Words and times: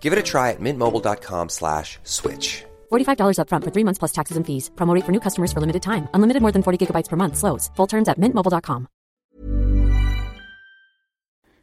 Give 0.00 0.12
it 0.14 0.18
a 0.18 0.22
try 0.22 0.50
at 0.52 0.60
mintmobile.com 0.60 1.48
slash 1.48 1.98
switch. 2.04 2.64
$45 2.90 3.38
upfront 3.42 3.64
for 3.64 3.72
three 3.74 3.84
months 3.84 3.98
plus 3.98 4.12
taxes 4.12 4.36
and 4.38 4.46
fees. 4.46 4.70
Promo 4.76 4.94
rate 4.94 5.04
for 5.04 5.12
new 5.12 5.20
customers 5.20 5.52
for 5.52 5.60
limited 5.60 5.82
time. 5.82 6.08
Unlimited 6.14 6.40
more 6.42 6.52
than 6.52 6.62
40 6.62 6.78
gigabytes 6.86 7.08
per 7.10 7.16
month. 7.16 7.36
Slows. 7.36 7.70
Full 7.76 7.86
terms 7.86 8.08
at 8.08 8.18
mintmobile.com. 8.18 8.86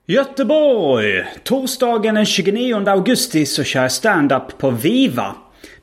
Göteborg! 0.08 1.26
Torsdagen 1.44 2.16
den 2.16 2.26
29 2.26 2.88
augusti 2.88 3.46
så 3.46 3.64
kör 3.64 3.82
jag 3.82 3.92
stand-up 3.92 4.58
på 4.58 4.70
Viva. 4.70 5.36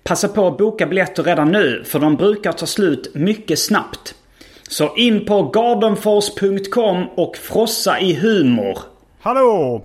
Passa 0.04 0.28
på 0.28 0.46
att 0.46 0.58
boka 0.58 0.86
biljetter 0.86 1.22
redan 1.22 1.52
nu 1.52 1.84
för 1.84 1.98
de 1.98 2.16
brukar 2.16 2.52
ta 2.52 2.66
slut 2.66 3.14
mycket 3.14 3.58
snabbt. 3.58 4.14
Så 4.68 4.96
in 4.96 5.26
på 5.26 5.42
gardenfors.com 5.42 7.08
och 7.08 7.36
frossa 7.36 8.00
i 8.00 8.14
humor. 8.14 8.78
Hallå! 9.20 9.84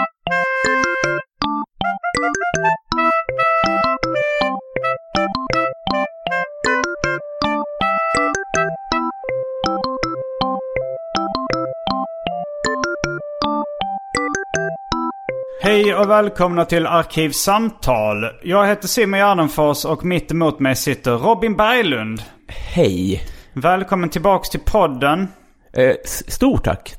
Hej 15.63 15.95
och 15.95 16.09
välkomna 16.09 16.65
till 16.65 16.87
Arkivsamtal. 16.87 18.25
Jag 18.43 18.67
heter 18.67 18.87
Simon 18.87 19.19
Gärdenfors 19.19 19.85
och 19.85 20.05
mitt 20.05 20.31
emot 20.31 20.59
mig 20.59 20.75
sitter 20.75 21.11
Robin 21.11 21.55
Berglund. 21.55 22.23
Hej. 22.47 23.21
Välkommen 23.53 24.09
tillbaks 24.09 24.49
till 24.49 24.59
podden. 24.59 25.27
Eh, 25.73 25.95
stort 26.27 26.63
tack. 26.63 26.95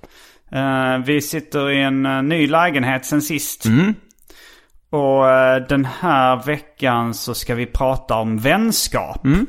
Eh, 0.52 0.98
vi 1.06 1.22
sitter 1.22 1.70
i 1.70 1.82
en 1.82 2.06
eh, 2.06 2.22
ny 2.22 2.46
lägenhet 2.46 3.06
sen 3.06 3.22
sist. 3.22 3.64
Mm. 3.64 3.94
Och 4.90 5.30
eh, 5.30 5.66
den 5.68 5.84
här 5.84 6.46
veckan 6.46 7.14
så 7.14 7.34
ska 7.34 7.54
vi 7.54 7.66
prata 7.66 8.14
om 8.14 8.38
vänskap. 8.38 9.24
Mm. 9.24 9.46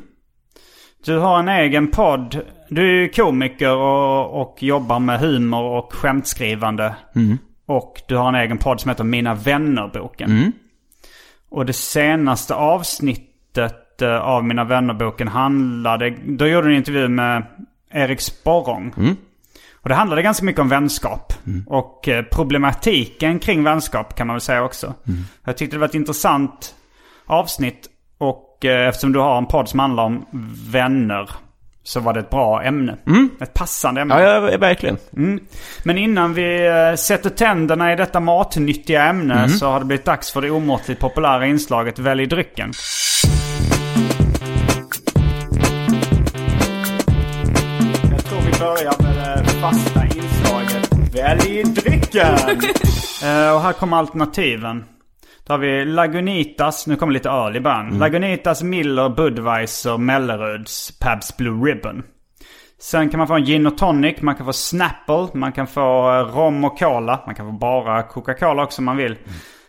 Du 1.04 1.18
har 1.18 1.38
en 1.38 1.48
egen 1.48 1.90
podd. 1.90 2.40
Du 2.68 2.88
är 2.88 3.02
ju 3.02 3.08
komiker 3.08 3.76
och, 3.76 4.40
och 4.40 4.62
jobbar 4.62 4.98
med 4.98 5.20
humor 5.20 5.62
och 5.62 5.92
skämtskrivande. 5.92 6.94
Mm. 7.16 7.38
Och 7.66 8.02
du 8.08 8.16
har 8.16 8.28
en 8.28 8.34
egen 8.34 8.58
podd 8.58 8.80
som 8.80 8.88
heter 8.88 9.04
Mina 9.04 9.34
vänner-boken. 9.34 10.30
Mm. 10.30 10.52
Och 11.50 11.66
det 11.66 11.72
senaste 11.72 12.54
avsnittet 12.54 14.02
eh, 14.02 14.16
av 14.16 14.44
Mina 14.44 14.64
vänner-boken 14.64 15.28
handlade... 15.28 16.16
Då 16.26 16.46
gjorde 16.46 16.66
du 16.66 16.72
en 16.72 16.78
intervju 16.78 17.08
med 17.08 17.46
Erik 17.90 18.20
Sporrong. 18.20 18.94
Mm. 18.96 19.16
Och 19.74 19.88
det 19.88 19.94
handlade 19.94 20.22
ganska 20.22 20.44
mycket 20.44 20.60
om 20.60 20.68
vänskap. 20.68 21.32
Och 21.66 22.08
eh, 22.08 22.24
problematiken 22.24 23.38
kring 23.38 23.64
vänskap 23.64 24.16
kan 24.16 24.26
man 24.26 24.34
väl 24.34 24.40
säga 24.40 24.62
också. 24.62 24.86
Mm. 24.86 25.20
Jag 25.44 25.56
tyckte 25.56 25.76
det 25.76 25.80
var 25.80 25.88
ett 25.88 25.94
intressant 25.94 26.74
avsnitt. 27.26 27.88
Och 28.18 28.64
eh, 28.64 28.88
eftersom 28.88 29.12
du 29.12 29.18
har 29.18 29.38
en 29.38 29.46
podd 29.46 29.68
som 29.68 29.80
handlar 29.80 30.04
om 30.04 30.26
vänner. 30.70 31.30
Så 31.86 32.00
var 32.00 32.12
det 32.12 32.20
ett 32.20 32.30
bra 32.30 32.62
ämne. 32.62 32.96
Ett 33.40 33.54
passande 33.54 34.00
ämne. 34.00 34.14
Mm. 34.14 34.26
Ja, 34.26 34.50
ja, 34.50 34.58
verkligen. 34.58 34.96
Men 35.82 35.98
innan 35.98 36.34
vi 36.34 36.66
eh, 36.66 36.96
sätter 36.96 37.30
tänderna 37.30 37.92
i 37.92 37.96
detta 37.96 38.20
matnyttiga 38.20 39.04
ämne 39.04 39.48
så 39.48 39.66
har 39.66 39.78
det 39.78 39.84
blivit 39.84 40.04
dags 40.04 40.32
för 40.32 40.42
det 40.42 40.50
omåttligt 40.50 41.00
populära 41.00 41.46
inslaget 41.46 41.98
Välj 41.98 42.26
drycken. 42.26 42.72
Jag 48.10 48.24
tror 48.24 48.40
vi 48.40 48.58
börjar 48.58 49.02
med 49.02 49.44
det 49.44 49.50
fasta 49.50 50.04
inslaget 50.04 51.14
Välj 51.14 51.62
drycken! 51.62 52.36
Eh, 53.24 53.54
och 53.54 53.60
här 53.60 53.72
kommer 53.72 53.96
alternativen. 53.96 54.84
Då 55.46 55.52
har 55.52 55.58
vi 55.58 55.84
Lagunitas, 55.84 56.86
nu 56.86 56.96
kommer 56.96 57.12
lite 57.12 57.30
öl 57.30 57.56
i 57.56 57.60
början. 57.60 57.98
Lagunitas, 57.98 58.62
Miller, 58.62 59.08
Budweiser, 59.08 59.98
Melleruds, 59.98 60.98
Pabst 60.98 61.36
Blue 61.36 61.70
Ribbon. 61.70 62.02
Sen 62.78 63.10
kan 63.10 63.18
man 63.18 63.26
få 63.26 63.34
en 63.34 63.44
gin 63.44 63.66
och 63.66 63.78
tonic, 63.78 64.20
man 64.22 64.34
kan 64.34 64.46
få 64.46 64.52
Snapple, 64.52 65.28
man 65.34 65.52
kan 65.52 65.66
få 65.66 66.12
eh, 66.12 66.36
rom 66.36 66.64
och 66.64 66.78
cola. 66.78 67.22
Man 67.26 67.34
kan 67.34 67.46
få 67.46 67.52
bara 67.52 68.02
Coca-Cola 68.02 68.62
också 68.62 68.80
om 68.80 68.84
man 68.84 68.96
vill. 68.96 69.16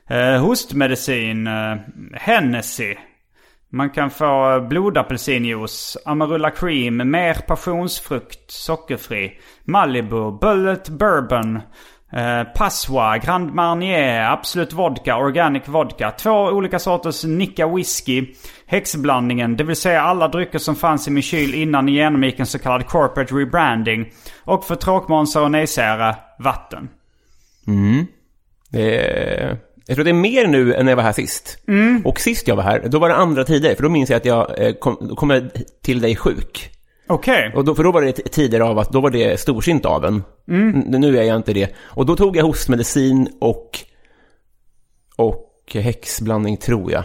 Eh, 0.09 0.41
hostmedicin, 0.41 1.47
eh, 1.47 1.75
Hennessy. 2.14 2.96
Man 3.72 3.90
kan 3.90 4.09
få 4.09 4.56
eh, 4.56 4.68
blodapelsinjuice, 4.68 5.97
Amarula 6.06 6.52
Cream, 6.52 7.12
mer 7.12 7.34
passionsfrukt, 7.34 8.52
sockerfri. 8.52 9.40
Malibu, 9.64 10.31
Bullet 10.41 10.90
Bourbon. 10.90 11.59
Eh, 12.16 12.44
Passoa, 12.44 13.18
Grand 13.18 13.53
Marnier, 13.53 14.31
Absolut 14.31 14.74
Vodka, 14.74 15.18
Organic 15.18 15.68
Vodka. 15.68 16.12
Två 16.12 16.31
olika 16.31 16.80
sorters 16.80 17.24
Nicka 17.24 17.68
Whisky. 17.68 18.26
Häxblandningen, 18.66 19.58
det 19.58 19.64
vill 19.64 19.76
säga 19.76 20.02
alla 20.02 20.28
drycker 20.28 20.59
som 20.59 20.76
fanns 20.76 21.08
i 21.08 21.12
min 21.12 21.24
kyl 21.24 21.53
innan 21.53 21.86
ni 21.86 21.92
genomgick 21.92 22.40
en 22.40 22.46
så 22.46 22.59
kallad 22.59 22.88
corporate 22.88 23.36
rebranding. 23.36 24.12
Och 24.44 24.66
för 24.66 24.76
tråkmånsar 24.76 25.42
och 25.42 25.52
nejsägare, 25.52 26.16
vatten. 26.40 26.90
Det 28.70 28.97
är, 28.97 29.58
jag 29.86 29.96
tror 29.96 30.03
det 30.03 30.12
är 30.12 30.14
mer 30.14 30.47
nu 30.47 30.74
än 30.74 30.86
när 30.86 30.92
jag 30.92 30.97
var 30.97 31.03
här 31.03 31.12
sist. 31.12 31.58
Och 32.03 32.20
sist 32.20 32.47
jag 32.47 32.56
var 32.56 32.64
här, 32.64 32.84
då 32.88 33.00
var 33.00 33.09
det 33.09 33.16
andra 33.16 33.44
tider. 33.44 33.76
För 33.76 33.84
då 33.84 33.90
minns 33.90 34.09
jag 34.09 34.18
att 34.18 34.26
jag 34.26 34.68
eh, 34.68 34.74
kom, 34.74 35.16
kom 35.16 35.50
till 35.84 36.02
dig 36.02 36.16
sjuk. 36.16 36.72
Okej. 37.07 37.51
Och 37.55 37.66
då, 37.66 37.75
för 37.75 37.83
då 37.83 37.91
var 37.91 38.01
det 38.01 38.11
tider 38.11 38.59
av 38.59 38.79
att 38.79 38.89
då 38.91 39.01
var 39.01 39.09
det 39.09 39.39
storsint 39.39 39.85
av 39.85 40.05
en. 40.05 40.23
N- 40.47 40.85
Nu 40.88 41.17
är 41.19 41.23
jag 41.23 41.35
inte 41.35 41.53
det. 41.53 41.75
Och 41.83 42.05
då 42.05 42.16
tog 42.16 42.38
jag 42.38 42.43
hostmedicin 42.43 43.27
och, 43.41 43.79
och 45.16 45.51
häxblandning 45.73 46.57
tror 46.57 46.91
jag. 46.91 47.03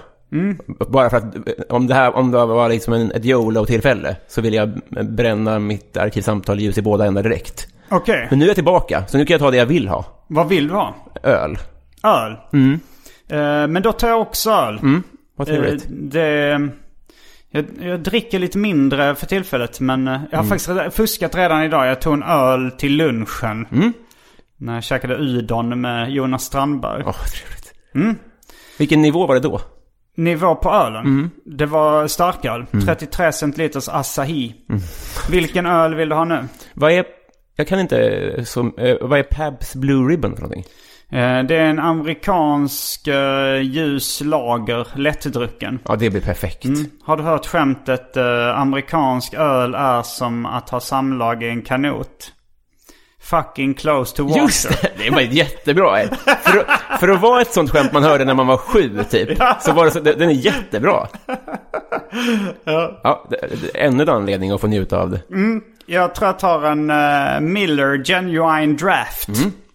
Bara 0.89 1.11
för 1.11 1.17
att 1.17 1.35
eh, 1.37 1.41
om 1.69 1.87
det 1.87 1.95
här 1.95 2.17
om 2.17 2.31
det 2.31 2.47
var 2.47 2.69
liksom 2.69 2.93
en, 2.95 3.11
ett 3.13 3.25
YOLO-tillfälle 3.25 4.17
så 4.29 4.41
vill 4.41 4.55
jag 4.55 4.81
bränna 5.11 5.59
mitt 5.59 5.97
arkivsamtal 5.97 6.61
ljus 6.61 6.79
i 6.79 6.83
båda 6.83 7.07
ändar 7.07 7.23
direkt. 7.23 7.69
Okej. 7.89 8.27
Men 8.31 8.39
nu 8.39 8.45
är 8.45 8.49
jag 8.49 8.55
tillbaka, 8.57 9.05
så 9.09 9.19
nu 9.19 9.25
kan 9.27 9.35
jag 9.35 9.41
ta 9.41 9.51
det 9.51 9.57
jag 9.57 9.67
vill 9.67 9.89
ha. 9.89 10.05
Vad 10.27 10.49
vill 10.49 10.69
du 10.69 10.75
ha? 10.75 10.95
Öl. 11.23 11.59
Öl? 12.05 12.33
Eh, 13.29 13.67
men 13.69 13.83
då 13.83 13.93
tar 13.93 14.09
jag 14.09 14.21
också 14.21 14.51
öl. 14.51 14.81
Vad 15.37 15.49
Eh, 15.49 15.55
trevligt. 15.55 15.87
det, 15.89 16.69
jag, 17.51 17.65
jag 17.81 18.01
dricker 18.01 18.39
lite 18.39 18.59
mindre 18.59 19.15
för 19.15 19.27
tillfället 19.27 19.81
men 19.81 20.09
eh, 20.09 20.21
jag 20.31 20.39
har 20.39 20.45
faktiskt 20.45 20.69
reda- 20.69 20.91
fuskat 20.91 21.35
redan 21.35 21.63
idag. 21.63 21.87
Jag 21.87 22.01
tog 22.01 22.15
en 22.15 22.23
öl 22.23 22.71
till 22.71 22.97
lunchen. 22.97 23.67
När 24.57 24.75
jag 24.75 24.85
käkade 24.85 25.15
udon 25.17 25.81
med 25.81 26.11
Jonas 26.11 26.45
Strandberg. 26.45 27.03
Åh, 27.07 27.15
trevligt. 27.25 27.73
Vilken 28.79 29.03
nivå 29.03 29.27
var 29.27 29.35
det 29.35 29.41
då? 29.41 29.61
Nivå 30.17 30.55
på 30.55 30.71
ölen. 30.71 31.31
Det 31.45 31.67
var 31.67 32.07
starköl. 32.07 32.67
33 32.87 33.33
centiliters 33.33 33.89
Asahi. 33.89 34.55
Vilken 35.31 35.67
öl 35.67 35.95
vill 35.95 36.09
du 36.09 36.15
ha 36.15 36.25
nu? 36.25 36.45
Vad 36.75 36.93
är, 36.93 37.05
jag 37.57 37.69
kan 37.69 37.81
inte, 37.81 38.45
som, 38.47 38.75
eh, 38.79 38.97
vad 39.01 39.19
är 39.19 39.23
Pabs 39.23 39.75
Blue 39.75 40.13
Ribbon 40.13 40.35
för 40.37 40.43
någonting? 40.43 40.65
Eh, 41.13 41.43
Det 41.43 41.57
är 41.57 41.65
en 41.65 41.79
amerikansk 41.79 43.07
eh, 43.07 43.61
ljus 43.63 44.21
lager, 44.25 44.87
lättdrucken. 44.95 45.79
Ja, 45.89 45.97
det 45.97 46.11
blir 46.11 46.21
perfekt. 46.21 46.67
Har 47.05 47.17
du 47.17 47.23
hört 47.23 47.47
skämtet 47.47 48.17
eh, 48.17 48.59
amerikansk 48.61 49.35
öl 49.35 49.75
är 49.75 50.03
som 50.03 50.47
att 50.47 50.71
ha 50.71 50.81
samlag 50.81 51.43
i 51.43 51.49
en 51.49 51.63
kanot? 51.63 52.33
Fucking 53.23 53.75
close 53.75 54.17
to 54.17 54.23
water. 54.25 54.41
Just 54.43 54.83
det, 54.83 54.91
det 54.99 55.11
var 55.11 55.21
jättebra. 55.21 55.97
För, 56.43 56.67
för 56.99 57.09
att 57.09 57.21
vara 57.21 57.41
ett 57.41 57.53
sånt 57.53 57.71
skämt 57.71 57.93
man 57.93 58.03
hörde 58.03 58.25
när 58.25 58.35
man 58.35 58.47
var 58.47 58.57
sju, 58.57 59.05
typ. 59.11 59.29
Så 59.61 59.73
var 59.73 59.85
det 59.85 59.91
så, 59.91 60.01
den 60.01 60.23
är 60.23 60.31
jättebra. 60.31 61.07
Ja, 62.65 63.27
det, 63.31 63.37
det, 63.63 63.79
ännu 63.81 64.03
en 64.03 64.09
anledning 64.09 64.51
att 64.51 64.61
få 64.61 64.67
njuta 64.67 64.99
av 65.01 65.11
det. 65.11 65.21
Jag 65.87 66.15
tror 66.15 66.29
jag 66.29 66.39
tar 66.39 66.63
en 66.65 66.91
eh, 66.91 67.41
Miller 67.41 68.05
Genuine 68.05 68.77
Draft. 68.77 69.29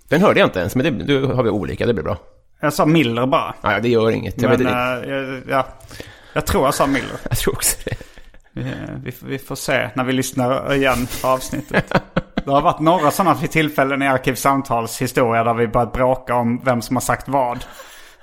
Den 0.09 0.21
hörde 0.21 0.39
jag 0.39 0.47
inte 0.47 0.59
ens, 0.59 0.75
men 0.75 0.97
det, 0.97 1.19
då 1.19 1.33
har 1.33 1.43
vi 1.43 1.49
olika, 1.49 1.85
det 1.85 1.93
blir 1.93 2.03
bra. 2.03 2.17
Jag 2.59 2.73
sa 2.73 2.85
Miller 2.85 3.25
bara. 3.25 3.53
Ja, 3.61 3.79
det 3.79 3.89
gör 3.89 4.11
inget. 4.11 4.41
Jag, 4.41 4.49
Men 4.49 4.59
vet, 4.59 4.67
eh, 4.67 5.11
jag, 5.11 5.43
ja, 5.49 5.67
jag 6.33 6.45
tror 6.45 6.65
jag 6.65 6.73
sa 6.73 6.87
Miller. 6.87 7.15
jag 7.29 7.37
tror 7.37 7.53
också 7.53 7.77
det. 7.85 7.97
Vi, 9.03 9.13
vi 9.21 9.39
får 9.39 9.55
se 9.55 9.89
när 9.93 10.03
vi 10.03 10.13
lyssnar 10.13 10.73
igen 10.73 11.07
på 11.21 11.27
avsnittet. 11.27 11.93
Det 12.45 12.51
har 12.51 12.61
varit 12.61 12.79
några 12.79 13.11
sådana 13.11 13.35
tillfällen 13.35 14.01
i 14.01 14.07
Arkivsamtals 14.07 15.01
historia 15.01 15.43
där 15.43 15.53
vi 15.53 15.67
börjat 15.67 15.93
bråka 15.93 16.35
om 16.35 16.61
vem 16.65 16.81
som 16.81 16.95
har 16.95 17.01
sagt 17.01 17.27
vad. 17.27 17.65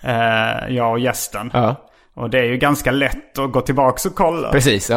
Eh, 0.00 0.68
jag 0.68 0.92
och 0.92 0.98
gästen. 0.98 1.50
Ja, 1.54 1.88
Och 2.14 2.30
det 2.30 2.38
är 2.38 2.44
ju 2.44 2.56
ganska 2.56 2.90
lätt 2.90 3.38
att 3.38 3.52
gå 3.52 3.60
tillbaka 3.60 4.08
och 4.08 4.14
kolla. 4.14 4.50
precis. 4.50 4.90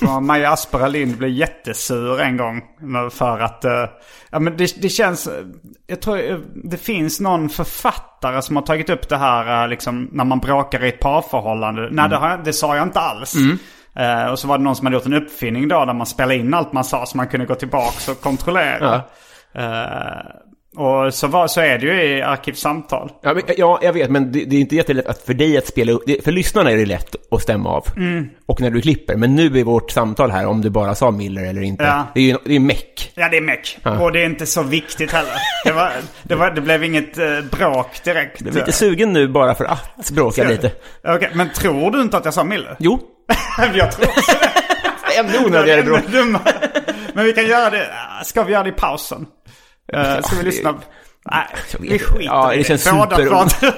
Ja. 0.00 0.20
Maja 0.20 0.50
Aspera 0.50 0.88
Lind 0.88 1.16
blev 1.16 1.30
jättesur 1.30 2.20
en 2.20 2.36
gång. 2.36 2.62
För 3.10 3.38
att, 3.38 3.64
eh, 3.64 3.84
ja 4.30 4.38
men 4.38 4.56
det, 4.56 4.82
det 4.82 4.88
känns, 4.88 5.28
jag 5.86 6.00
tror 6.00 6.30
eh, 6.30 6.38
det 6.64 6.76
finns 6.76 7.20
någon 7.20 7.48
författare 7.48 8.42
som 8.42 8.56
har 8.56 8.62
tagit 8.62 8.90
upp 8.90 9.08
det 9.08 9.16
här 9.16 9.62
eh, 9.62 9.68
liksom 9.68 10.08
när 10.12 10.24
man 10.24 10.38
bråkar 10.38 10.84
i 10.84 10.88
ett 10.88 11.00
parförhållande. 11.00 11.88
Nej 11.90 12.08
det, 12.08 12.16
har, 12.16 12.40
det 12.44 12.52
sa 12.52 12.76
jag 12.76 12.86
inte 12.86 13.00
alls. 13.00 13.34
Eh, 13.96 14.26
och 14.30 14.38
så 14.38 14.48
var 14.48 14.58
det 14.58 14.64
någon 14.64 14.76
som 14.76 14.86
hade 14.86 14.96
gjort 14.96 15.06
en 15.06 15.14
uppfinning 15.14 15.68
då 15.68 15.84
där 15.84 15.94
man 15.94 16.06
spelade 16.06 16.36
in 16.36 16.54
allt 16.54 16.72
man 16.72 16.84
sa 16.84 17.06
så 17.06 17.16
man 17.16 17.28
kunde 17.28 17.46
gå 17.46 17.54
tillbaka 17.54 18.12
och 18.12 18.20
kontrollera. 18.20 19.02
Eh, 19.54 20.26
och 20.76 21.14
så, 21.14 21.26
var, 21.26 21.48
så 21.48 21.60
är 21.60 21.78
det 21.78 21.86
ju 21.86 22.02
i 22.02 22.22
Arkivsamtal. 22.22 23.10
Ja, 23.22 23.34
men, 23.34 23.42
ja, 23.56 23.78
jag 23.82 23.92
vet, 23.92 24.10
men 24.10 24.32
det, 24.32 24.44
det 24.44 24.56
är 24.56 24.60
inte 24.60 24.76
jättelätt 24.76 25.06
att 25.06 25.22
för 25.22 25.34
dig 25.34 25.58
att 25.58 25.66
spela 25.66 25.92
upp. 25.92 26.02
För 26.24 26.32
lyssnarna 26.32 26.70
är 26.70 26.76
det 26.76 26.86
lätt 26.86 27.16
att 27.30 27.42
stämma 27.42 27.70
av. 27.70 27.86
Och 28.46 28.60
när 28.60 28.70
du 28.70 28.80
klipper. 28.80 29.16
Men 29.16 29.34
nu 29.34 29.58
i 29.58 29.62
vårt 29.62 29.90
samtal 29.90 30.30
här, 30.30 30.46
om 30.46 30.60
du 30.60 30.70
bara 30.70 30.94
sa 30.94 31.10
Miller 31.10 31.44
eller 31.44 31.62
inte. 31.62 31.84
Ja. 31.84 32.06
Det 32.14 32.20
är 32.20 32.24
ju 32.24 32.36
det 32.44 32.54
är 32.56 32.60
meck. 32.60 33.12
Ja, 33.14 33.28
det 33.28 33.36
är 33.36 33.40
meck. 33.40 33.78
Och 34.00 34.12
det 34.12 34.22
är 34.22 34.26
inte 34.26 34.46
så 34.46 34.62
viktigt 34.62 35.12
heller. 35.12 35.32
Det, 35.64 35.72
var, 35.72 35.92
det, 36.22 36.34
var, 36.34 36.50
det 36.50 36.60
blev 36.60 36.84
inget 36.84 37.18
eh, 37.18 37.24
bråk 37.50 38.04
direkt. 38.04 38.40
Jag 38.40 38.48
är 38.48 38.52
lite 38.52 38.72
sugen 38.72 39.12
nu 39.12 39.28
bara 39.28 39.54
för 39.54 39.64
att 39.64 40.10
bråka 40.10 40.48
lite. 40.48 40.72
Okej, 41.04 41.30
men 41.34 41.52
tror 41.52 41.90
du 41.90 42.02
inte 42.02 42.16
att 42.16 42.24
jag 42.24 42.34
sa 42.34 42.44
Miller? 42.44 42.76
Jo, 42.78 43.00
jag 43.74 43.92
tror 43.92 44.08
också 44.08 44.32
det. 44.40 45.18
ännu 45.18 45.46
onödigare 45.46 45.82
bråk. 45.82 46.02
Men 47.14 47.24
vi 47.24 47.32
kan 47.32 47.46
göra 47.46 47.70
det. 47.70 47.86
Ska 48.24 48.42
vi 48.42 48.52
göra 48.52 48.62
det 48.62 48.68
i 48.68 48.72
pausen? 48.72 49.26
Uh, 49.94 50.20
ska 50.22 50.36
vi 50.36 50.42
lyssna? 50.42 50.74
Nej, 51.30 51.46
vi 51.78 51.98
skiter 51.98 52.24
Ja, 52.24 52.52
det 52.56 52.64
känns 52.64 52.90
Båda 52.90 53.16
super- 53.16 53.28
pratar. 53.28 53.74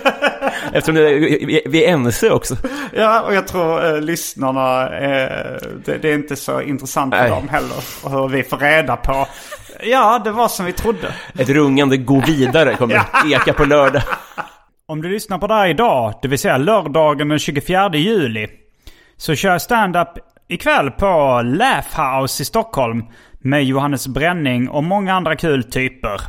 Eftersom 0.73 0.95
det, 0.95 1.15
vi, 1.15 1.63
vi 1.67 1.85
är 1.85 1.93
ense 1.93 2.31
också. 2.31 2.57
Ja, 2.93 3.21
och 3.21 3.35
jag 3.35 3.49
tror 3.49 3.95
uh, 3.95 4.01
lyssnarna, 4.01 4.99
eh, 4.99 5.57
det, 5.85 5.99
det 5.99 6.11
är 6.11 6.15
inte 6.15 6.37
så 6.37 6.61
intressant 6.63 7.15
för 7.15 7.29
dem 7.29 7.49
heller. 7.49 7.77
Och 8.03 8.11
hur 8.11 8.29
vi 8.29 8.43
får 8.43 8.57
reda 8.57 8.97
på. 8.97 9.27
Ja, 9.83 10.21
det 10.25 10.31
var 10.31 10.49
som 10.49 10.67
vi 10.67 10.73
trodde. 10.73 11.15
Ett 11.39 11.49
rungande 11.49 11.97
gå 11.97 12.21
vidare 12.21 12.75
kommer 12.75 13.03
eka 13.33 13.53
på 13.53 13.65
lördag. 13.65 14.03
Om 14.87 15.03
du 15.03 15.09
lyssnar 15.09 15.39
på 15.39 15.47
det 15.47 15.55
här 15.55 15.69
idag, 15.69 16.15
det 16.23 16.29
vill 16.29 16.39
säga 16.39 16.57
lördagen 16.57 17.29
den 17.29 17.39
24 17.39 17.91
juli, 17.95 18.49
så 19.17 19.35
kör 19.35 19.51
jag 19.51 19.63
stand-up 19.63 20.09
ikväll 20.49 20.91
på 20.91 21.43
Laugh 21.45 22.01
House 22.01 22.43
i 22.43 22.47
Stockholm 22.47 23.05
med 23.39 23.65
Johannes 23.65 24.09
Bränning 24.09 24.69
och 24.69 24.85
många 24.85 25.15
andra 25.15 25.37
kul 25.37 25.65
typer. 25.65 26.21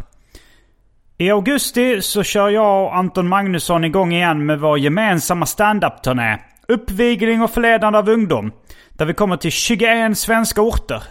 I 1.17 1.31
augusti 1.31 2.01
så 2.01 2.23
kör 2.23 2.49
jag 2.49 2.85
och 2.85 2.95
Anton 2.95 3.27
Magnusson 3.27 3.83
igång 3.83 4.13
igen 4.13 4.45
med 4.45 4.59
vår 4.59 4.79
gemensamma 4.79 5.45
standup-turné. 5.45 6.37
Uppvigling 6.67 7.41
och 7.41 7.49
förledande 7.51 7.99
av 7.99 8.09
ungdom. 8.09 8.51
Där 8.89 9.05
vi 9.05 9.13
kommer 9.13 9.37
till 9.37 9.51
21 9.51 10.17
svenska 10.17 10.61
orter. 10.61 11.03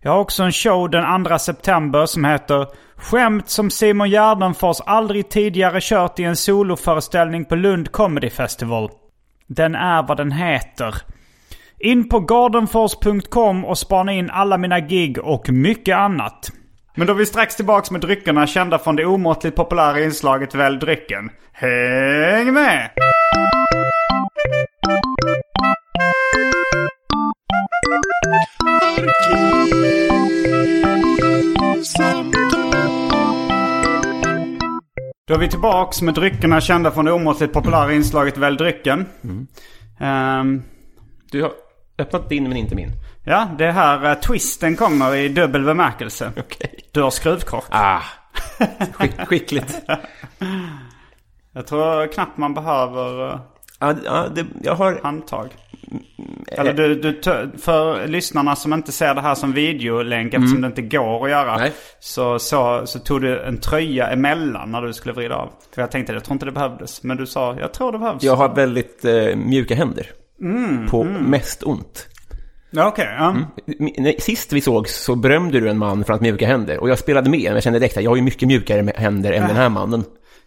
Jag 0.00 0.12
har 0.12 0.18
också 0.18 0.42
en 0.42 0.52
show 0.52 0.90
den 0.90 1.24
2 1.24 1.38
september 1.38 2.06
som 2.06 2.24
heter 2.24 2.66
Skämt 2.96 3.48
som 3.48 3.70
Simon 3.70 4.10
Gärdenfors 4.10 4.80
aldrig 4.86 5.28
tidigare 5.28 5.78
kört 5.82 6.18
i 6.18 6.24
en 6.24 6.36
soloföreställning 6.36 7.44
på 7.44 7.56
Lund 7.56 7.92
Comedy 7.92 8.30
Festival. 8.30 8.90
Den 9.46 9.74
är 9.74 10.02
vad 10.02 10.16
den 10.16 10.32
heter. 10.32 10.94
In 11.84 12.08
på 12.08 12.20
gardenfors.com 12.20 13.64
och 13.64 13.78
spana 13.78 14.12
in 14.12 14.30
alla 14.30 14.58
mina 14.58 14.80
gig 14.80 15.18
och 15.18 15.50
mycket 15.50 15.96
annat. 15.96 16.50
Men 16.94 17.06
då 17.06 17.12
är 17.12 17.16
vi 17.16 17.26
strax 17.26 17.56
tillbaks 17.56 17.90
med 17.90 18.00
dryckerna 18.00 18.46
kända 18.46 18.78
från 18.78 18.96
det 18.96 19.06
omåttligt 19.06 19.56
populära 19.56 20.00
inslaget 20.00 20.54
Välj 20.54 20.78
drycken. 20.78 21.30
Häng 21.52 22.52
med! 22.52 22.90
Då 35.28 35.34
är 35.34 35.38
vi 35.38 35.48
tillbaks 35.48 36.02
med 36.02 36.14
dryckerna 36.14 36.60
kända 36.60 36.90
från 36.90 37.04
det 37.04 37.12
omåttligt 37.12 37.52
populära 37.52 37.92
inslaget 37.92 38.38
Välj 38.38 38.56
drycken. 38.56 39.06
Ehm, 40.00 40.62
Du 41.30 41.42
har 41.42 41.52
öppnat 41.98 42.28
din 42.28 42.42
men 42.48 42.56
inte 42.56 42.74
min. 42.74 42.90
ja, 43.24 43.48
det 43.58 43.64
är 43.66 43.70
här 43.72 44.10
eh, 44.10 44.14
twisten 44.14 44.76
kommer 44.76 45.14
i 45.14 45.28
dubbel 45.28 45.64
bemärkelse. 45.64 46.32
Okej. 46.36 46.78
Du 46.92 47.02
har 47.02 47.10
skruvkork. 47.10 47.64
Ah, 47.70 48.00
skick, 48.92 49.12
skickligt. 49.26 49.80
Jag 51.56 51.66
tror 51.66 52.12
knappt 52.12 52.38
man 52.38 52.54
behöver 52.54 53.28
eh, 53.32 53.40
Ja, 53.80 53.94
ja, 54.04 54.26
det, 54.34 54.46
jag 54.62 54.74
har... 54.74 55.00
handtag. 55.02 55.48
Eller 56.48 56.72
du, 56.72 56.94
du, 56.94 57.12
tö- 57.20 57.48
för 57.58 58.06
lyssnarna 58.06 58.56
som 58.56 58.72
inte 58.72 58.92
ser 58.92 59.14
det 59.14 59.20
här 59.20 59.34
som 59.34 59.52
videolänk 59.52 60.34
eftersom 60.34 60.60
det 60.60 60.66
inte 60.66 60.82
går 60.82 61.24
att 61.24 61.30
göra. 61.30 61.56
Nej. 61.56 61.72
Så, 62.00 62.38
så, 62.38 62.86
så 62.86 62.98
tog 62.98 63.20
du 63.20 63.40
en 63.42 63.58
tröja 63.58 64.08
emellan 64.10 64.70
när 64.70 64.82
du 64.82 64.92
skulle 64.92 65.14
vrida 65.14 65.36
av. 65.36 65.50
För 65.74 65.82
jag 65.82 65.90
tänkte, 65.90 66.12
jag 66.12 66.24
tror 66.24 66.32
inte 66.32 66.46
det 66.46 66.52
behövdes. 66.52 67.02
Men 67.02 67.16
du 67.16 67.26
sa, 67.26 67.56
jag 67.60 67.72
tror 67.74 67.92
det 67.92 67.98
behövs. 67.98 68.22
Jag 68.22 68.36
har 68.36 68.54
väldigt 68.54 69.04
eh, 69.04 69.36
mjuka 69.36 69.74
händer. 69.74 70.06
På 70.90 71.04
mest 71.04 71.62
ont. 71.62 72.08
Ja, 72.70 72.86
Okej, 72.88 73.08
ja. 73.18 73.36
M- 73.80 73.88
nej, 73.98 74.16
Sist 74.20 74.52
vi 74.52 74.60
såg 74.60 74.88
så 74.88 75.14
berömde 75.14 75.60
du 75.60 75.68
en 75.70 75.78
man 75.78 76.04
för 76.04 76.12
hans 76.12 76.20
mjuka 76.22 76.46
händer. 76.46 76.78
Och 76.78 76.88
jag 76.88 76.98
spelade 76.98 77.30
med, 77.30 77.42
men 77.44 77.54
jag 77.54 77.62
kände 77.62 77.78
direkt 77.78 77.96
att 77.96 78.02
jag 78.02 78.10
har 78.10 78.16
ju 78.16 78.22
mycket 78.22 78.48
mjukare 78.48 78.92
händer 78.96 79.32
än 79.32 79.46
den 79.46 79.56
här 79.56 79.68
mannen. 79.68 80.04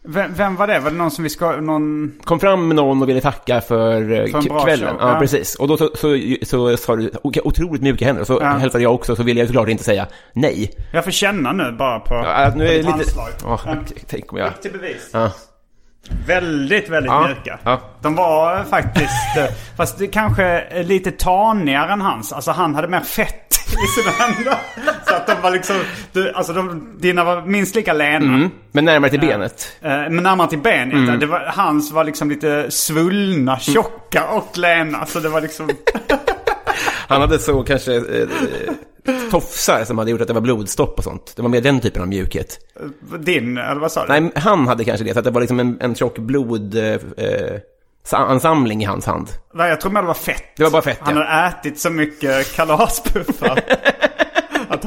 Vem, 0.10 0.34
vem 0.34 0.56
var 0.56 0.68
det? 0.68 0.80
Var 0.80 0.92
det 0.92 0.98
någon 0.98 1.12
som 1.12 1.24
vi 1.24 1.30
ska... 1.30 1.52
Någon... 1.62 2.12
Kom 2.24 2.40
fram 2.40 2.68
med 2.68 2.76
någon 2.76 3.02
och 3.02 3.10
ville 3.10 3.22
tacka 3.22 3.62
för, 3.62 4.02
eh, 4.12 4.26
För 4.32 4.64
kvällen. 4.66 4.96
Ja, 5.00 5.14
ja. 5.14 5.20
precis. 5.20 5.56
Och 5.56 5.68
då 5.68 5.78
så, 5.78 5.90
så, 5.96 6.18
så, 6.44 6.78
sa 6.78 6.96
du 6.96 7.12
"Okej, 7.24 7.42
otroligt 7.46 7.82
mjuka 7.82 8.06
händer. 8.06 8.22
Och 8.22 8.28
så 8.28 8.40
Ja. 8.42 8.48
hälsade 8.48 8.84
jag 8.84 8.94
också, 8.96 9.16
så 9.16 9.24
ville 9.24 9.40
jag 9.40 9.48
såklart 9.48 9.70
inte 9.70 9.84
säga 9.84 10.08
nej. 10.34 10.72
Jag 10.94 11.04
får 11.04 11.12
känna 11.12 11.52
nu 11.52 11.72
bara 11.72 12.00
på, 12.00 12.14
Ja, 12.16 12.52
nu 12.56 12.66
på 12.66 12.72
är 12.72 12.76
ditt 12.76 12.78
lite... 12.86 12.92
handslag. 12.92 13.30
Ja, 13.44 13.60
Ja. 13.66 13.76
tänk 14.08 14.34
om 14.34 14.40
jag... 14.40 14.48
Upp 14.48 14.62
till 14.62 14.72
bevis. 14.72 15.10
Ja. 15.14 15.32
Väldigt, 16.28 16.90
väldigt 16.90 17.12
Ja, 17.12 17.28
mjuka. 17.28 17.60
ja. 17.64 17.82
De 18.02 18.16
var 18.16 18.64
faktiskt... 18.64 19.38
eh, 19.38 19.46
fast 19.78 19.98
det 19.98 20.08
kanske 20.08 20.64
lite 20.84 21.12
tanigare 21.12 21.92
än 21.94 22.02
hans. 22.02 22.34
Alltså 22.34 22.52
han 22.52 22.76
hade 22.76 22.88
mer 22.88 23.00
fett 23.00 23.54
i 23.68 24.02
sina 24.02 24.12
händer. 24.26 24.56
Så 25.08 25.16
att 25.16 25.28
de 25.28 25.42
var 25.42 25.52
liksom... 25.52 25.76
Du, 26.12 26.32
alltså 26.34 26.54
de, 26.54 26.94
dina 27.00 27.24
var 27.24 27.42
minst 27.42 27.76
lika 27.76 27.94
lena. 27.94 28.26
Mm, 28.36 28.50
men 28.72 28.86
närmare 28.86 29.10
till 29.12 29.20
benet. 29.20 29.78
Eh, 29.82 29.90
Men 29.90 30.16
närmare 30.16 30.50
till 30.50 30.60
benet. 30.60 30.94
Mm. 30.94 31.20
Det 31.20 31.26
var, 31.26 31.40
hans 31.56 31.92
var 31.92 32.04
liksom 32.04 32.30
lite 32.30 32.72
svullna, 32.72 33.60
tjocka 33.60 34.28
och 34.30 34.58
lena. 34.58 35.06
Så 35.06 35.20
det 35.20 35.30
var 35.30 35.42
liksom... 35.42 35.70
Han 37.08 37.22
hade 37.22 37.40
så 37.40 37.64
kanske 37.64 37.96
eh, 37.96 38.02
tofsar 39.32 39.84
som 39.86 39.98
hade 39.98 40.12
gjort 40.12 40.22
att 40.22 40.28
det 40.28 40.34
var 40.34 40.42
blodstopp 40.42 40.98
och 40.98 41.04
sånt. 41.04 41.34
Det 41.36 41.42
var 41.42 41.50
mer 41.50 41.62
den 41.62 41.80
typen 41.80 42.02
av 42.02 42.08
mjukhet. 42.08 42.60
Din, 43.20 43.58
eller 43.58 43.82
vad 43.82 43.92
sa 43.92 44.06
du? 44.06 44.20
Nej, 44.20 44.32
han 44.36 44.68
hade 44.68 44.84
kanske 44.84 45.06
det, 45.06 45.14
så 45.14 45.20
att 45.20 45.26
det 45.26 45.32
var 45.32 45.42
liksom 45.42 45.60
en, 45.60 45.78
en 45.82 45.96
tjock 45.96 46.18
blodansamling 46.18 48.82
i 48.82 48.86
hans 48.86 49.06
hand. 49.06 49.30
Nej, 49.54 49.70
jag 49.70 49.82
tror 49.82 49.92
mer 49.92 50.02
det 50.02 50.08
var 50.08 50.14
fett. 50.14 50.44
Det 50.58 50.64
var 50.64 50.72
bara 50.72 50.82
fett, 50.82 51.00
Han 51.02 51.16
ja. 51.16 51.24
hade 51.24 51.48
ätit 51.48 51.80
så 51.80 51.90
mycket 51.90 52.56
kalaspuffar. 52.56 53.60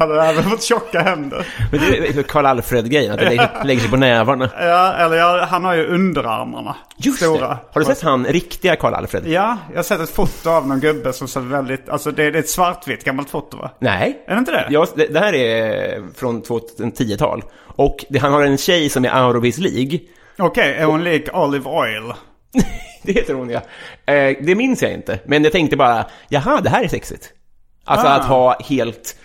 han 0.01 0.17
hade 0.17 0.29
även 0.29 0.43
fått 0.43 0.63
tjocka 0.63 1.01
händer. 1.01 1.47
Men 1.71 1.79
det 1.79 2.19
är 2.19 2.23
Karl 2.23 2.45
Alfred-grejen, 2.45 3.11
att 3.11 3.19
det 3.19 3.25
lägger, 3.25 3.49
lägger 3.65 3.81
sig 3.81 3.89
på 3.89 3.97
nävarna. 3.97 4.49
Ja, 4.59 4.93
eller 4.93 5.17
ja, 5.17 5.47
han 5.49 5.65
har 5.65 5.73
ju 5.73 5.85
underarmarna. 5.87 6.75
Just 6.97 7.17
Stora. 7.17 7.47
det! 7.47 7.57
Har 7.71 7.81
du 7.81 7.85
sett 7.85 8.01
han, 8.01 8.25
riktiga 8.25 8.75
Karl 8.75 8.93
Alfred? 8.93 9.27
Ja, 9.27 9.57
jag 9.69 9.77
har 9.77 9.83
sett 9.83 9.99
ett 9.99 10.09
foto 10.09 10.49
av 10.49 10.67
någon 10.67 10.79
gubbe 10.79 11.13
som 11.13 11.27
ser 11.27 11.39
väldigt... 11.39 11.89
Alltså 11.89 12.11
det 12.11 12.23
är 12.23 12.31
det 12.31 12.37
är 12.37 12.39
ett 12.39 12.49
svartvitt 12.49 13.03
gammalt 13.03 13.29
foto 13.29 13.57
va? 13.57 13.71
Nej. 13.79 14.23
Är 14.27 14.33
det 14.33 14.39
inte 14.39 14.51
det? 14.51 14.67
Ja, 14.69 14.87
det, 14.95 15.07
det 15.07 15.19
här 15.19 15.33
är 15.33 16.03
från 16.15 16.43
2010-tal. 16.43 17.43
Och 17.75 18.05
det, 18.09 18.19
han 18.19 18.33
har 18.33 18.41
en 18.41 18.57
tjej 18.57 18.89
som 18.89 19.05
är 19.05 19.25
out 19.25 19.35
of 19.35 19.43
his 19.43 19.57
League. 19.57 19.99
Okej, 20.37 20.75
är 20.75 20.85
hon 20.85 21.03
lik 21.03 21.29
Olive 21.33 21.69
Oil? 21.69 22.13
Det 23.03 23.11
heter 23.11 23.33
hon 23.33 23.49
ja. 23.49 23.61
Eh, 24.13 24.37
det 24.41 24.55
minns 24.55 24.81
jag 24.81 24.93
inte. 24.93 25.19
Men 25.25 25.43
jag 25.43 25.51
tänkte 25.51 25.77
bara, 25.77 26.05
jaha, 26.29 26.61
det 26.61 26.69
här 26.69 26.83
är 26.83 26.87
sexigt. 26.87 27.33
Alltså 27.85 28.07
Ah. 28.07 28.11
att 28.11 28.25
ha 28.25 28.57
helt 28.69 29.15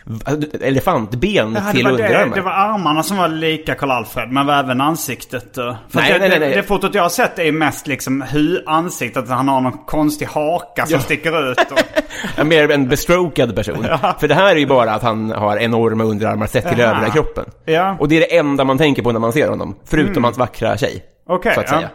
elefantben 0.61 1.55
Ja, 1.67 1.73
till 1.73 1.85
det, 1.85 1.91
underarmar. 1.91 2.35
det 2.37 2.43
var 2.43 2.51
armarna 2.53 3.03
som 3.03 3.17
var 3.17 3.29
lika 3.29 3.75
Karl-Alfred, 3.75 4.31
men 4.33 4.47
var 4.47 4.55
även 4.55 4.81
ansiktet. 4.81 5.59
eh. 5.59 5.75
För 5.89 6.01
Nej, 6.01 6.13
det, 6.13 6.19
nej, 6.19 6.29
nej, 6.29 6.39
nej. 6.41 6.55
det 6.55 6.63
fotot 6.63 6.95
jag 6.95 7.03
har 7.03 7.09
sett 7.09 7.39
är 7.39 7.53
mest 7.53 7.87
liksom 7.87 8.23
hu 8.23 8.63
ansiktet, 8.67 9.23
att 9.23 9.29
han 9.29 9.49
har 9.49 9.61
någon 9.61 9.79
konstig 9.79 10.27
haka 10.27 10.87
som 10.87 10.95
Ja. 10.95 11.01
sticker 11.01 11.51
ut. 11.51 11.59
Och, 11.73 11.79
Ja, 12.37 12.45
mer 12.45 12.71
en 12.71 12.89
bestrokad 12.89 13.57
person. 13.57 13.87
För 14.21 14.29
det 14.29 14.35
här 14.35 14.51
är 14.55 14.57
ju 14.61 14.67
bara 14.67 14.93
att 14.95 15.03
han 15.03 15.31
har 15.31 15.57
enorma 15.57 16.05
underarmar 16.05 16.47
sett 16.47 16.69
till 16.69 16.81
övriga 16.81 17.11
kroppen. 17.13 17.45
Ja. 17.65 17.97
Och 18.01 18.09
det 18.09 18.17
är 18.17 18.21
det 18.21 18.37
enda 18.37 18.65
man 18.65 18.79
tänker 18.79 19.03
på 19.03 19.13
när 19.13 19.21
man 19.21 19.33
ser 19.33 19.49
honom. 19.49 19.77
Förutom 19.85 20.25
hans 20.25 20.39
vackra 20.39 20.77
tjej. 20.77 21.05
Okej, 21.29 21.53
ja. 21.57 21.67
säga. 21.67 21.91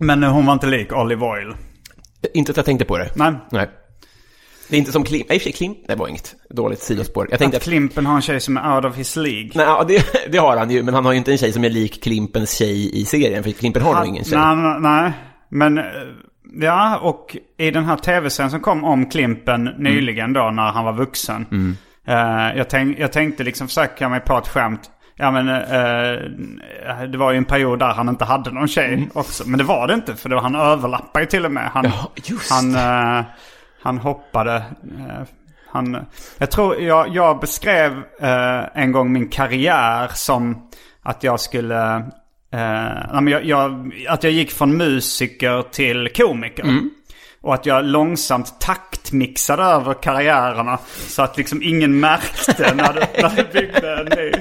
men 0.00 0.22
hon 0.22 0.46
var 0.46 0.52
inte 0.52 0.66
lik 0.66 0.92
Olive 0.92 1.26
Oil. 1.26 1.54
Inte 2.34 2.50
att 2.50 2.56
jag 2.56 2.66
tänkte 2.66 2.84
på 2.84 2.98
det. 2.98 3.10
Nej. 3.14 3.32
Nej. 3.50 3.68
Det 4.68 4.76
är 4.76 4.78
inte 4.78 4.92
som 4.92 5.04
Klimp. 5.04 5.26
Nej, 5.28 5.38
Klimp. 5.38 5.78
Det 5.88 5.94
var 5.94 6.08
inget 6.08 6.34
dåligt 6.50 6.80
sidospår. 6.82 7.26
Jag 7.30 7.38
tänkte 7.38 7.56
Att 7.56 7.62
att... 7.62 7.68
Klimpen 7.68 8.06
har 8.06 8.14
en 8.16 8.22
tjej 8.22 8.40
som 8.40 8.56
är 8.56 8.76
out 8.76 8.84
of 8.84 8.96
his 8.96 9.16
League. 9.16 9.50
Nej, 9.54 9.66
ja, 9.66 9.84
det, 9.88 10.04
det 10.32 10.38
har 10.38 10.56
han 10.56 10.70
ju. 10.70 10.82
Men 10.82 10.94
han 10.94 11.04
har 11.04 11.12
ju 11.12 11.18
inte 11.18 11.32
en 11.32 11.38
tjej 11.38 11.52
som 11.52 11.64
är 11.64 11.70
lik 11.70 12.02
Klimpens 12.02 12.52
tjej 12.58 13.00
i 13.00 13.04
serien. 13.04 13.44
För 13.44 13.50
Klimpen 13.50 13.82
har 13.82 13.94
nog 13.94 14.06
ingen 14.06 14.24
tjej. 14.24 14.38
Nej, 14.38 14.56
nej, 14.56 14.76
nej. 14.80 15.12
Men 15.48 15.78
eh, 15.78 15.84
ja, 16.60 16.98
och 16.98 17.36
i 17.58 17.70
den 17.70 17.84
här 17.84 17.96
tv-serien 17.96 18.50
som 18.50 18.60
kom 18.60 18.84
om 18.84 19.06
Klimpen 19.10 19.64
nyligen 19.78 20.32
då 20.32 20.50
när 20.50 20.72
han 20.72 20.84
var 20.84 20.92
vuxen. 20.92 21.76
eh, 22.08 22.56
jag, 22.56 22.70
tänk, 22.70 22.98
jag 22.98 23.12
tänkte 23.12 23.44
liksom 23.44 23.68
försöka 23.68 24.08
mig 24.08 24.20
på 24.20 24.38
ett 24.38 24.48
skämt. 24.48 24.80
Ja 25.20 25.30
men 25.30 25.48
eh, 25.48 27.06
det 27.08 27.18
var 27.18 27.32
ju 27.32 27.38
en 27.38 27.44
period 27.44 27.78
där 27.78 27.92
han 27.92 28.08
inte 28.08 28.24
hade 28.24 28.50
någon 28.50 28.68
tjej 28.68 29.08
också. 29.14 29.48
Men 29.48 29.58
det 29.58 29.64
var 29.64 29.86
det 29.86 29.94
inte 29.94 30.16
för 30.16 30.28
var, 30.30 30.40
han 30.40 30.54
överlappade 30.54 31.24
ju 31.24 31.26
till 31.30 31.44
och 31.44 31.52
med. 31.52 31.70
Han, 31.74 31.84
Ja, 31.84 32.10
just 32.24 32.50
han, 32.50 32.74
eh, 32.74 33.24
han 33.82 33.98
hoppade. 33.98 34.56
eh, 34.98 35.22
han, 35.70 36.06
jag 36.38 36.50
tror 36.50 36.80
jag, 36.80 37.08
jag 37.08 37.40
beskrev 37.40 37.92
eh, 38.20 38.64
en 38.74 38.92
gång 38.92 39.12
min 39.12 39.28
karriär 39.28 40.10
som 40.14 40.68
att 41.02 41.22
jag 41.22 41.40
skulle... 41.40 41.94
Eh, 42.52 43.26
jag, 43.28 43.44
jag, 43.44 43.92
att 44.08 44.24
jag 44.24 44.32
gick 44.32 44.50
från 44.50 44.76
musiker 44.76 45.62
till 45.62 46.08
komiker. 46.16 46.64
Och 47.40 47.54
att 47.54 47.66
jag 47.66 47.84
långsamt 47.84 48.60
taktmixade 48.60 49.62
över 49.62 49.94
karriärerna. 49.94 50.78
Så 50.86 51.22
att 51.22 51.36
liksom 51.36 51.62
ingen 51.62 52.00
märkte 52.00 52.74
när 52.74 52.92
du, 52.92 53.00
när 53.22 53.36
du 53.36 53.44
byggde 53.52 53.96
en 53.96 54.06
ny. 54.06 54.32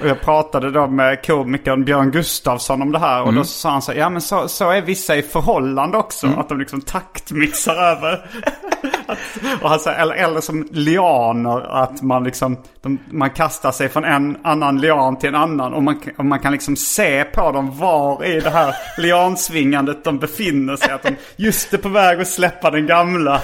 Och 0.00 0.06
jag 0.06 0.20
pratade 0.20 0.70
då 0.70 0.86
med 0.86 1.26
komikern 1.26 1.84
Björn 1.84 2.10
Gustafsson 2.10 2.82
om 2.82 2.92
det 2.92 2.98
här. 2.98 3.22
Och 3.22 3.34
då 3.34 3.44
sa 3.44 3.70
han 3.70 3.82
så 3.82 3.92
här, 3.92 3.98
ja 3.98 4.10
men 4.10 4.20
så, 4.20 4.48
så 4.48 4.70
är 4.70 4.82
vissa 4.82 5.16
i 5.16 5.22
förhållande 5.22 5.98
också. 5.98 6.26
Att 6.36 6.48
de 6.48 6.58
liksom 6.58 6.80
taktmixar 6.80 7.76
över. 7.76 8.26
och 9.62 9.70
han 9.70 9.78
eller, 9.98 10.14
eller 10.14 10.40
som 10.40 10.68
lianer, 10.70 11.82
att 11.82 12.02
man 12.02 12.24
liksom, 12.24 12.56
de, 12.82 12.98
man 13.10 13.30
kastar 13.30 13.72
sig 13.72 13.88
från 13.88 14.04
en 14.04 14.36
annan 14.42 14.80
lian 14.80 15.18
till 15.18 15.28
en 15.28 15.34
annan. 15.34 15.74
Och 15.74 15.82
man, 15.82 16.00
och 16.18 16.24
man 16.24 16.38
kan 16.38 16.52
liksom 16.52 16.76
se 16.76 17.24
på 17.24 17.52
dem 17.52 17.78
var 17.78 18.24
i 18.24 18.40
det 18.40 18.50
här 18.50 18.74
liansvingandet 18.98 20.04
de 20.04 20.18
befinner 20.18 20.76
sig. 20.76 20.90
Att 20.90 21.02
de 21.02 21.16
just 21.36 21.74
är 21.74 21.78
på 21.78 21.88
väg 21.88 22.20
att 22.20 22.28
släppa 22.28 22.70
den 22.70 22.86
gamla. 22.86 23.40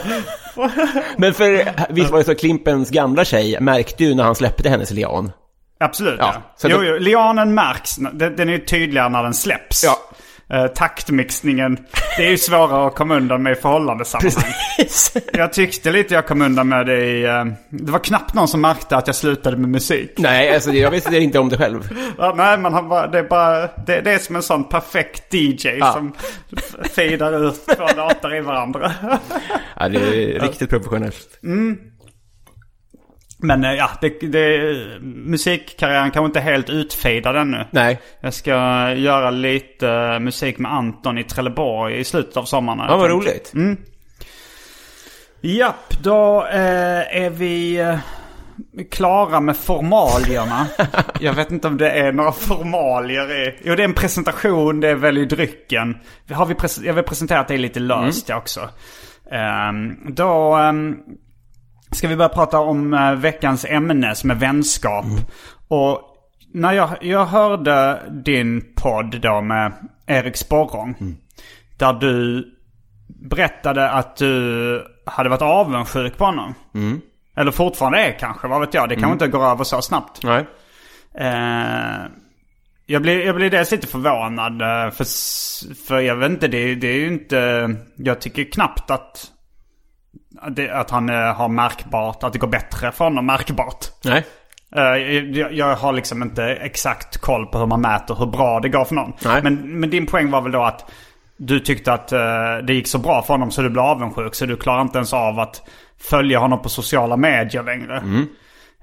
Men 1.17 1.35
för 1.35 1.73
visst 1.93 2.11
var 2.11 2.19
det 2.19 2.25
så 2.25 2.35
Klimpens 2.35 2.91
gamla 2.91 3.25
tjej 3.25 3.61
märkte 3.61 4.05
ju 4.05 4.15
när 4.15 4.25
han 4.25 4.35
släppte 4.35 4.69
hennes 4.69 4.91
lian. 4.91 5.33
Absolut 5.81 6.17
Ja, 6.19 6.35
ja. 6.63 6.69
jo, 6.71 6.83
jo, 6.83 6.97
lianen 6.99 7.55
märks. 7.55 7.97
Den, 7.97 8.37
den 8.37 8.49
är 8.49 8.53
ju 8.53 8.59
tydligare 8.65 9.09
när 9.09 9.23
den 9.23 9.35
släpps. 9.35 9.85
Ja. 9.85 9.99
Eh, 10.51 10.67
taktmixningen, 10.67 11.79
det 12.17 12.27
är 12.27 12.31
ju 12.31 12.39
svårare 12.39 12.87
att 12.87 12.95
komma 12.95 13.17
undan 13.17 13.43
med 13.43 13.53
i 13.53 13.55
förhållandesammanhang. 13.61 14.53
Jag 15.33 15.53
tyckte 15.53 15.91
lite 15.91 16.15
jag 16.15 16.27
kom 16.27 16.43
undan 16.43 16.69
med 16.69 16.87
det 16.87 17.05
i... 17.07 17.25
eh, 17.25 17.45
det 17.71 17.93
var 17.93 17.99
knappt 17.99 18.35
någon 18.35 18.49
som 18.49 18.61
märkte 18.61 18.97
att 18.97 19.07
jag 19.07 19.17
slutade 19.17 19.57
med 19.57 19.69
musik. 19.71 20.15
Nej, 20.19 20.55
alltså 20.55 20.71
jag 20.73 20.91
visste 20.91 21.17
inte 21.17 21.39
om 21.39 21.49
det 21.49 21.57
själv. 21.57 21.89
Ja, 22.19 22.35
nej, 22.37 22.59
man 22.59 22.75
har 22.75 22.83
bara, 22.83 23.07
det 23.07 23.19
är 23.19 23.23
bara... 23.23 23.61
Det, 23.87 24.01
det 24.01 24.13
är 24.13 24.19
som 24.19 24.37
en 24.37 24.43
sån 24.43 24.65
perfekt 24.69 25.35
DJ 25.35 25.69
Ja. 25.79 25.93
som 25.93 26.13
f- 26.57 26.91
feedar 26.97 27.49
ut 27.49 27.67
två 27.67 27.87
låtar 27.97 28.35
i 28.37 28.41
varandra. 28.41 28.93
Ja, 29.77 29.89
det 29.89 29.99
är 29.99 30.41
riktigt 30.41 30.71
professionellt. 30.71 31.39
Men 33.39 33.65
eh, 33.65 33.73
ja, 33.73 33.91
det, 34.01 34.09
det, 34.09 34.75
musikkarriären 35.03 36.11
kanske 36.11 36.27
inte 36.27 36.39
är 36.39 36.53
helt 36.53 36.71
utfejdad 36.71 37.37
ännu. 37.37 37.65
Nej. 37.71 38.01
Jag 38.21 38.35
ska 38.35 38.53
göra 38.93 39.31
lite 39.31 39.89
eh, 39.89 40.19
musik 40.19 40.59
med 40.59 40.73
Anton 40.73 41.19
i 41.19 41.25
Trelleborg 41.25 41.99
i 41.99 42.05
slutet 42.05 42.37
av 42.37 42.45
sommaren. 42.45 42.81
Ja, 42.89 42.97
vad 42.97 43.11
roligt. 43.11 43.53
Japp, 45.41 46.03
då 46.03 46.47
eh, 46.47 47.17
är 47.23 47.31
vi 47.31 47.77
eh, 47.81 47.99
klara 48.91 49.41
med 49.41 49.57
formalierna. 49.57 50.67
jag 51.21 51.33
vet 51.33 51.51
inte 51.51 51.69
om 51.69 51.77
det 51.77 51.91
är 51.91 52.13
några 52.13 52.33
formalier. 52.33 53.49
I, 53.49 53.59
jo, 53.65 53.75
det 53.75 53.83
är 53.83 53.89
en 53.89 53.95
presentation, 53.95 54.81
det 54.81 54.89
är 54.89 54.95
välj 54.95 55.27
drycken. 55.27 55.97
Har 56.31 56.47
vi 56.47 56.55
pres- 56.55 56.81
jag 56.83 56.89
har 56.89 56.95
väl 56.95 57.05
presenterat 57.05 57.49
det 57.49 57.59
lite 57.59 57.81
löst 57.81 58.29
jag 58.29 58.39
också. 58.39 58.69
Ehm, 59.31 59.97
då 60.15 60.55
ehm, 60.55 60.97
ska 61.93 62.09
vi 62.09 62.17
börja 62.17 62.29
prata 62.29 62.59
om 62.59 62.95
eh, 62.95 63.13
veckans 63.15 63.65
ämne 63.65 64.15
som 64.15 64.31
är 64.31 64.35
vänskap. 64.35 65.05
Och 65.69 66.01
när 66.55 66.73
jag, 66.73 66.91
jag 67.01 67.27
hörde 67.27 68.03
din 68.25 68.73
podd 68.77 69.21
då 69.21 69.41
med 69.41 69.73
Erik 70.07 70.37
Sporrong. 70.37 71.17
Där 71.79 71.93
du 71.93 72.45
berättade 73.09 73.91
att 73.91 74.17
du 74.17 74.85
hade 75.07 75.29
varit 75.29 75.43
avundsjuk 75.43 76.19
på 76.19 76.25
honom. 76.25 76.55
Eller 77.37 77.51
fortfarande 77.51 77.99
är 77.99 78.19
kanske, 78.19 78.49
vad 78.49 78.61
vet 78.61 78.75
jag. 78.75 78.89
Det 78.89 78.95
kanske 78.95 79.13
inte 79.13 79.29
går 79.29 79.45
över 79.45 79.65
så 79.65 79.83
snabbt. 79.83 80.21
Nej. 80.23 80.47
Eh, 81.19 82.07
jag, 82.87 83.03
blir, 83.03 83.27
jag 83.27 83.35
blir 83.37 83.51
dels 83.51 83.71
lite 83.71 83.87
förvånad. 83.87 84.63
eh, 84.63 84.91
För, 84.91 85.05
för 85.87 85.99
jag 86.01 86.17
vet 86.17 86.31
inte, 86.31 86.49
det, 86.49 86.75
det 86.75 86.89
är 86.89 86.99
ju 86.99 87.09
inte... 87.09 87.71
Jag 87.97 88.21
tycker 88.21 88.45
knappt 88.45 88.91
att 88.91 89.27
det, 90.51 90.71
att 90.71 90.91
han 90.91 91.09
eh, 91.09 91.35
har 91.35 91.49
märkbart, 91.49 92.25
att 92.25 92.33
det 92.33 92.39
går 92.39 92.49
bättre 92.49 92.93
för 92.93 93.05
honom 93.05 93.27
märkbart. 93.27 93.87
Nej. 94.05 94.25
Eh, 94.77 94.83
jag, 94.83 95.53
jag 95.53 95.77
har 95.77 95.93
liksom 95.93 96.23
inte 96.23 96.45
exakt 96.45 97.19
koll 97.19 97.47
på 97.47 97.59
hur 97.59 97.67
man 97.67 97.81
mäter 97.81 98.15
hur 98.15 98.27
bra 98.27 98.61
det 98.61 98.69
går 98.69 98.85
för 98.85 98.95
någon. 98.95 99.13
Nej. 99.25 99.43
Men, 99.43 99.81
men 99.81 99.91
din 99.91 100.07
poäng 100.07 100.31
var 100.31 100.41
väl 100.41 100.53
då 100.53 100.63
att 100.63 100.91
du 101.37 101.61
tyckte 101.61 101.93
att 101.93 102.13
eh, 102.13 102.19
det 102.67 102.75
gick 102.75 102.87
så 102.87 102.99
bra 102.99 103.23
för 103.23 103.35
honom 103.35 103.51
så 103.51 103.63
du 103.63 103.71
blev 103.71 103.85
avundsjuk. 103.85 104.35
Så 104.35 104.47
du 104.47 104.57
klarar 104.57 104.83
inte 104.83 104.99
ens 104.99 105.13
av 105.13 105.41
att 105.41 105.63
följa 105.99 106.39
honom 106.39 106.63
på 106.63 106.69
sociala 106.69 107.17
medier 107.17 107.63
längre. 107.63 107.97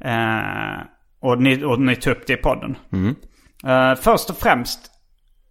Eh, 0.02 0.82
och, 1.22 1.42
ni, 1.42 1.64
och 1.64 1.80
ni 1.82 1.96
tog 1.96 2.12
upp 2.14 2.28
det 2.28 2.34
i 2.34 2.38
podden. 2.38 2.78
Eh, 3.68 3.96
först 3.96 4.30
och 4.30 4.38
främst, 4.38 4.93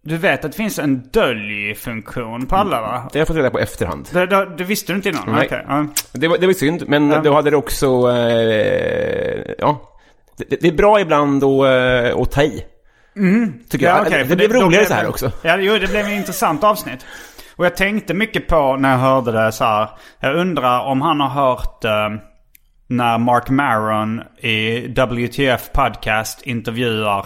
du 0.05 0.17
vet 0.17 0.45
att 0.45 0.51
det 0.51 0.57
finns 0.57 0.79
en 0.79 1.03
dölj-funktion 1.13 2.45
på 2.45 2.55
alla 2.55 2.81
va? 2.81 3.09
Det 3.11 3.19
har 3.19 3.21
jag 3.21 3.27
fått 3.27 3.37
reda 3.37 3.49
på 3.49 3.59
efterhand. 3.59 4.09
Det, 4.13 4.25
det, 4.25 4.49
det 4.57 4.63
visste 4.63 4.91
du 4.91 4.95
inte 4.95 5.09
innan? 5.09 5.23
Nej. 5.31 5.45
Okej, 5.45 5.65
ja. 5.67 5.85
Det 6.13 6.27
var, 6.27 6.37
det 6.37 6.45
var 6.47 6.53
synd, 6.53 6.83
men 6.87 7.11
Ja. 7.11 7.21
då 7.21 7.33
hade 7.33 7.49
det 7.49 7.57
också... 7.57 7.85
Eh, 8.11 9.53
ja. 9.57 9.89
Det, 10.37 10.61
det 10.61 10.67
är 10.67 10.71
bra 10.71 10.99
ibland 10.99 11.43
att, 11.43 11.65
eh, 11.65 12.21
att 12.21 12.31
ta 12.31 12.41
i. 12.43 12.65
Tycker 13.69 13.85
jag. 13.85 13.97
Ja, 13.97 14.01
okej, 14.07 14.19
det 14.23 14.25
för 14.29 14.35
blev 14.35 14.51
roligare 14.51 14.69
blev 14.69 14.85
så 14.85 14.93
här 14.93 15.03
det- 15.03 15.09
också. 15.09 15.31
Ja, 15.41 15.57
jo, 15.57 15.73
det 15.77 15.87
blev 15.87 16.05
ett 16.05 16.11
intressant 16.11 16.63
avsnitt. 16.63 17.05
Och 17.55 17.65
jag 17.65 17.75
tänkte 17.75 18.13
mycket 18.13 18.47
på 18.47 18.75
när 18.77 18.91
jag 18.91 18.97
hörde 18.97 19.31
det 19.31 19.51
så 19.51 19.63
här. 19.63 19.89
Jag 20.19 20.35
undrar 20.35 20.79
om 20.85 21.01
han 21.01 21.19
har 21.19 21.29
hört 21.29 21.83
eh, 21.85 22.09
när 22.87 23.17
Mark 23.17 23.49
Maron 23.49 24.21
i 24.41 24.87
WTF 24.87 25.71
Podcast 25.73 26.41
intervjuar 26.41 27.25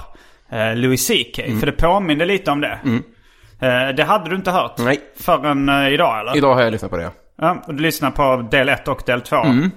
Louis 0.75 1.07
CK. 1.07 1.39
Mm. 1.39 1.59
För 1.59 1.65
det 1.65 1.71
påminner 1.71 2.25
lite 2.25 2.51
om 2.51 2.61
det. 2.61 2.79
Eh, 3.59 3.95
det 3.95 4.03
hade 4.03 4.29
du 4.29 4.35
inte 4.35 4.51
hört 4.51 4.77
Nej. 4.77 4.99
förrän 5.19 5.69
eh, 5.69 5.87
idag 5.87 6.19
eller? 6.19 6.37
Idag 6.37 6.55
har 6.55 6.61
jag 6.61 6.71
lyssnat 6.71 6.91
på 6.91 6.97
det. 6.97 7.11
Ja, 7.37 7.63
och 7.67 7.73
du 7.73 7.83
lyssnar 7.83 8.11
på 8.11 8.47
del 8.51 8.69
1 8.69 8.87
och 8.87 9.01
del 9.05 9.21
2. 9.21 9.35
Mm. 9.35 9.71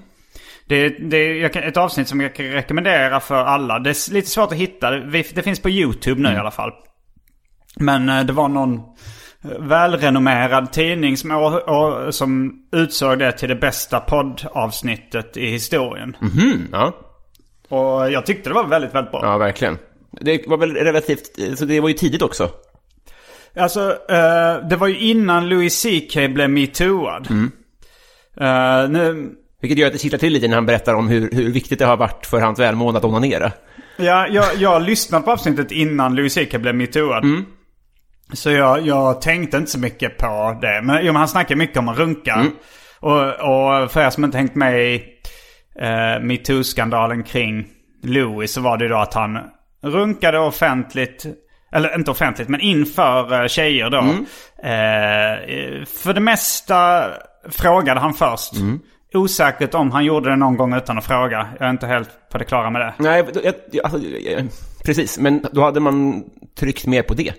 Det, 0.66 0.88
det 0.88 1.16
är 1.16 1.56
ett 1.56 1.76
avsnitt 1.76 2.08
som 2.08 2.20
jag 2.20 2.34
kan 2.34 2.46
rekommendera 2.46 3.20
för 3.20 3.44
alla. 3.44 3.78
Det 3.78 3.90
är 3.90 4.12
lite 4.12 4.28
svårt 4.28 4.52
att 4.52 4.58
hitta. 4.58 4.90
Det, 4.90 5.42
finns 5.42 5.62
på 5.62 5.70
YouTube 5.70 6.22
nu 6.22 6.28
Mm. 6.28 6.36
i 6.36 6.40
alla 6.40 6.50
fall. 6.50 6.72
Men 7.76 8.08
eh, 8.08 8.24
det 8.24 8.32
var 8.32 8.48
någon 8.48 8.74
eh, 8.74 9.60
välrenommerad 9.60 10.72
tidning 10.72 11.16
som, 11.16 11.60
som 12.10 12.52
utsåg 12.72 13.18
det 13.18 13.32
till 13.32 13.48
det 13.48 13.54
bästa 13.54 14.00
poddavsnittet 14.00 15.36
i 15.36 15.46
historien. 15.46 16.16
Mm, 16.20 16.68
ja. 16.72 16.92
Och 17.68 18.10
jag 18.10 18.26
tyckte 18.26 18.50
det 18.50 18.54
var 18.54 18.66
väldigt, 18.66 18.94
väldigt 18.94 19.12
bra. 19.12 19.20
ja, 19.24 19.38
verkligen. 19.38 19.78
Det 20.20 20.46
var 20.46 20.56
väl 20.56 20.74
relativt... 20.74 21.58
Så 21.58 21.64
det 21.64 21.80
var 21.80 21.88
ju 21.88 21.94
tidigt 21.94 22.22
också. 22.22 22.50
Alltså, 23.56 23.90
eh, 23.90 24.68
det 24.68 24.76
var 24.76 24.86
ju 24.86 24.98
innan 24.98 25.48
Louis 25.48 25.82
CK 25.82 26.14
blev 26.14 26.50
metooad. 26.50 27.30
Mm. 27.30 27.52
Eh, 28.40 28.90
nu, 28.90 29.30
Vilket 29.60 29.78
gör 29.78 29.86
att 29.86 29.92
det 29.92 29.98
kittlar 29.98 30.18
till 30.18 30.32
lite 30.32 30.48
när 30.48 30.54
han 30.54 30.66
berättar 30.66 30.94
om 30.94 31.08
hur, 31.08 31.30
hur 31.32 31.50
viktigt 31.52 31.78
det 31.78 31.86
har 31.86 31.96
varit 31.96 32.26
för 32.26 32.40
hans 32.40 32.58
välmående 32.58 32.98
att 32.98 33.04
onanera. 33.04 33.52
Ja, 33.96 34.26
jag, 34.28 34.56
jag 34.56 34.82
lyssnade 34.82 35.24
på 35.24 35.30
avsnittet 35.30 35.72
innan 35.72 36.14
Louis 36.14 36.34
CK 36.34 36.56
blev 36.56 36.74
metooad. 36.74 37.24
Mm. 37.24 37.44
Så 38.32 38.50
jag, 38.50 38.86
jag 38.86 39.20
tänkte 39.20 39.56
inte 39.56 39.70
så 39.70 39.78
mycket 39.78 40.18
på 40.18 40.58
det. 40.60 40.82
Men, 40.82 40.98
jo, 41.06 41.12
men 41.12 41.16
han 41.16 41.28
snackar 41.28 41.56
mycket 41.56 41.76
om 41.76 41.88
att 41.88 41.98
runka. 41.98 42.34
Mm. 42.34 42.52
Och, 43.00 43.26
och 43.26 43.90
för 43.90 44.00
er 44.00 44.10
som 44.10 44.24
inte 44.24 44.38
hängt 44.38 44.54
med 44.54 44.94
i 44.94 45.02
eh, 45.80 46.22
metoo-skandalen 46.22 47.22
kring 47.22 47.66
Louis 48.02 48.52
så 48.52 48.60
var 48.60 48.78
det 48.78 48.84
ju 48.84 48.88
då 48.88 48.96
att 48.96 49.14
han 49.14 49.38
runkade 49.82 50.38
offentligt. 50.38 51.26
Eller 51.72 51.94
inte 51.94 52.10
offentligt, 52.10 52.48
men 52.48 52.60
inför 52.60 53.42
eh, 53.42 53.48
tjejer 53.48 53.90
då. 53.90 53.98
Mm. 53.98 54.26
Eh, 54.58 55.84
för 55.86 56.12
det 56.12 56.20
mesta 56.20 57.04
frågade 57.50 58.00
han 58.00 58.14
först. 58.14 58.56
Mm. 58.56 58.80
Osäkert 59.14 59.74
om 59.74 59.90
han 59.90 60.04
gjorde 60.04 60.30
det 60.30 60.36
någon 60.36 60.56
gång 60.56 60.74
utan 60.74 60.98
att 60.98 61.04
fråga. 61.04 61.48
Jag 61.58 61.66
är 61.66 61.70
inte 61.70 61.86
helt 61.86 62.10
på 62.32 62.38
det 62.38 62.44
klara 62.44 62.70
med 62.70 62.80
det. 62.80 62.94
Nej, 62.98 63.24
jag, 63.44 63.54
jag, 63.70 63.84
alltså, 63.84 64.00
jag, 64.00 64.48
precis. 64.84 65.18
Men 65.18 65.46
då 65.52 65.62
hade 65.62 65.80
man 65.80 66.24
tryckt 66.58 66.86
mer 66.86 67.02
på 67.02 67.14
det. 67.14 67.32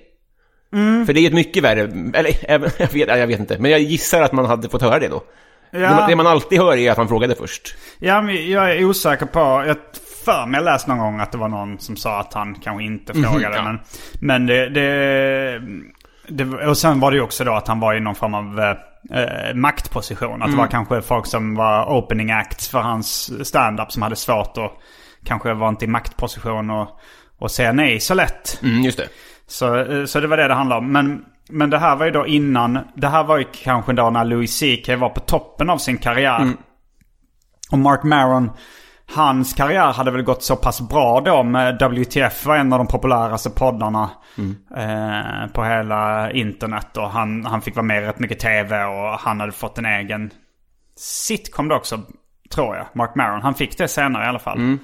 Mm. 0.74 1.06
För 1.06 1.14
det 1.14 1.20
är 1.20 1.28
ett 1.28 1.34
mycket 1.34 1.64
värre, 1.64 1.82
eller 2.14 2.32
jag 2.50 2.60
vet, 2.60 3.08
jag 3.08 3.28
vet 3.28 3.40
inte. 3.40 3.58
Men 3.60 3.72
jag 3.72 3.80
gissar 3.80 4.22
att 4.22 4.32
man 4.32 4.46
hade 4.46 4.70
fått 4.70 4.82
höra 4.82 5.00
det 5.00 5.08
då. 5.08 5.24
Man, 5.74 6.10
det 6.10 6.16
man 6.16 6.28
alltid 6.28 6.60
hör 6.60 6.78
är 6.78 6.92
att 6.92 6.98
han 6.98 7.08
frågade 7.08 7.36
först. 7.36 7.76
Ja, 8.00 8.22
men 8.22 8.50
jag 8.50 8.72
är 8.72 8.86
osäker 8.86 9.26
på... 9.26 9.40
Jag 9.68 9.78
för 10.26 10.46
mig 10.46 10.62
läst 10.62 10.88
någon 10.88 10.98
gång 10.98 11.20
att 11.20 11.32
det 11.32 11.38
var 11.38 11.48
någon 11.48 11.80
som 11.80 11.96
sa 11.96 12.20
att 12.20 12.34
han 12.34 12.56
kanske 12.56 12.84
inte 12.84 13.14
frågade. 13.14 13.56
ja. 13.56 13.64
Men, 13.64 13.80
men 14.20 14.46
det, 14.46 14.70
det, 14.70 15.62
det... 16.28 16.68
Och 16.68 16.78
sen 16.78 17.00
var 17.00 17.12
det 17.12 17.18
ju 17.18 17.24
också 17.24 17.44
då 17.44 17.54
att 17.54 17.68
han 17.68 17.80
var 17.80 17.94
i 17.94 18.00
någon 18.00 18.16
form 18.16 18.34
av 18.34 18.60
eh, 18.60 19.56
maktposition. 19.56 20.42
Att 20.42 20.52
det 20.52 20.58
var 20.58 20.68
kanske 20.68 21.02
folk 21.02 21.26
som 21.26 21.56
var 21.56 21.98
opening 21.98 22.32
acts 22.32 22.70
för 22.70 22.80
hans 22.80 23.32
stand-up 23.48 23.92
som 23.92 24.02
hade 24.02 24.16
svårt 24.16 24.58
att 24.58 24.72
kanske 25.26 25.54
var 25.54 25.70
inte 25.70 25.86
i 25.86 25.88
maktposition 25.88 26.70
och, 26.70 27.00
och 27.40 27.52
säga 27.52 27.72
nej 27.72 28.00
så 28.00 28.14
lätt. 28.14 28.60
Mm, 28.64 28.82
just 28.82 28.98
det. 28.98 29.08
Så, 29.48 29.76
eh, 29.76 30.06
så 30.06 30.20
det 30.20 30.28
var 30.28 30.38
det 30.38 30.48
det 30.48 30.54
handlade 30.54 30.80
om. 30.80 30.92
Men, 30.92 31.26
men 31.50 31.70
det 31.70 31.78
här 31.78 31.96
var 31.96 32.06
ju 32.06 32.12
då 32.12 32.28
innan. 32.28 32.80
Det 32.96 33.08
här 33.08 33.24
var 33.24 33.38
ju 33.38 33.46
kanske 33.64 33.94
då 33.94 34.10
när 34.10 34.26
Louis 34.26 34.60
CK 34.60 34.90
var 34.98 35.10
på 35.10 35.20
toppen 35.20 35.70
av 35.70 35.78
sin 35.78 35.98
karriär. 35.98 36.54
Och 37.72 37.80
Mark 37.80 38.04
Maron, 38.04 38.52
hans 39.14 39.54
karriär 39.54 39.94
hade 39.94 40.12
väl 40.12 40.22
gått 40.22 40.44
så 40.44 40.56
pass 40.56 40.82
bra 40.82 41.22
då 41.22 41.44
med 41.44 41.82
WTF 41.82 42.46
var 42.46 42.56
en 42.56 42.74
av 42.74 42.80
de 42.80 42.88
populäraste 42.88 43.50
poddarna 43.50 44.10
eh, 44.78 45.52
på 45.54 45.64
hela 45.64 46.32
internet. 46.32 46.98
Och 46.98 47.10
han, 47.10 47.46
han 47.46 47.62
fick 47.62 47.76
vara 47.76 47.86
med 47.86 48.04
i 48.04 48.06
rätt 48.06 48.20
mycket 48.20 48.40
tv 48.40 48.84
och 48.84 49.20
han 49.20 49.40
hade 49.40 49.52
fått 49.52 49.78
en 49.78 49.86
egen 49.86 50.32
sitcom 50.98 51.68
då 51.68 51.76
också, 51.76 52.00
tror 52.54 52.76
jag. 52.76 52.86
Mark 52.94 53.16
Maron. 53.16 53.42
Han 53.42 53.56
fick 53.56 53.78
det 53.78 53.88
senare 53.88 54.26
i 54.26 54.28
alla 54.28 54.40
fall. 54.40 54.78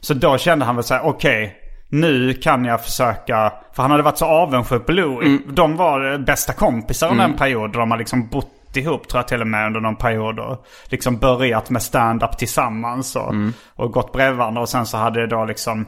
Så 0.00 0.14
då 0.14 0.38
kände 0.38 0.64
han 0.64 0.76
väl 0.76 0.84
så 0.84 0.94
här, 0.94 1.06
okej. 1.06 1.56
nu 1.88 2.34
kan 2.34 2.64
jag 2.64 2.84
försöka, 2.84 3.52
för 3.72 3.82
han 3.82 3.90
hade 3.90 4.02
varit 4.02 4.18
så 4.18 4.26
avundsjuk 4.26 4.86
på 4.86 4.92
Louis. 4.92 5.40
De 5.48 5.76
var 5.76 6.18
bästa 6.18 6.52
kompisar 6.52 7.10
under 7.10 7.24
en 7.24 7.36
period. 7.36 7.72
De 7.72 7.90
har 7.90 7.98
liksom 7.98 8.28
bott 8.28 8.50
ihop 8.76 9.08
tror 9.08 9.18
jag 9.18 9.28
till 9.28 9.40
och 9.40 9.46
med 9.46 9.66
under 9.66 9.80
någon 9.80 9.96
period. 9.96 10.38
Och 10.38 10.66
liksom 10.84 11.18
börjat 11.18 11.70
med 11.70 11.82
stand-up 11.82 12.38
tillsammans 12.38 13.16
och, 13.16 13.34
och 13.76 13.92
gått 13.92 14.12
bredvid 14.12 14.38
varandra. 14.38 14.60
Och 14.60 14.68
sen 14.68 14.86
så 14.86 14.96
hade 14.96 15.26
då 15.26 15.44
liksom 15.44 15.86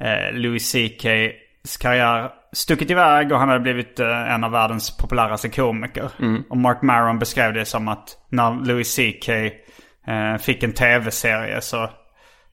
eh, 0.00 0.32
Louis 0.32 0.70
CKs 0.70 1.76
karriär 1.76 2.30
stuckit 2.52 2.90
iväg 2.90 3.32
och 3.32 3.38
han 3.38 3.48
hade 3.48 3.60
blivit 3.60 4.00
eh, 4.00 4.34
en 4.34 4.44
av 4.44 4.50
världens 4.50 4.96
populäraste 4.96 5.48
komiker. 5.48 6.10
Och 6.50 6.56
Mark 6.56 6.82
Maron 6.82 7.18
beskrev 7.18 7.52
det 7.52 7.64
som 7.64 7.88
att 7.88 8.16
när 8.28 8.64
Louis 8.64 8.96
CK 8.96 9.28
eh, 9.28 10.36
fick 10.40 10.62
en 10.62 10.72
tv-serie 10.72 11.60
så 11.60 11.82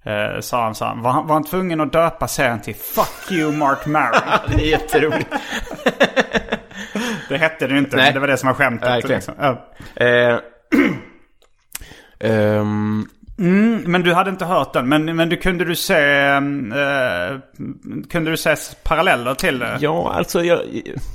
eh, 0.06 0.40
sa 0.40 0.63
han 0.63 0.75
så 0.75 0.86
här, 0.86 0.96
var 0.96 1.12
han, 1.12 1.28
var 1.28 1.34
han 1.34 1.44
tvungen 1.44 1.82
att 1.82 1.94
döpa 1.94 2.28
serien 2.28 2.62
till 2.62 2.75
Fuck 2.75 3.32
you 3.32 3.52
Mark 3.52 3.86
Maron? 3.86 4.22
Det 4.58 4.63
är 4.63 4.70
jätteroligt. 4.70 5.30
det 7.34 7.40
hette 7.40 7.68
det 7.68 7.78
inte, 7.78 7.96
Nej. 7.96 8.06
men 8.06 8.13
det 8.13 8.20
var 8.20 8.28
det 8.28 8.38
som 8.38 8.48
var 8.48 8.54
skämtet. 8.54 9.10
Liksom. 9.10 9.34
Ja. 9.40 9.66
Eh, 9.96 10.40
ehm, 12.30 13.08
Men 13.86 14.04
du 14.04 14.13
hade 14.13 14.30
inte 14.30 14.46
hört 14.46 14.74
den. 14.74 14.89
Men, 14.89 15.15
men 15.15 15.30
du, 15.30 15.38
kunde 15.38 15.65
du 15.65 15.76
se 15.76 15.93
eh, 15.93 17.39
Kunde 18.10 18.32
du 18.32 18.38
se 18.38 18.56
paralleller 18.84 19.34
till 19.34 19.60
det? 19.60 19.78
ja, 19.80 20.13
alltså 20.13 20.43
jag, 20.43 20.60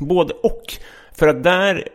både 0.00 0.34
och. 0.34 0.62
För 1.18 1.28
att 1.28 1.42
där, 1.42 1.88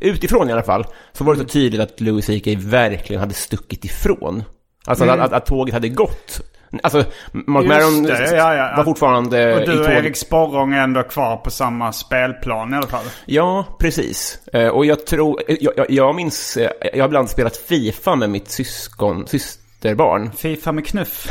utifrån 0.00 0.50
i 0.50 0.52
alla 0.52 0.62
fall, 0.62 0.86
så 1.12 1.24
var 1.24 1.34
det 1.34 1.40
så 1.40 1.46
tydligt 1.46 1.80
att 1.80 2.00
Louis 2.00 2.26
CK 2.26 2.46
verkligen 2.58 3.20
hade 3.20 3.34
stuckit 3.34 3.84
ifrån. 3.84 4.44
Alltså 4.86 5.04
att, 5.04 5.20
att, 5.20 5.32
att 5.32 5.46
tåget 5.46 5.74
hade 5.74 5.88
gått. 5.88 6.40
Alltså, 6.82 7.04
Mark 7.32 7.66
Maron 7.66 8.04
ja, 8.04 8.54
ja. 8.54 8.74
var 8.76 8.84
fortfarande 8.84 9.54
Och 9.54 9.66
du 9.66 9.80
och. 9.80 9.92
Erik 9.92 10.16
Sporrong 10.16 10.72
är 10.72 10.82
ändå 10.82 11.02
kvar 11.02 11.36
på 11.36 11.50
samma 11.50 11.92
spelplan 11.92 12.74
i 12.74 12.76
alla 12.76 12.86
fall. 12.86 13.04
Ja, 13.26 13.64
precis. 13.78 14.38
Eh, 14.52 14.68
Och 14.68 14.86
jag 14.86 15.06
tror, 15.06 15.42
jag, 15.48 15.72
jag, 15.76 15.86
jag 15.90 16.14
minns, 16.14 16.56
eh, 16.56 16.70
jag 16.94 16.98
har 17.02 17.08
ibland 17.08 17.30
spelat 17.30 17.56
Fifa 17.56 18.16
med 18.16 18.30
mitt 18.30 18.48
syskon, 18.50 19.26
systerbarn. 19.26 20.32
Fifa 20.32 20.72
med 20.72 20.86
knuff. 20.86 21.26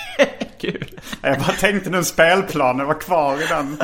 Kul. 0.60 1.00
Jag 1.22 1.38
bara 1.38 1.52
tänkte 1.52 1.90
nu 1.90 2.04
spelplanen 2.04 2.86
var 2.86 3.00
kvar 3.00 3.34
i 3.42 3.46
den. 3.48 3.76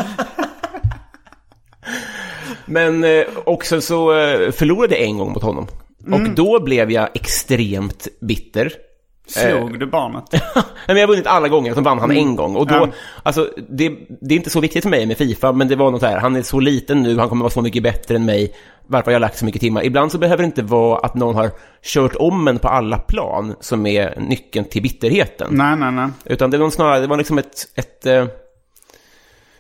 Men 2.65 3.05
eh, 3.05 3.25
också 3.45 3.81
så 3.81 4.19
eh, 4.19 4.51
förlorade 4.51 4.95
jag 4.95 5.05
en 5.05 5.19
gång 5.19 5.33
mot 5.33 5.43
honom. 5.43 5.69
Mm. 6.07 6.23
Och 6.23 6.31
då 6.31 6.61
blev 6.61 6.91
jag 6.91 7.09
extremt 7.15 8.09
bitter. 8.21 8.73
Slog 9.27 9.81
du 9.81 9.87
barnet? 9.87 10.25
Nej, 10.33 10.43
men 10.87 10.97
jag 10.97 11.03
har 11.03 11.13
vunnit 11.13 11.27
alla 11.27 11.49
gånger, 11.49 11.75
så 11.75 11.81
vann 11.81 11.99
han 11.99 12.11
en 12.11 12.37
gång. 12.37 12.57
Och 12.57 12.67
då, 12.67 12.75
Mm. 12.75 12.91
Alltså, 13.23 13.51
det, 13.69 13.89
det 14.21 14.35
är 14.35 14.37
inte 14.37 14.51
så 14.51 14.61
viktigt 14.61 14.83
för 14.83 14.91
mig 14.91 15.07
med 15.07 15.17
Fifa, 15.19 15.53
men 15.53 15.69
det 15.69 15.77
var 15.77 15.91
något 15.91 16.01
så 16.01 16.07
här, 16.07 16.19
han 16.19 16.37
är 16.37 16.43
så 16.43 16.61
liten 16.61 17.03
nu, 17.03 17.19
han 17.19 17.29
kommer 17.29 17.43
vara 17.43 17.51
så 17.51 17.63
mycket 17.63 17.83
bättre 17.83 18.17
än 18.17 18.25
mig. 18.25 18.55
Varför 18.87 19.07
har 19.07 19.13
jag 19.13 19.21
lagt 19.21 19.39
så 19.39 19.45
mycket 19.45 19.61
timmar? 19.61 19.85
Ibland 19.85 20.13
så 20.13 20.19
behöver 20.19 20.43
det 20.43 20.47
inte 20.47 20.63
vara 20.63 20.99
att 20.99 21.15
någon 21.15 21.35
har 21.35 21.51
kört 21.83 22.17
om 22.17 22.49
en 22.49 22.59
på 22.59 22.69
alla 22.69 22.99
plan 22.99 23.55
som 23.61 23.87
är 23.87 24.15
nyckeln 24.21 24.65
till 24.65 24.83
bitterheten. 24.83 25.49
nej, 25.51 25.77
nej, 25.77 25.93
nej. 25.93 26.09
Utan 26.25 26.51
det 26.51 26.59
var 26.59 26.71
snarare, 26.71 27.01
det 27.01 27.07
var 27.07 27.17
liksom 27.17 27.39
ett... 27.39 27.69
ett 27.75 28.07
eh, 28.07 28.27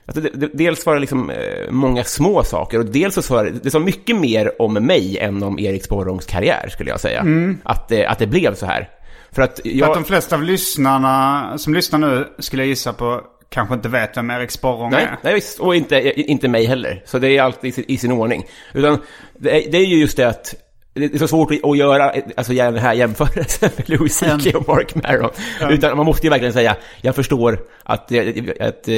Alltså 0.08 0.20
det, 0.20 0.30
det, 0.34 0.50
dels 0.52 0.86
var 0.86 0.94
det 0.94 1.00
liksom 1.00 1.30
eh, 1.30 1.70
många 1.70 2.04
små 2.04 2.42
saker 2.42 2.78
och 2.78 2.84
dels 2.86 3.14
så 3.14 3.22
sa 3.22 3.42
det, 3.42 3.50
det 3.50 3.70
sa 3.70 3.78
mycket 3.78 4.16
mer 4.16 4.62
om 4.62 4.72
mig 4.74 5.18
än 5.18 5.42
om 5.42 5.58
Erik 5.58 5.84
Sporrongs 5.84 6.26
karriär 6.26 6.68
skulle 6.68 6.90
jag 6.90 7.00
säga. 7.00 7.24
Att, 7.64 7.88
det, 7.88 8.06
att 8.06 8.18
det 8.18 8.26
blev 8.26 8.54
så 8.54 8.66
här. 8.66 8.88
För 9.36 9.42
att 9.42 9.60
För 9.60 9.68
jag... 9.68 9.88
att 9.88 9.94
de 9.94 10.04
flesta 10.04 10.36
av 10.36 10.42
lyssnarna 10.42 11.58
som 11.58 11.74
lyssnar 11.74 11.98
nu 11.98 12.28
skulle 12.38 12.62
jag 12.62 12.68
gissa 12.68 12.92
på 12.92 13.20
kanske 13.48 13.74
inte 13.74 13.88
vet 13.88 14.16
vem 14.16 14.30
Erik 14.30 14.50
Sporrong 14.50 14.90
Nej, 14.90 15.04
är. 15.04 15.18
nej 15.22 15.34
visst. 15.34 15.60
Och 15.60 15.76
inte, 15.76 16.20
inte 16.20 16.48
mig 16.48 16.64
heller. 16.64 17.02
Så 17.06 17.18
det 17.18 17.28
är 17.28 17.42
alltid 17.42 17.68
i 17.68 17.72
sin, 17.72 17.84
i 17.88 17.98
sin 17.98 18.12
ordning. 18.12 18.46
Utan 18.74 18.98
det 19.38 19.66
är, 19.66 19.70
det 19.72 19.78
är 19.78 19.86
ju 19.86 19.96
just 19.96 20.16
det 20.16 20.28
att 20.28 20.54
det 20.96 21.14
är 21.14 21.18
så 21.18 21.28
svårt 21.28 21.50
att 21.62 21.78
göra 21.78 22.12
alltså, 22.36 22.52
den 22.52 22.76
här 22.78 22.94
jämförelsen 22.94 23.70
med 23.76 23.88
Louis 23.88 24.18
CK 24.18 24.54
och 24.54 24.68
Mark 24.68 24.94
Maron. 24.94 25.30
Utan 25.70 25.96
man 25.96 26.06
måste 26.06 26.26
ju 26.26 26.30
verkligen 26.30 26.52
säga, 26.52 26.76
jag 27.00 27.14
förstår 27.14 27.58
att, 27.82 28.12
eh, 28.12 28.18
att, 28.60 28.88
eh, 28.88 28.94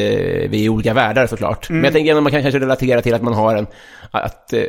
vi 0.50 0.64
är 0.64 0.68
olika 0.68 0.94
världar 0.94 1.26
såklart. 1.26 1.70
Men 1.70 1.84
jag 1.84 1.92
tänker 1.92 2.16
att 2.16 2.22
man 2.22 2.32
kan 2.32 2.42
kanske 2.42 2.61
relatera 2.61 3.02
till 3.02 3.14
att 3.14 3.22
man 3.22 3.34
har 3.34 3.56
en, 3.56 3.66
att, 4.11 4.52
eh, 4.52 4.61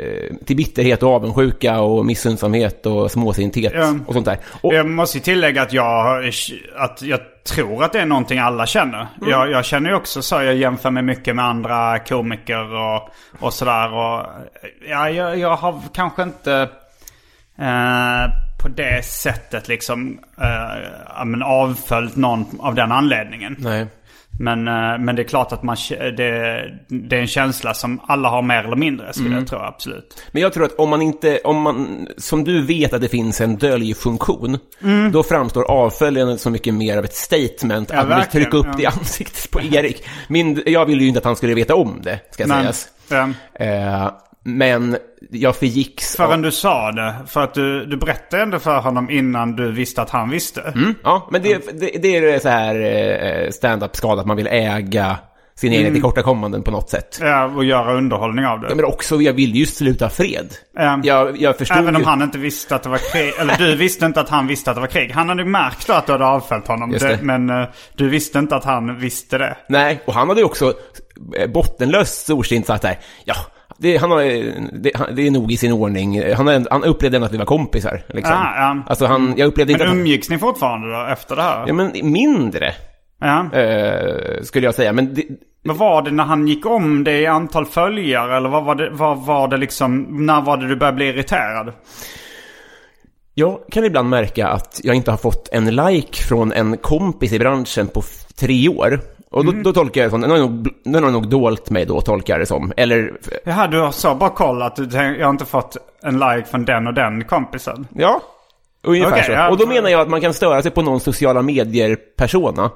till 0.46 0.56
bitterhet 0.56 1.04
och 1.04 1.10
avundsjuka 1.14 1.80
och 1.80 2.06
missundsamhet 2.06 2.86
och 2.86 3.12
småsinthet 3.12 3.74
Ja. 3.76 3.96
och 4.08 4.14
sånt 4.14 4.26
där. 4.26 4.38
Och, 4.62 4.74
Jag 4.74 4.86
måste 4.90 5.18
ju 5.18 5.24
tillägga 5.24 5.62
att 5.62 5.74
jag, 5.74 6.26
att 6.76 7.02
jag 7.02 7.20
tror 7.44 7.84
att 7.84 7.94
det 7.94 8.00
är 8.00 8.06
någonting 8.06 8.40
alla 8.40 8.66
känner. 8.66 9.08
Mm. 9.18 9.30
Jag, 9.30 9.52
jag 9.52 9.66
känner 9.66 9.90
ju 9.90 9.96
också 9.96 10.22
så. 10.22 10.36
Jag 10.36 10.56
jämför 10.56 10.92
mig 10.92 11.04
mycket 11.04 11.36
med 11.36 11.46
andra 11.46 12.00
komiker 12.00 12.76
och, 12.76 13.10
och 13.40 13.54
sådär. 13.54 13.94
Och, 13.94 14.26
ja, 14.90 15.10
jag, 15.10 15.38
jag 15.40 15.56
har 15.56 15.82
kanske 15.94 16.24
inte 16.24 16.70
eh, 17.60 18.32
på 18.62 18.68
det 18.68 19.06
sättet 19.06 19.68
liksom 19.68 20.20
eh, 20.42 20.48
ja, 21.18 21.26
men 21.26 21.44
avföljt 21.44 22.16
någon 22.16 22.46
av 22.60 22.76
den 22.76 22.92
anledningen. 22.92 23.56
nej. 23.60 23.86
Men, 24.42 24.68
eh, 24.68 24.98
men 25.00 25.16
det 25.16 25.22
är 25.22 25.28
klart 25.28 25.52
att 25.52 25.64
man, 25.64 25.76
det, 25.90 26.64
det 26.88 27.16
är 27.16 27.22
en 27.22 27.28
känsla 27.28 27.74
som 27.74 28.00
alla 28.08 28.30
har 28.30 28.42
mer 28.42 28.64
eller 28.64 28.76
mindre 28.76 29.14
skulle 29.14 29.28
Mm. 29.30 29.40
jag 29.40 29.48
tro, 29.48 29.58
absolut. 29.60 30.24
Men 30.32 30.42
jag 30.42 30.54
tror 30.54 30.66
att 30.66 30.76
om 30.76 30.90
man 30.90 31.02
inte, 31.02 31.40
om 31.44 31.62
man, 31.62 32.08
som 32.18 32.44
du 32.44 32.62
vet 32.66 32.94
att 32.94 33.02
det 33.02 33.08
finns 33.10 33.42
en 33.42 33.58
döljfunktion, 33.58 34.58
då 35.12 35.24
framstår 35.24 35.64
avföljandet 35.72 36.42
som 36.42 36.52
mycket 36.52 36.74
mer 36.74 36.98
av 36.98 37.04
ett 37.06 37.16
statement, 37.16 37.92
Mm. 37.92 38.08
Ja, 38.10 38.14
att 38.16 38.20
verkligen, 38.20 38.32
trycka 38.52 38.58
upp 38.58 38.66
ja. 38.66 38.74
det 38.78 38.84
i 38.84 38.86
ansiktet 38.86 39.52
på 39.52 39.62
Erik. 39.62 40.04
Min, 40.28 40.64
jag 40.66 40.86
ville 40.86 41.02
ju 41.02 41.08
inte 41.08 41.18
att 41.20 41.26
han 41.26 41.36
skulle 41.36 41.54
veta 41.54 41.76
om 41.76 42.00
det, 42.04 42.20
ska 42.32 42.48
Men, 42.48 42.62
sägas. 42.62 42.88
eh, 43.12 43.68
Eh, 43.68 44.12
men 44.58 44.98
jag 45.32 45.56
förgicks 45.56 46.16
Förrän 46.16 46.32
av, 46.32 46.42
du 46.42 46.52
sa 46.52 46.92
det. 46.92 47.16
För 47.28 47.44
att 47.44 47.54
du, 47.54 47.86
du 47.86 47.98
berättade 47.98 48.44
ändå 48.44 48.60
för 48.60 48.80
honom 48.80 49.10
innan 49.10 49.56
du 49.56 49.72
visste 49.72 50.02
att 50.02 50.10
han 50.10 50.30
visste. 50.30 50.62
Mm, 50.62 50.96
ja, 51.04 51.28
men 51.32 51.42
det, 51.42 51.80
det, 51.80 52.02
det 52.02 52.18
är 52.18 52.40
så 52.40 52.50
här 52.50 52.76
eh, 53.46 53.50
stand-up 53.50 53.96
skada 53.96 54.22
att 54.22 54.28
man 54.28 54.38
vill 54.38 54.48
äga 54.48 55.18
sina 55.60 55.76
egna 55.76 55.92
tillkortakommanden 55.92 56.64
på 56.64 56.72
något 56.72 56.90
sätt. 56.90 57.20
Ja, 57.22 57.46
och 57.46 57.66
göra 57.66 57.94
underhållning 57.94 58.46
av 58.46 58.60
det. 58.60 58.68
Ja, 58.70 58.76
Men 58.76 58.86
också, 58.86 59.22
jag 59.22 59.34
ville 59.34 59.58
ju 59.58 59.66
sluta 59.66 60.10
fred. 60.10 60.54
Ja. 60.74 61.00
Jag, 61.04 61.42
jag 61.42 61.58
förstod 61.58 61.78
Även 61.78 61.96
om 61.96 62.02
ju... 62.02 62.08
han 62.08 62.22
inte 62.22 62.38
visste 62.38 62.76
att 62.76 62.84
det 62.84 62.90
var 62.90 63.12
krig. 63.12 63.34
Eller 63.40 63.58
du 63.58 63.76
visste 63.76 64.06
inte 64.06 64.20
att 64.20 64.30
han 64.30 64.48
visste 64.48 64.72
att 64.72 64.78
det 64.78 64.82
var 64.82 64.88
krig. 64.88 65.12
Han 65.12 65.30
hade 65.30 65.46
märkt 65.46 65.88
då 65.88 65.94
att 65.94 66.06
du 66.06 66.12
hade 66.12 66.26
avfällt 66.26 66.68
honom. 66.68 66.92
Det. 66.92 67.20
Men 67.22 67.50
eh, 67.50 67.68
du 67.96 68.10
visste 68.10 68.40
inte 68.40 68.56
att 68.56 68.64
han 68.64 69.00
visste 69.00 69.38
det. 69.38 69.58
Nej, 69.70 70.02
och 70.06 70.14
han 70.14 70.28
hade 70.28 70.42
ju 70.42 70.46
också 70.46 70.74
eh, 71.38 71.50
bottenlöst 71.50 72.22
storsint 72.22 72.66
sagt 72.66 72.82
där. 72.82 73.00
Ja, 73.26 73.36
det, 73.80 73.98
han 73.98 74.12
har, 74.12 74.22
det, 74.80 74.92
det 75.16 75.28
är 75.28 75.32
nog 75.32 75.52
i 75.52 75.58
sin 75.58 75.72
ordning. 75.72 76.34
Han, 76.34 76.68
han 76.72 76.84
upplevde 76.84 77.18
ändå 77.18 77.26
att 77.28 77.34
vi 77.34 77.38
var 77.38 77.46
kompisar. 77.46 78.02
Liksom. 78.10 78.36
Ah, 78.36 78.56
ja. 78.56 78.84
Alltså 78.88 79.06
han, 79.06 79.34
jag 79.38 79.48
upplevde 79.48 79.74
inte 79.74 79.84
Men 79.84 79.90
att 79.92 79.96
han, 79.96 80.00
umgicks 80.02 80.30
ni 80.30 80.38
fortfarande 80.38 80.92
då 80.92 81.06
efter 81.12 81.36
det 81.36 81.42
här? 81.42 81.64
Ja, 81.68 81.74
men 81.74 81.92
mindre, 82.04 82.74
Ja. 83.22 83.60
eh, 83.60 84.42
skulle 84.44 84.68
jag 84.68 84.76
säga. 84.76 84.94
Men 84.94 85.14
det, 85.14 85.24
Vad 85.64 85.78
var 85.78 86.02
det 86.02 86.12
när 86.12 86.24
han 86.24 86.48
gick 86.48 86.66
om 86.66 87.04
det 87.04 87.20
i 87.20 87.26
antal 87.26 87.66
följare? 87.66 88.38
Eller 88.38 88.50
vad 88.50 88.66
var 88.66 88.76
det, 88.76 88.90
vad 88.90 89.18
var 89.26 89.48
det 89.48 89.58
liksom, 89.58 90.08
när 90.26 90.42
var 90.42 90.58
det 90.58 90.68
du 90.68 90.76
började 90.76 90.96
bli 90.96 91.08
irriterad? 91.08 91.74
jag 93.34 93.60
kan 93.72 93.86
ibland 93.86 94.10
märka 94.10 94.48
att 94.48 94.80
jag 94.84 94.96
inte 94.96 95.12
har 95.12 95.18
fått 95.18 95.50
en 95.52 95.76
like 95.76 96.24
från 96.24 96.52
en 96.52 96.78
kompis 96.78 97.34
i 97.34 97.40
branschen 97.40 97.88
på 97.88 98.02
tre 98.40 98.70
år. 98.70 99.00
Och 99.32 99.46
då, 99.46 99.52
då 99.52 99.74
tolkar 99.74 100.02
jag 100.02 100.08
det 100.08 100.12
som, 100.12 100.22
den 100.22 100.32
har 100.32 100.38
nog, 100.38 100.70
den 100.84 101.04
har 101.04 101.12
nog 101.12 101.30
dolt 101.30 101.70
mig 101.70 101.86
då, 101.86 102.02
tolkar 102.02 102.34
jag 102.34 102.42
det 102.42 102.46
som. 102.46 102.74
Eller, 102.78 103.14
Jaha, 103.44 103.68
du 103.68 103.80
har 103.80 103.92
så 103.92 104.16
bara 104.16 104.30
kollat. 104.30 104.76
Du 104.76 104.86
tänk, 104.86 105.18
jag 105.18 105.26
har 105.26 105.32
inte 105.32 105.46
fått 105.46 105.78
en 106.04 106.20
like 106.20 106.44
från 106.52 106.66
den 106.66 106.88
och 106.88 106.94
den 106.94 107.24
kompisen. 107.24 107.88
ja, 107.96 108.22
ungefär 108.84 109.12
Okej, 109.12 109.24
så. 109.24 109.32
ja. 109.32 109.50
Och 109.50 109.58
då 109.58 109.68
menar 109.68 109.90
jag 109.90 110.02
att 110.02 110.10
man 110.10 110.22
kan 110.22 110.34
störa 110.34 110.62
sig 110.62 110.72
på 110.72 110.82
någon 110.82 111.00
sociala 111.00 111.42
medier-persona. 111.42 112.72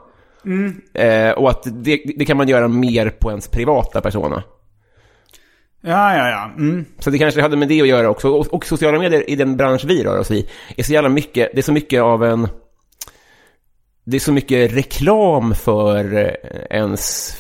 Eh, 0.93 1.31
och 1.31 1.49
att 1.49 1.63
det, 1.63 2.01
det 2.17 2.25
kan 2.25 2.37
man 2.37 2.47
göra 2.47 2.67
mer 2.67 3.09
på 3.09 3.29
ens 3.29 3.47
privata 3.47 4.01
persona. 4.01 4.43
Ja, 5.81 6.17
ja, 6.17 6.29
ja. 6.29 6.51
Mm. 6.57 6.85
Så 6.99 7.09
det 7.09 7.17
kanske 7.17 7.41
hade 7.41 7.57
med 7.57 7.67
det 7.67 7.81
att 7.81 7.87
göra 7.87 8.09
också. 8.09 8.29
Och, 8.29 8.53
och 8.53 8.65
sociala 8.65 8.99
medier 8.99 9.29
i 9.29 9.35
den 9.35 9.57
bransch 9.57 9.85
vi 9.85 10.03
rör 10.03 10.19
oss 10.19 10.31
i 10.31 10.49
är 10.77 10.83
så 10.83 10.93
jävla 10.93 11.09
mycket, 11.09 11.49
det 11.53 11.59
är 11.59 11.63
så 11.63 11.73
mycket 11.73 12.01
av 12.01 12.23
en... 12.23 12.47
Det 14.05 14.17
är 14.17 14.19
så 14.19 14.31
mycket 14.31 14.73
reklam 14.73 15.55
för 15.55 16.15
eh, 16.15 16.77
ens 16.77 17.35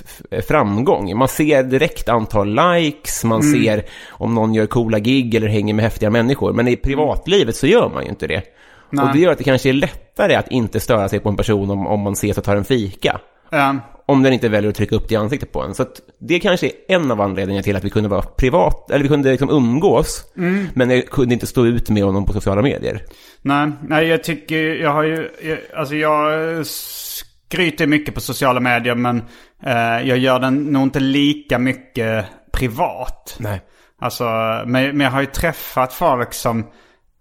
framgång. 0.47 1.17
Man 1.17 1.27
ser 1.27 1.63
direkt 1.63 2.09
antal 2.09 2.75
likes, 2.75 3.23
man 3.23 3.43
ser 3.43 3.85
om 4.09 4.35
någon 4.35 4.53
gör 4.53 4.65
coola 4.65 4.99
gig 4.99 5.35
eller 5.35 5.47
hänger 5.47 5.73
med 5.73 5.83
häftiga 5.83 6.09
människor. 6.09 6.53
Men 6.53 6.67
i 6.67 6.75
privatlivet 6.75 7.55
så 7.55 7.67
gör 7.67 7.89
man 7.89 8.03
ju 8.03 8.09
inte 8.09 8.27
det. 8.27 8.43
Nej. 8.89 9.05
Och 9.05 9.13
det 9.13 9.19
gör 9.19 9.31
att 9.31 9.37
det 9.37 9.43
kanske 9.43 9.69
är 9.69 9.73
lättare 9.73 10.35
att 10.35 10.51
inte 10.51 10.79
störa 10.79 11.09
sig 11.09 11.19
på 11.19 11.29
en 11.29 11.35
person 11.35 11.69
om, 11.69 11.87
om 11.87 11.99
man 11.99 12.13
ses 12.13 12.37
och 12.37 12.43
tar 12.43 12.55
en 12.55 12.65
fika. 12.65 13.19
Ja. 13.53 13.75
Om 14.05 14.23
den 14.23 14.33
inte 14.33 14.49
väljer 14.49 14.69
att 14.69 14.75
trycka 14.75 14.95
upp 14.95 15.09
det 15.09 15.13
i 15.13 15.17
ansiktet 15.17 15.51
på 15.51 15.61
en. 15.61 15.73
Så 15.73 15.85
det 16.19 16.39
kanske 16.39 16.67
är 16.67 16.71
en 16.87 17.11
av 17.11 17.21
anledningarna 17.21 17.63
till 17.63 17.75
att 17.75 17.83
vi 17.83 17.89
kunde 17.89 18.09
vara 18.09 18.21
privat, 18.21 18.91
eller 18.91 19.03
vi 19.03 19.07
kunde 19.07 19.31
liksom 19.31 19.49
umgås. 19.49 20.25
Men 20.73 20.89
jag 20.89 21.09
kunde 21.09 21.33
inte 21.33 21.47
stå 21.47 21.65
ut 21.65 21.89
med 21.89 22.03
honom 22.03 22.25
på 22.25 22.33
sociala 22.33 22.61
medier. 22.61 23.01
Nej, 23.41 23.71
nej 23.87 24.07
jag 24.07 24.23
tycker, 24.23 24.75
jag 24.75 24.93
har 24.93 25.03
ju, 25.03 25.29
jag, 25.41 25.57
alltså 25.75 25.95
jag 25.95 26.65
skryter 26.65 27.87
mycket 27.87 28.15
på 28.15 28.21
sociala 28.21 28.59
medier 28.59 28.95
men 28.95 29.17
eh, 29.63 30.07
jag 30.07 30.17
gör 30.17 30.39
den 30.39 30.63
nog 30.63 30.83
inte 30.83 30.99
lika 30.99 31.59
mycket 31.59 32.25
privat. 32.51 33.35
Nej. 33.39 33.61
Alltså, 33.99 34.23
men, 34.65 34.97
men 34.97 34.99
jag 34.99 35.11
har 35.11 35.21
ju 35.21 35.27
träffat 35.27 35.93
folk 35.93 36.33
som, 36.33 36.65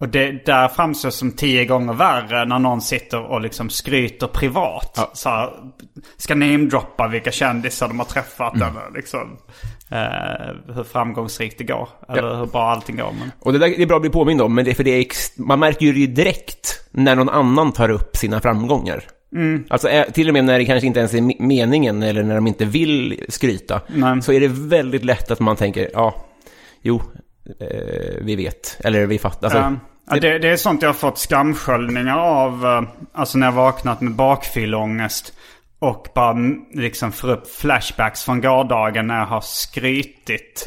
och 0.02 0.08
det 0.08 0.46
där 0.46 0.68
framstår 0.68 1.10
som 1.10 1.32
tio 1.32 1.64
gånger 1.64 1.92
värre 1.92 2.44
när 2.44 2.58
någon 2.58 2.80
sitter 2.80 3.20
och 3.30 3.40
liksom 3.40 3.70
skryter 3.70 4.26
privat. 4.26 4.92
Ja. 4.96 5.10
Så 5.14 5.28
här, 5.28 5.50
ska 6.16 6.34
namedroppa 6.34 7.08
vilka 7.08 7.30
kändisar 7.32 7.88
de 7.88 7.98
har 7.98 8.06
träffat 8.06 8.54
Mm. 8.56 8.68
eller 8.68 8.96
liksom 8.96 9.38
eh, 9.90 10.74
hur 10.74 10.84
framgångsrikt 10.84 11.58
det 11.58 11.64
går. 11.64 11.88
Eller 12.08 12.34
hur 12.36 12.46
bra 12.46 12.62
allting 12.70 12.96
går. 12.96 13.12
Men... 13.18 13.30
Och 13.40 13.52
det 13.52 13.58
där 13.58 13.68
det 13.68 13.82
är 13.82 13.86
bra 13.86 13.96
att 13.96 14.02
bli 14.02 14.10
påmind 14.10 14.40
om, 14.42 14.54
men 14.54 14.64
det 14.64 14.74
för 14.74 14.84
det 14.84 14.90
är 14.90 15.06
man 15.42 15.58
märker 15.58 15.86
ju 15.86 15.92
det 16.06 16.12
direkt 16.22 16.84
när 16.90 17.16
någon 17.16 17.28
annan 17.28 17.72
tar 17.72 17.88
upp 17.90 18.16
sina 18.16 18.40
framgångar. 18.40 19.04
Alltså 19.70 19.88
eh, 19.88 20.04
till 20.10 20.28
och 20.28 20.32
med 20.34 20.44
när 20.44 20.58
det 20.58 20.64
kanske 20.64 20.86
inte 20.86 20.98
ens 20.98 21.14
är 21.14 21.18
me- 21.20 21.36
meningen 21.42 22.02
eller 22.02 22.22
när 22.22 22.34
de 22.34 22.46
inte 22.46 22.64
vill 22.64 23.24
skryta. 23.28 23.80
Nej. 23.88 24.22
Så 24.22 24.32
är 24.32 24.40
det 24.40 24.48
väldigt 24.48 25.04
lätt 25.04 25.30
att 25.30 25.40
man 25.40 25.56
tänker, 25.56 25.90
ja, 25.92 26.14
jo, 26.82 27.02
eh, 27.60 28.16
vi 28.22 28.36
vet. 28.36 28.76
Eller 28.84 29.06
vi 29.06 29.18
fattar. 29.18 29.46
Alltså, 29.46 29.58
Ja. 29.58 29.72
Ja, 30.14 30.20
det, 30.20 30.38
det 30.38 30.48
är 30.48 30.56
sånt 30.56 30.82
jag 30.82 30.88
har 30.88 30.94
fått 30.94 31.18
skamsköljningar 31.18 32.18
av. 32.18 32.66
eh, 32.66 32.82
Alltså 33.14 33.38
när 33.38 33.46
jag 33.46 33.52
vaknat 33.52 34.00
med 34.00 34.12
bakfylleångest. 34.14 35.32
Och 35.78 36.06
bara 36.14 36.30
mm, 36.30 36.60
liksom 36.74 37.12
får 37.12 37.30
upp 37.30 37.50
flashbacks 37.54 38.24
från 38.24 38.40
gårdagen 38.40 39.06
när 39.06 39.18
jag 39.18 39.26
har 39.26 39.40
skrytit. 39.40 40.64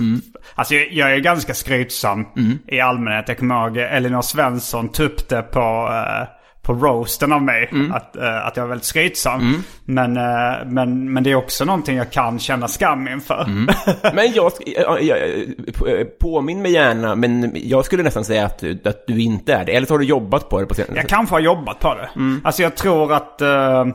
Alltså 0.55 0.75
jag, 0.75 0.91
jag 0.91 1.13
är 1.13 1.17
ganska 1.19 1.53
skrytsam 1.53 2.25
i 2.67 2.79
allmänhet. 2.79 3.27
Jag 3.27 3.37
kommer 3.37 3.55
ihåg 3.67 3.77
Elinor 3.77 4.21
Svensson 4.21 4.89
tog 4.89 5.05
upp 5.05 5.29
det 5.29 5.41
på, 5.41 5.89
eh, 5.91 6.27
på 6.65 6.73
roasten 6.73 7.31
av 7.31 7.41
mig. 7.41 7.69
Att, 7.93 8.15
eh, 8.15 8.45
att 8.47 8.57
jag 8.57 8.63
är 8.63 8.67
väldigt 8.67 8.85
skrytsam. 8.85 9.63
Men, 9.85 10.17
eh, 10.17 10.65
men, 10.65 11.13
men 11.13 11.23
det 11.23 11.31
är 11.31 11.35
också 11.35 11.65
någonting 11.65 11.97
jag 11.97 12.11
kan 12.11 12.39
känna 12.39 12.67
skam 12.67 13.07
inför. 13.07 13.45
Men 14.15 14.33
jag, 14.33 14.51
jag, 14.65 15.03
jag, 15.03 16.19
påminn 16.19 16.61
mig 16.61 16.71
gärna, 16.71 17.15
men 17.15 17.51
jag 17.55 17.85
skulle 17.85 18.03
nästan 18.03 18.25
säga 18.25 18.45
att 18.45 18.59
du, 18.59 18.79
att 18.85 19.07
du 19.07 19.21
inte 19.21 19.53
är 19.53 19.65
det. 19.65 19.71
Eller 19.71 19.87
så 19.87 19.93
har 19.93 19.99
du 19.99 20.05
jobbat 20.05 20.49
på 20.49 20.59
det 20.59 20.65
på 20.65 20.73
senare 20.73 20.95
Jag 20.95 21.09
kanske 21.09 21.35
har 21.35 21.39
jobbat 21.39 21.79
på 21.79 21.95
det. 21.95 22.09
Alltså 22.43 22.61
jag 22.61 22.75
tror 22.75 23.13
att 23.13 23.41
eh, 23.41 23.85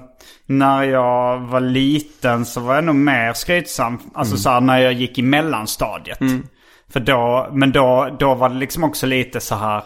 när 0.46 0.82
jag 0.82 1.38
var 1.38 1.60
liten 1.60 2.44
så 2.44 2.60
var 2.60 2.74
jag 2.74 2.84
nog 2.84 2.94
mer 2.94 3.32
skrytsam. 3.32 3.98
Alltså 4.14 4.36
så 4.36 4.50
här, 4.50 4.60
när 4.60 4.78
jag 4.78 4.92
gick 4.92 5.18
i 5.18 5.22
mellanstadiet. 5.22 6.18
För 6.92 7.00
då, 7.00 7.48
men 7.52 7.72
då, 7.72 8.16
då 8.18 8.34
var 8.34 8.48
det 8.48 8.54
liksom 8.54 8.84
också 8.84 9.06
lite 9.06 9.40
så 9.40 9.54
här 9.54 9.82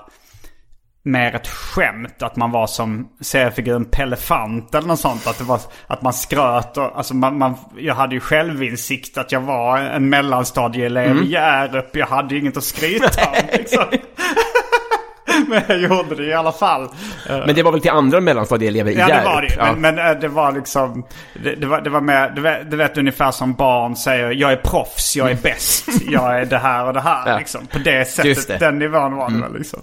mer 1.04 1.34
ett 1.34 1.48
skämt. 1.48 2.22
Att 2.22 2.36
man 2.36 2.50
var 2.50 2.66
som 2.66 3.08
seriefiguren 3.20 3.84
Pellefant 3.84 4.74
eller 4.74 4.88
något 4.88 5.00
sånt. 5.00 5.26
Att, 5.26 5.38
det 5.38 5.44
var, 5.44 5.60
att 5.86 6.02
man 6.02 6.12
skröt 6.12 6.76
och, 6.76 6.96
alltså 6.96 7.14
man, 7.14 7.38
man, 7.38 7.54
jag 7.76 7.94
hade 7.94 8.14
ju 8.14 8.20
självinsikt 8.20 9.18
att 9.18 9.32
jag 9.32 9.40
var 9.40 9.78
en 9.78 10.08
mellanstadieelev 10.08 11.16
i 11.16 11.30
Hjärup. 11.30 11.96
Jag 11.96 12.06
hade 12.06 12.34
ju 12.34 12.40
inget 12.40 12.56
att 12.56 12.64
skryta 12.64 13.30
om 13.30 13.48
liksom. 13.52 13.84
Men 15.48 15.62
jag 15.68 15.78
gjorde 15.78 16.14
det 16.14 16.24
i 16.24 16.35
alla 16.35 16.52
fall. 16.52 16.88
Men 17.28 17.54
det 17.54 17.62
var 17.62 17.72
väl 17.72 17.80
till 17.80 17.90
andra 17.90 18.20
mellanstadieelever 18.20 18.90
i 18.90 18.94
Ja 18.94 19.07
det 19.07 19.24
var 19.24 19.42
det. 19.42 19.54
Ja. 19.59 19.72
Men, 19.72 19.94
men 19.94 20.11
eh, 20.11 20.20
det 20.20 20.28
var 20.28 20.52
liksom... 20.52 21.07
Det, 21.42 21.54
det, 21.54 21.66
var, 21.66 21.80
det 21.80 21.90
var 21.90 22.00
mer... 22.00 22.30
Du 22.30 22.40
vet, 22.40 22.70
du 22.70 22.76
vet 22.76 22.98
ungefär 22.98 23.30
som 23.30 23.54
barn 23.54 23.96
säger. 23.96 24.30
Jag 24.30 24.52
är 24.52 24.57
proffs, 24.57 25.16
jag 25.16 25.30
är 25.30 25.35
bäst, 25.35 25.88
jag 26.09 26.40
är 26.40 26.44
det 26.44 26.59
här 26.59 26.87
och 26.87 26.92
det 26.92 27.00
här. 27.00 27.14
Ja. 27.26 27.38
Liksom. 27.38 27.66
På 27.66 27.78
det 27.78 28.09
sättet. 28.09 28.48
det. 28.48 28.57
Den 28.59 28.78
nivån 28.78 29.16
var 29.16 29.30
det 29.30 29.40
väl 29.40 29.54
liksom. 29.59 29.80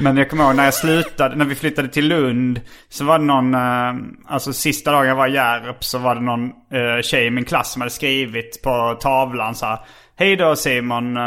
Men 0.00 0.16
jag 0.16 0.30
kommer 0.30 0.44
ihåg 0.44 0.56
när 0.56 0.64
jag 0.64 0.74
slutade, 0.74 1.36
när 1.36 1.44
vi 1.44 1.54
flyttade 1.54 1.88
till 1.88 2.08
Lund. 2.08 2.60
Så 2.88 3.04
var 3.04 3.18
det 3.18 3.24
någon, 3.24 3.54
eh, 3.54 3.94
alltså 4.26 4.52
sista 4.52 4.92
dagen 4.92 5.06
jag 5.06 5.14
var 5.14 5.26
i 5.26 5.32
Hjärup 5.32 5.84
så 5.84 5.98
var 5.98 6.14
det 6.14 6.20
någon 6.20 6.44
eh, 6.46 7.02
tjej 7.02 7.26
i 7.26 7.30
min 7.30 7.44
klass 7.44 7.72
som 7.72 7.82
hade 7.82 7.90
skrivit 7.90 8.62
på 8.62 8.98
tavlan 9.00 9.54
så 9.54 9.66
här. 9.66 9.78
Hej 10.16 10.36
då 10.36 10.56
Simon, 10.56 11.16
uh, 11.16 11.22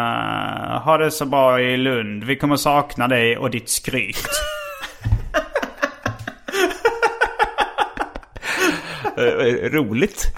ha 0.84 0.97
det 0.97 1.12
så 1.12 1.26
bra 1.26 1.62
i 1.62 1.78
Lund. 1.78 2.23
Vi 2.23 2.36
kommer 2.36 2.56
sakna 2.56 3.08
dig 3.08 3.38
och 3.38 3.50
ditt 3.52 3.69
skryt. 3.69 4.28
Eh, 9.17 9.69
Roligt. 9.71 10.23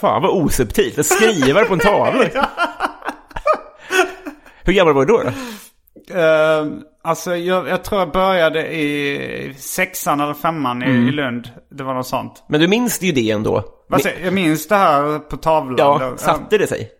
Fan 0.00 0.22
vad 0.22 0.30
osubtilt. 0.30 0.98
Att 0.98 1.06
skriva 1.06 1.64
på 1.64 1.72
en 1.72 1.78
tavla. 1.80 2.48
Hur 4.64 4.72
gammal 4.72 4.94
var 4.94 5.04
du 5.04 5.12
då? 5.12 5.22
då? 5.22 5.28
Uh, 6.20 6.72
alltså 7.02 7.36
jag, 7.36 7.68
jag 7.68 7.84
tror 7.84 8.00
jag 8.00 8.12
började 8.12 8.66
i 8.74 9.54
sexan 9.58 10.20
eller 10.20 10.34
femman 10.34 10.82
i, 10.82 10.86
Mm. 10.86 11.08
i 11.08 11.12
Lund. 11.12 11.48
Det 11.70 11.84
var 11.84 11.94
något 11.94 12.06
sånt. 12.06 12.44
Men 12.48 12.60
du 12.60 12.68
minns 12.68 13.02
ju 13.02 13.12
det 13.12 13.30
ändå. 13.30 13.64
Säger- 14.02 14.24
jag 14.24 14.32
minns 14.34 14.68
det 14.68 14.74
här 14.76 15.18
på 15.18 15.36
tavlan. 15.36 15.76
Ja, 16.00 16.10
Då- 16.10 16.16
satte 16.16 16.58
det 16.58 16.66
sig? 16.66 16.90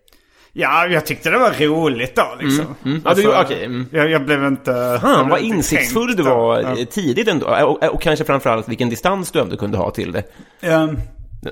ja, 0.53 0.87
jag 0.87 1.07
tyckte 1.07 1.31
det 1.31 1.39
var 1.39 1.51
roligt 1.51 2.17
då 2.17 2.37
liksom. 2.41 2.75
Ja, 3.05 3.15
du, 3.15 3.37
okej. 3.41 3.65
Mm. 3.65 3.87
jag, 3.93 4.11
jag 4.11 4.25
blev 4.25 4.45
inte... 4.45 4.99
Fan 5.03 5.29
vad 5.29 5.41
insiktsfull 5.41 6.17
du 6.17 6.23
var 6.23 6.61
Ja. 6.61 6.77
tidigt 6.91 7.29
ändå. 7.29 7.47
Och, 7.47 7.95
och 7.95 8.03
kanske 8.03 8.25
framförallt 8.25 8.69
vilken 8.69 8.91
distans 8.91 9.31
du 9.31 9.41
ändå 9.41 9.57
kunde 9.57 9.79
ha 9.79 9.91
till 9.91 10.13
det. 10.13 10.23
Ehm, 10.61 10.99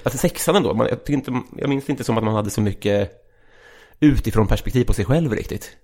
Alltså 0.05 0.18
sexan 0.18 0.57
ändå. 0.57 0.75
Man, 0.75 0.87
jag, 0.90 1.14
inte, 1.14 1.33
jag 1.57 1.68
minns 1.68 1.88
inte 1.90 2.05
som 2.05 2.18
att 2.18 2.25
man 2.25 2.35
hade 2.35 2.51
så 2.51 2.61
mycket 2.61 3.11
utifrån 4.02 4.46
perspektiv 4.46 4.84
på 4.84 4.92
sig 4.92 5.04
själv 5.04 5.32
riktigt. 5.32 5.76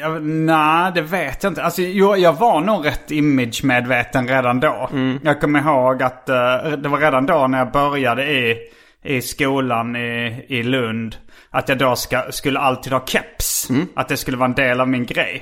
jag, 0.00 0.22
nej, 0.24 0.92
det 0.94 1.02
vet 1.02 1.42
jag 1.42 1.50
inte. 1.50 1.62
Alltså, 1.62 1.82
jo, 1.82 2.16
jag 2.16 2.32
var 2.32 2.60
nog 2.60 2.86
rätt 2.86 3.10
image-medveten 3.10 4.28
redan 4.28 4.60
då. 4.60 4.88
Mm. 4.92 5.18
Jag 5.22 5.40
kommer 5.40 5.60
ihåg 5.60 6.02
att 6.02 6.28
eh, 6.28 6.72
det 6.78 6.88
var 6.88 6.98
redan 6.98 7.26
då 7.26 7.46
när 7.46 7.58
jag 7.58 7.72
började 7.72 8.30
i, 8.30 8.56
i 9.04 9.22
skolan 9.22 9.96
i, 9.96 10.44
i 10.48 10.62
Lund. 10.62 11.16
Att 11.50 11.68
jag 11.68 11.78
då 11.78 11.96
ska, 11.96 12.22
skulle 12.30 12.58
alltid 12.58 12.92
ha 12.92 13.06
keps. 13.06 13.70
Mm. 13.70 13.86
Att 13.96 14.08
det 14.08 14.16
skulle 14.16 14.36
vara 14.36 14.48
en 14.48 14.54
del 14.54 14.80
av 14.80 14.88
min 14.88 15.06
grej. 15.06 15.40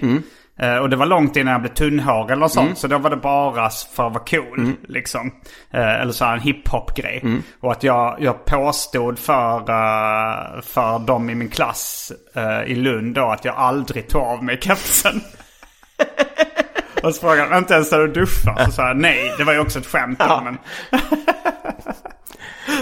Eh, 0.59 0.77
och 0.77 0.90
det 0.90 0.97
var 0.97 1.07
långt 1.07 1.37
innan 1.37 1.53
jag 1.53 1.61
blev 1.61 1.75
tunnhårig 1.75 2.31
eller 2.31 2.49
sånt. 2.49 2.79
Så 2.79 2.87
då 2.87 2.99
var 2.99 3.11
det 3.11 3.16
bara 3.16 3.71
för 3.71 4.07
att 4.07 4.12
vara 4.12 4.25
cool. 4.25 4.73
Liksom. 4.88 5.33
Eh, 5.71 6.01
eller 6.01 6.12
så 6.12 6.25
här 6.25 6.35
en 6.35 6.40
hiphop-grej. 6.40 7.23
Och 7.61 7.73
att 7.73 7.83
jag, 7.83 8.16
jag 8.21 8.45
påstod 8.45 9.19
för, 9.19 9.59
eh, 9.59 10.61
för 10.62 10.99
dem 10.99 11.31
i 11.31 11.35
min 11.35 11.49
klass 11.49 12.12
eh, 12.35 12.62
i 12.62 12.75
Lund 12.75 13.14
då 13.14 13.31
att 13.31 13.45
jag 13.45 13.55
aldrig 13.55 14.09
tog 14.09 14.23
av 14.23 14.45
mig 14.45 14.59
kepsen. 14.61 15.21
och 17.03 17.14
så 17.14 17.21
frågade 17.21 17.49
han, 17.49 17.59
inte 17.59 17.75
ens 17.75 17.92
när 17.92 17.99
du 17.99 18.12
duschar? 18.12 18.64
Så 18.64 18.71
sa 18.73 18.88
jag 18.88 18.97
nej, 18.97 19.35
det 19.38 19.45
var 19.45 19.53
ju 19.53 19.59
också 19.59 19.79
ett 19.79 19.87
skämt. 19.87 20.19
då, 20.19 20.40
Men, 20.45 20.59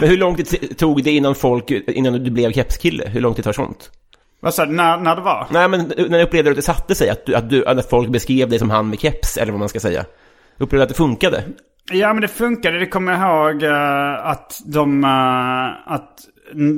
Men 0.01 0.09
hur 0.09 0.17
lång 0.17 0.37
tid 0.37 0.79
tog 0.79 1.05
det 1.05 1.11
innan 1.11 1.35
folk, 1.35 1.71
innan 1.71 2.13
du 2.13 2.31
blev 2.31 2.53
kepskille? 2.53 3.09
Hur 3.09 3.21
lång 3.21 3.35
tid 3.35 3.45
tar 3.45 3.53
sånt? 3.53 3.91
Vad 4.45 4.55
sa 4.55 4.67
du, 4.67 4.73
när, 4.73 4.97
när 4.97 5.17
det 5.17 5.23
var? 5.23 5.47
Nej, 5.51 5.69
men 5.69 5.93
när 6.09 6.23
upplevde 6.23 6.51
du 6.51 6.51
att 6.51 6.57
det 6.57 6.63
satte 6.63 6.95
sig? 6.95 7.11
Att, 7.11 7.27
du, 7.27 7.35
att, 7.35 7.51
du, 7.51 7.67
att 7.67 7.91
folk 7.91 8.09
beskrev 8.09 8.49
dig 8.49 8.59
som 8.59 8.71
han 8.71 8.91
med 8.91 9.01
keps, 9.01 9.37
eller 9.37 9.53
vad 9.53 9.59
man 9.59 9.69
ska 9.69 9.81
säga? 9.81 10.05
Upplevde 10.59 10.77
du 10.77 10.83
att 10.83 10.89
det 10.89 10.95
funkade? 10.95 11.43
Ja 11.93 12.13
men 12.13 12.23
det 12.23 12.29
funkade. 12.29 12.79
Det 12.79 12.87
kommer 12.87 13.13
jag 13.13 13.21
ihåg 13.21 13.63
eh, 13.63 14.27
att 14.27 14.61
de... 14.65 15.05
eh, 15.05 15.93
att 15.93 16.11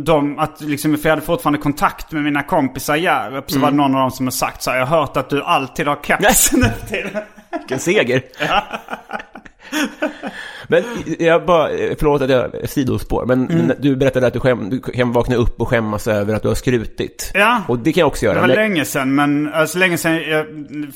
de, 0.04 0.38
att 0.38 0.60
liksom, 0.60 0.96
för 0.96 1.08
jag 1.08 1.16
hade 1.16 1.26
fortfarande 1.26 1.58
kontakt 1.58 2.12
med 2.12 2.22
mina 2.22 2.42
kompisar 2.42 2.96
i 2.96 3.00
Hjärup. 3.00 3.50
Så 3.50 3.58
var 3.58 3.70
det 3.70 3.76
någon 3.76 3.94
av 3.94 4.00
dem 4.00 4.10
som 4.10 4.26
har 4.26 4.30
sagt 4.30 4.62
så 4.62 4.70
här, 4.70 4.78
Jag 4.78 4.86
har 4.86 5.00
hört 5.00 5.16
att 5.16 5.30
du 5.30 5.42
alltid 5.42 5.86
har 5.86 5.98
keps 6.02 6.52
nu 6.56 6.66
tiden." 6.88 7.22
Vilken 7.58 7.78
seger! 7.78 8.22
Men 10.68 10.82
jag 11.18 11.46
bara, 11.46 11.68
förlåt 11.98 12.22
att 12.22 12.30
jag 12.30 12.50
sidospår, 12.68 13.26
men 13.26 13.50
Mm. 13.50 13.72
du 13.78 13.96
berättade 13.96 14.26
att 14.26 14.32
du, 14.32 14.40
skäm, 14.40 14.70
du 14.70 14.80
kan 14.80 15.12
vakna 15.12 15.36
upp 15.36 15.60
och 15.60 15.68
skämmas 15.68 16.06
över 16.08 16.34
att 16.34 16.42
du 16.42 16.48
har 16.48 16.54
skrutit. 16.54 17.30
Ja. 17.34 17.62
Och 17.68 17.78
det 17.78 17.92
kan 17.92 18.00
jag 18.00 18.08
också 18.08 18.24
göra. 18.24 18.34
Det 18.34 18.40
var 18.40 18.48
Men- 18.48 18.56
länge 18.56 18.84
sedan, 18.84 19.14
men 19.14 19.54
alltså, 19.54 19.78
länge 19.78 19.98
sedan 19.98 20.14
jag 20.14 20.46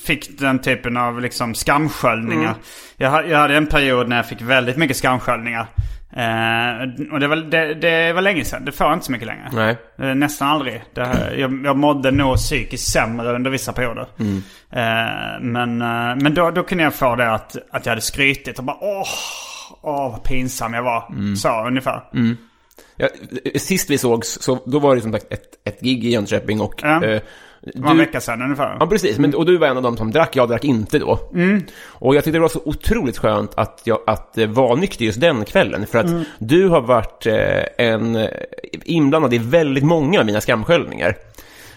fick 0.03 0.39
den 0.39 0.59
typen 0.59 0.97
av 0.97 1.21
liksom 1.21 1.53
skamsköljningar. 1.55 2.43
Mm. 2.43 2.55
Jag, 2.97 3.29
jag 3.29 3.37
hade 3.37 3.55
en 3.55 3.67
period 3.67 4.09
när 4.09 4.15
jag 4.15 4.25
fick 4.25 4.41
väldigt 4.41 4.77
mycket 4.77 4.97
skamsköljningar. 4.97 5.67
Eh, 6.13 7.11
och 7.13 7.19
det 7.19 7.27
var, 7.27 7.35
det, 7.35 7.73
det 7.73 8.13
var 8.13 8.21
länge 8.21 8.45
sedan. 8.45 8.65
Det 8.65 8.71
får 8.71 8.87
jag 8.87 8.93
inte 8.95 9.05
så 9.05 9.11
mycket 9.11 9.27
längre. 9.27 9.49
Nej. 9.53 9.77
Eh, 10.01 10.15
nästan 10.15 10.47
aldrig. 10.47 10.83
Det, 10.93 11.33
jag, 11.37 11.61
jag 11.65 11.77
mådde 11.77 12.11
nog 12.11 12.35
psykiskt 12.35 12.91
sämre 12.91 13.31
under 13.35 13.51
vissa 13.51 13.73
perioder. 13.73 14.07
Mm. 14.19 14.43
Eh, 14.71 15.41
men 15.41 15.77
men 16.23 16.33
då, 16.33 16.51
då 16.51 16.63
kunde 16.63 16.83
jag 16.83 16.93
få 16.93 17.15
det 17.15 17.31
att, 17.33 17.55
att 17.71 17.85
jag 17.85 17.91
hade 17.91 18.01
skrytit 18.01 18.57
och 18.59 18.65
bara 18.65 18.77
åh, 18.81 19.07
åh 19.81 20.11
vad 20.11 20.23
pinsam 20.23 20.73
jag 20.73 20.83
var. 20.83 21.07
Mm. 21.09 21.35
Så 21.35 21.67
ungefär. 21.67 22.01
Ja, 22.95 23.07
sist 23.55 23.89
vi 23.89 23.97
sågs, 23.97 24.41
så 24.41 24.57
då 24.65 24.79
var 24.79 24.95
det 24.95 25.01
som 25.01 25.11
sagt 25.11 25.25
ett, 25.33 25.67
ett 25.67 25.81
gig 25.81 26.05
i 26.05 26.09
Jönköping 26.09 26.61
och... 26.61 26.73
Ja. 26.83 27.03
eh, 27.03 27.21
Det 27.63 27.79
var 27.81 27.91
en 27.91 27.97
vecka 27.97 28.21
sedan 28.21 28.41
ungefär. 28.41 28.77
Ja, 28.79 28.87
precis. 28.87 29.17
Men, 29.17 29.35
och 29.35 29.45
du 29.45 29.57
var 29.57 29.67
en 29.67 29.77
av 29.77 29.83
dem 29.83 29.97
som 29.97 30.11
drack, 30.11 30.35
jag 30.35 30.49
drack 30.49 30.63
inte 30.63 30.99
då. 30.99 31.19
Och 31.87 32.15
jag 32.15 32.23
tyckte 32.23 32.37
det 32.37 32.41
var 32.41 32.47
så 32.47 32.61
otroligt 32.65 33.17
skönt 33.17 33.51
att, 33.55 33.81
jag, 33.83 33.99
att 34.07 34.37
eh, 34.37 34.47
vara 34.47 34.75
nykter 34.75 35.05
just 35.05 35.21
den 35.21 35.45
kvällen. 35.45 35.87
För 35.87 35.99
att 35.99 36.25
du 36.39 36.67
har 36.69 36.81
varit 36.81 37.25
eh, 37.25 37.85
en, 37.87 38.15
eh, 38.15 38.27
inblandad 38.83 39.33
i 39.33 39.37
väldigt 39.37 39.83
många 39.83 40.19
av 40.19 40.25
mina 40.25 40.41
skamsköljningar. 40.41 41.15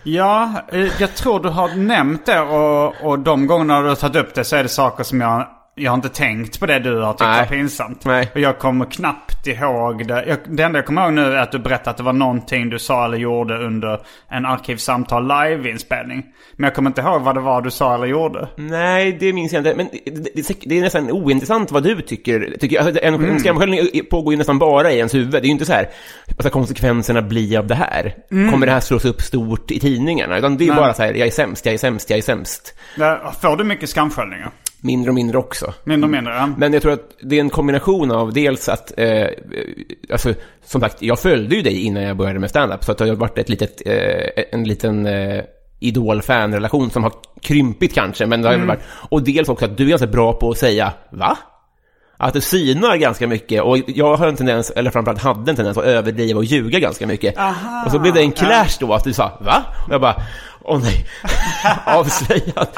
Ja, 0.02 0.52
jag 0.98 1.14
tror 1.14 1.40
du 1.40 1.48
har 1.48 1.76
nämnt 1.76 2.26
det 2.26 2.40
och, 2.40 2.94
och 3.02 3.18
de 3.18 3.46
gångerna 3.46 3.82
du 3.82 3.88
har 3.88 3.96
tagit 3.96 4.16
upp 4.16 4.34
det 4.34 4.44
så 4.44 4.56
är 4.56 4.62
det 4.62 4.68
saker 4.68 5.04
som 5.04 5.20
jag, 5.20 5.46
jag 5.76 5.90
har 5.90 5.94
inte 5.94 6.08
tänkt 6.08 6.60
på 6.60 6.66
det 6.66 6.78
du 6.78 7.00
har 7.00 7.12
tyckt 7.12 7.20
Nej. 7.20 7.40
var 7.40 7.46
pinsamt. 7.46 8.04
Nej. 8.04 8.30
Och 8.34 8.40
jag 8.40 8.58
kommer 8.58 8.84
knappt 8.84 9.46
ihåg 9.46 10.08
det. 10.08 10.24
Jag, 10.28 10.38
det 10.46 10.62
enda 10.62 10.78
jag 10.78 10.86
kommer 10.86 11.02
ihåg 11.02 11.12
nu 11.12 11.32
är 11.32 11.36
att 11.36 11.52
du 11.52 11.58
berättade 11.58 11.90
att 11.90 11.96
det 11.96 12.02
var 12.02 12.12
någonting 12.12 12.70
du 12.70 12.78
sa 12.78 13.04
eller 13.04 13.18
gjorde 13.18 13.66
under 13.66 14.00
en 14.28 14.46
Arkivsamtal 14.46 15.28
liveinspelning. 15.28 16.24
Men 16.56 16.64
jag 16.64 16.74
kommer 16.74 16.90
inte 16.90 17.00
ihåg 17.00 17.22
vad 17.22 17.34
det 17.34 17.40
var 17.40 17.62
du 17.62 17.70
sa 17.70 17.94
eller 17.94 18.06
gjorde. 18.06 18.48
Nej, 18.56 19.16
det 19.20 19.32
minns 19.32 19.52
jag 19.52 19.60
inte. 19.60 19.74
Men 19.74 19.88
det, 20.34 20.66
det, 20.66 20.78
är 20.78 20.80
nästan 20.80 21.10
ointressant 21.10 21.72
vad 21.72 21.82
du 21.82 22.00
tycker. 22.00 22.56
tycker 22.60 22.80
alltså, 22.80 23.02
en, 23.02 23.24
en 23.24 23.40
skamsköljning 23.40 23.88
pågår 24.10 24.32
ju 24.32 24.36
nästan 24.36 24.58
bara 24.58 24.92
i 24.92 24.96
ens 24.96 25.14
huvud. 25.14 25.32
Det 25.32 25.38
är 25.38 25.44
ju 25.44 25.50
inte 25.50 25.64
så 25.64 25.72
här, 25.72 25.88
vad 26.26 26.40
ska 26.40 26.50
konsekvenserna 26.50 27.22
bli 27.22 27.56
av 27.56 27.66
det 27.66 27.74
här? 27.74 28.14
Kommer 28.28 28.66
det 28.66 28.72
här 28.72 28.80
slås 28.80 29.04
upp 29.04 29.22
stort 29.22 29.70
i 29.70 29.80
tidningarna? 29.80 30.38
Utan 30.38 30.56
det 30.56 30.64
är 30.64 30.68
Nej. 30.68 30.76
bara 30.76 30.94
så 30.94 31.02
här, 31.02 31.14
jag 31.14 31.26
är 31.26 31.32
sämst, 31.32 31.66
jag 31.66 31.74
är 31.74 31.78
sämst, 31.78 32.10
jag 32.10 32.18
är 32.18 32.22
sämst. 32.22 32.74
Får 33.40 33.56
du 33.56 33.64
mycket 33.64 33.88
skamsköljningar? 33.88 34.50
Mindre 34.84 35.10
och 35.10 35.14
mindre 35.14 35.38
också. 35.38 35.74
Mindre 35.84 36.06
och 36.06 36.10
mindre? 36.10 36.34
Ja. 36.34 36.48
Men 36.56 36.72
jag 36.72 36.82
tror 36.82 36.92
att 36.92 37.10
det 37.22 37.36
är 37.36 37.40
en 37.40 37.50
kombination 37.50 38.10
av 38.10 38.32
dels 38.32 38.68
att, 38.68 38.92
eh, 38.96 39.26
alltså 40.12 40.34
som 40.64 40.80
sagt, 40.80 41.02
jag 41.02 41.18
följde 41.18 41.56
ju 41.56 41.62
dig 41.62 41.84
innan 41.84 42.02
jag 42.02 42.16
började 42.16 42.38
med 42.38 42.50
stand-up. 42.50 42.84
Så 42.84 42.92
att 42.92 42.98
det 42.98 43.08
har 43.08 43.14
varit 43.14 43.38
ett 43.38 43.48
litet, 43.48 43.82
eh, 43.86 44.44
en 44.52 44.64
liten 44.64 45.06
eh, 45.06 45.44
idol-fan-relation 45.80 46.90
som 46.90 47.02
har 47.02 47.12
krympit 47.42 47.94
kanske. 47.94 48.26
Men 48.26 48.42
det 48.42 48.48
har 48.48 48.54
mm. 48.54 48.66
varit, 48.66 48.80
och 49.08 49.22
dels 49.22 49.48
också 49.48 49.64
att 49.64 49.76
du 49.76 49.84
är 49.84 49.88
ganska 49.88 50.06
bra 50.06 50.32
på 50.32 50.50
att 50.50 50.58
säga 50.58 50.92
va? 51.10 51.38
Att 52.16 52.32
det 52.32 52.40
synar 52.40 52.96
ganska 52.96 53.26
mycket 53.26 53.62
och 53.62 53.78
jag 53.86 54.16
har 54.16 54.26
en 54.26 54.36
tendens, 54.36 54.70
eller 54.70 54.90
framförallt 54.90 55.22
hade 55.22 55.50
en 55.50 55.56
tendens 55.56 55.78
att 55.78 55.84
överdriva 55.84 56.38
och 56.38 56.44
ljuga 56.44 56.78
ganska 56.78 57.06
mycket. 57.06 57.38
Aha, 57.38 57.84
och 57.86 57.92
så 57.92 57.98
blev 57.98 58.14
det 58.14 58.20
en 58.20 58.32
clash 58.32 58.76
då 58.80 58.94
att 58.94 59.04
du 59.04 59.12
sa 59.12 59.38
va? 59.40 59.64
Och 59.86 59.92
jag 59.92 60.00
bara, 60.00 60.22
åh 60.64 60.80
nej, 60.82 61.06
avslöjad. 61.86 62.68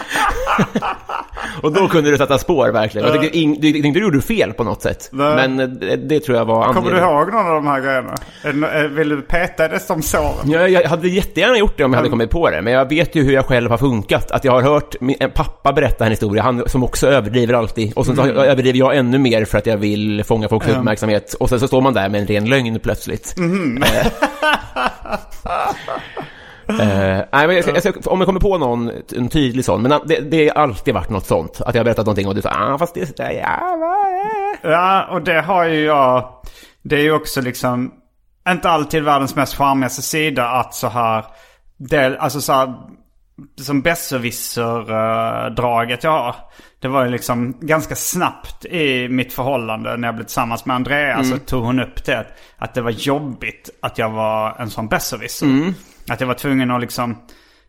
och 1.62 1.72
då 1.72 1.88
kunde 1.88 2.10
du 2.10 2.16
sätta 2.16 2.38
spår 2.38 2.68
verkligen. 2.68 3.06
Jag 3.08 3.20
tyckte, 3.22 3.38
in, 3.38 3.56
du, 3.60 3.72
du, 3.72 3.90
du 3.90 4.00
gjorde 4.00 4.20
fel 4.22 4.52
på 4.52 4.64
något 4.64 4.82
sätt. 4.82 5.08
Nej. 5.12 5.34
Men 5.48 5.56
det, 5.80 5.96
det 5.96 6.20
tror 6.20 6.38
jag 6.38 6.44
var 6.44 6.72
Kommer 6.72 6.90
du 6.90 6.96
anledningen. 7.00 7.14
ihåg 7.18 7.32
någon 7.32 7.46
av 7.46 7.54
de 7.54 7.66
här 7.66 7.80
grejerna? 7.80 8.88
Vill 8.88 9.08
du 9.08 9.22
peta 9.22 9.68
det 9.68 9.80
som 9.80 10.02
såren? 10.02 10.50
Ja, 10.50 10.68
jag 10.68 10.88
hade 10.88 11.08
jättegärna 11.08 11.58
gjort 11.58 11.74
det 11.76 11.84
om 11.84 11.92
jag 11.92 11.98
hade 11.98 12.10
kommit 12.10 12.30
på 12.30 12.50
det, 12.50 12.62
men 12.62 12.72
jag 12.72 12.88
vet 12.88 13.14
ju 13.14 13.22
hur 13.24 13.32
jag 13.32 13.46
själv 13.46 13.70
har 13.70 13.78
funkat. 13.78 14.30
Att 14.30 14.44
jag 14.44 14.52
har 14.52 14.62
hört 14.62 15.00
min 15.00 15.16
pappa 15.34 15.72
berätta 15.72 16.04
en 16.04 16.10
historia, 16.10 16.42
han 16.42 16.68
som 16.68 16.84
också 16.84 17.06
överdriver 17.06 17.54
alltid. 17.54 17.92
Och 17.96 18.06
sen 18.06 18.16
så 18.16 18.22
Mm. 18.22 18.36
överdriver 18.36 18.78
jag 18.78 18.96
ännu 18.96 19.18
mer 19.18 19.44
för 19.44 19.58
att 19.58 19.66
jag 19.66 19.76
vill 19.76 20.24
fånga 20.24 20.48
folks 20.48 20.68
uppmärksamhet. 20.68 21.34
Och 21.40 21.48
sen 21.48 21.60
så 21.60 21.66
står 21.68 21.80
man 21.80 21.94
där 21.94 22.08
med 22.08 22.20
en 22.20 22.26
ren 22.26 22.44
lögn 22.44 22.80
plötsligt. 22.80 23.34
Mm. 23.38 23.82
Eh. 26.68 26.76
Nej, 26.78 27.26
men 27.46 27.54
jag, 27.54 27.64
ska- 27.64 27.74
jag, 27.74 27.82
ska- 27.82 28.10
om 28.10 28.20
jag 28.20 28.26
kommer 28.26 28.40
på 28.40 28.58
någon, 28.58 28.90
en 29.16 29.28
tydlig 29.28 29.64
sån, 29.64 29.82
men 29.82 30.00
det, 30.06 30.20
det 30.20 30.48
har 30.48 30.54
alltid 30.62 30.94
varit 30.94 31.10
något 31.10 31.26
sånt. 31.26 31.60
Att 31.60 31.74
jag 31.74 31.80
har 31.80 31.84
berättat 31.84 32.06
någonting 32.06 32.28
och 32.28 32.34
du 32.34 32.42
sa 32.42 32.50
ah, 32.50 32.78
fast 32.78 32.94
det 32.94 33.20
är 33.20 33.32
ja, 33.32 33.76
vad 33.80 34.06
är-" 34.70 34.72
Ja, 34.72 35.06
och 35.10 35.22
det 35.22 35.40
har 35.40 35.64
ju 35.64 35.84
jag. 35.84 36.28
Det 36.82 36.96
är 36.96 37.00
ju 37.02 37.12
också 37.12 37.40
liksom 37.40 37.92
inte 38.48 38.70
alltid 38.70 39.02
världens 39.02 39.36
mest 39.36 39.54
charmigaste 39.56 40.02
sida 40.02 40.48
att 40.48 40.74
så 40.74 40.88
här. 40.88 41.24
Del, 41.76 42.16
alltså 42.16 42.40
så 42.40 42.52
här. 42.52 42.74
Som 43.60 43.82
besserwisser-draget 43.82 46.04
jag 46.04 46.10
har. 46.10 46.34
Det 46.80 46.88
var 46.88 47.04
ju 47.04 47.10
liksom 47.10 47.56
ganska 47.60 47.94
snabbt 47.96 48.64
i 48.64 49.08
mitt 49.08 49.32
förhållande 49.32 49.96
när 49.96 50.08
jag 50.08 50.14
blev 50.14 50.24
tillsammans 50.24 50.66
med 50.66 50.76
Andrea. 50.76 51.24
Så 51.24 51.38
tog 51.38 51.64
hon 51.64 51.80
upp 51.80 52.04
det. 52.04 52.26
Att 52.58 52.74
det 52.74 52.82
var 52.82 52.90
jobbigt 52.90 53.70
att 53.82 53.98
jag 53.98 54.10
var 54.10 54.56
en 54.58 54.70
sån 54.70 54.88
besserwisser. 54.88 55.46
Att 56.08 56.20
jag 56.20 56.26
var 56.26 56.34
tvungen 56.34 56.70
att 56.70 56.80
liksom 56.80 57.16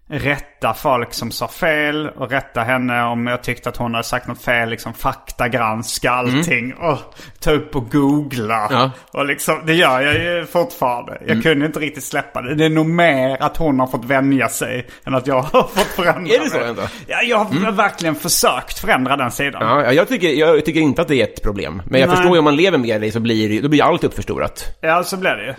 rätta 0.10 0.74
folk 0.74 1.14
som 1.14 1.32
sa 1.32 1.48
fel 1.48 2.10
och 2.10 2.32
rätta 2.32 2.62
henne 2.62 3.04
om 3.04 3.28
jag 3.28 3.44
tyckte 3.44 3.70
att 3.70 3.78
hon 3.78 3.94
hade 3.94 4.04
sagt 4.04 4.28
något 4.28 4.42
fel. 4.42 4.70
Liksom 4.70 4.94
faktagranska 4.94 6.12
allting 6.12 6.74
och 6.74 6.98
ta 7.40 7.52
upp 7.52 7.76
och 7.76 7.92
googla. 7.92 8.68
Ja. 8.72 8.92
Och 9.12 9.26
liksom, 9.26 9.62
det 9.66 9.74
gör 9.74 10.02
jag 10.02 10.14
ju 10.14 10.46
fortfarande. 10.46 11.18
Jag 11.28 11.44
kunde 11.44 11.66
inte 11.66 11.80
riktigt 11.80 12.04
släppa 12.04 12.42
det. 12.42 12.56
Det 12.56 12.66
är 12.66 12.70
nog 12.70 12.86
mer 12.86 13.38
att 13.44 13.58
hon 13.58 13.80
har 13.80 13.88
fått 13.88 14.06
vänja 14.06 14.50
sig 14.50 14.88
än 15.06 15.16
att 15.16 15.28
jag 15.28 15.42
har 15.42 15.64
fått 15.64 15.88
förändra 15.88 16.34
Är 16.36 16.40
det 16.40 16.50
så 16.50 16.60
ändå? 16.60 16.82
Ja, 17.08 17.22
jag 17.22 17.38
har 17.38 17.72
verkligen 17.72 18.16
försökt 18.16 18.80
förändra 18.80 19.18
den 19.18 19.32
sidan. 19.32 19.62
Ja, 19.62 19.84
ja, 19.84 19.94
jag, 19.94 20.08
tycker, 20.08 20.30
jag 20.30 20.66
tycker 20.66 20.80
inte 20.80 21.02
att 21.02 21.08
det 21.08 21.16
är 21.16 21.24
ett 21.24 21.44
problem. 21.44 21.82
Men 21.86 22.00
jag 22.02 22.08
Nej. 22.08 22.16
förstår 22.16 22.34
ju 22.36 22.40
om 22.40 22.44
man 22.46 22.56
lever 22.56 22.78
med 22.78 23.02
dig 23.02 23.12
så 23.12 23.20
blir, 23.20 23.50
det- 23.50 23.62
då 23.62 23.70
blir 23.70 23.84
allt 23.84 24.04
uppförstorat. 24.04 24.78
Ja, 24.82 25.04
så 25.04 25.18
blev 25.18 25.38
det 25.38 25.46
ju. 25.46 25.54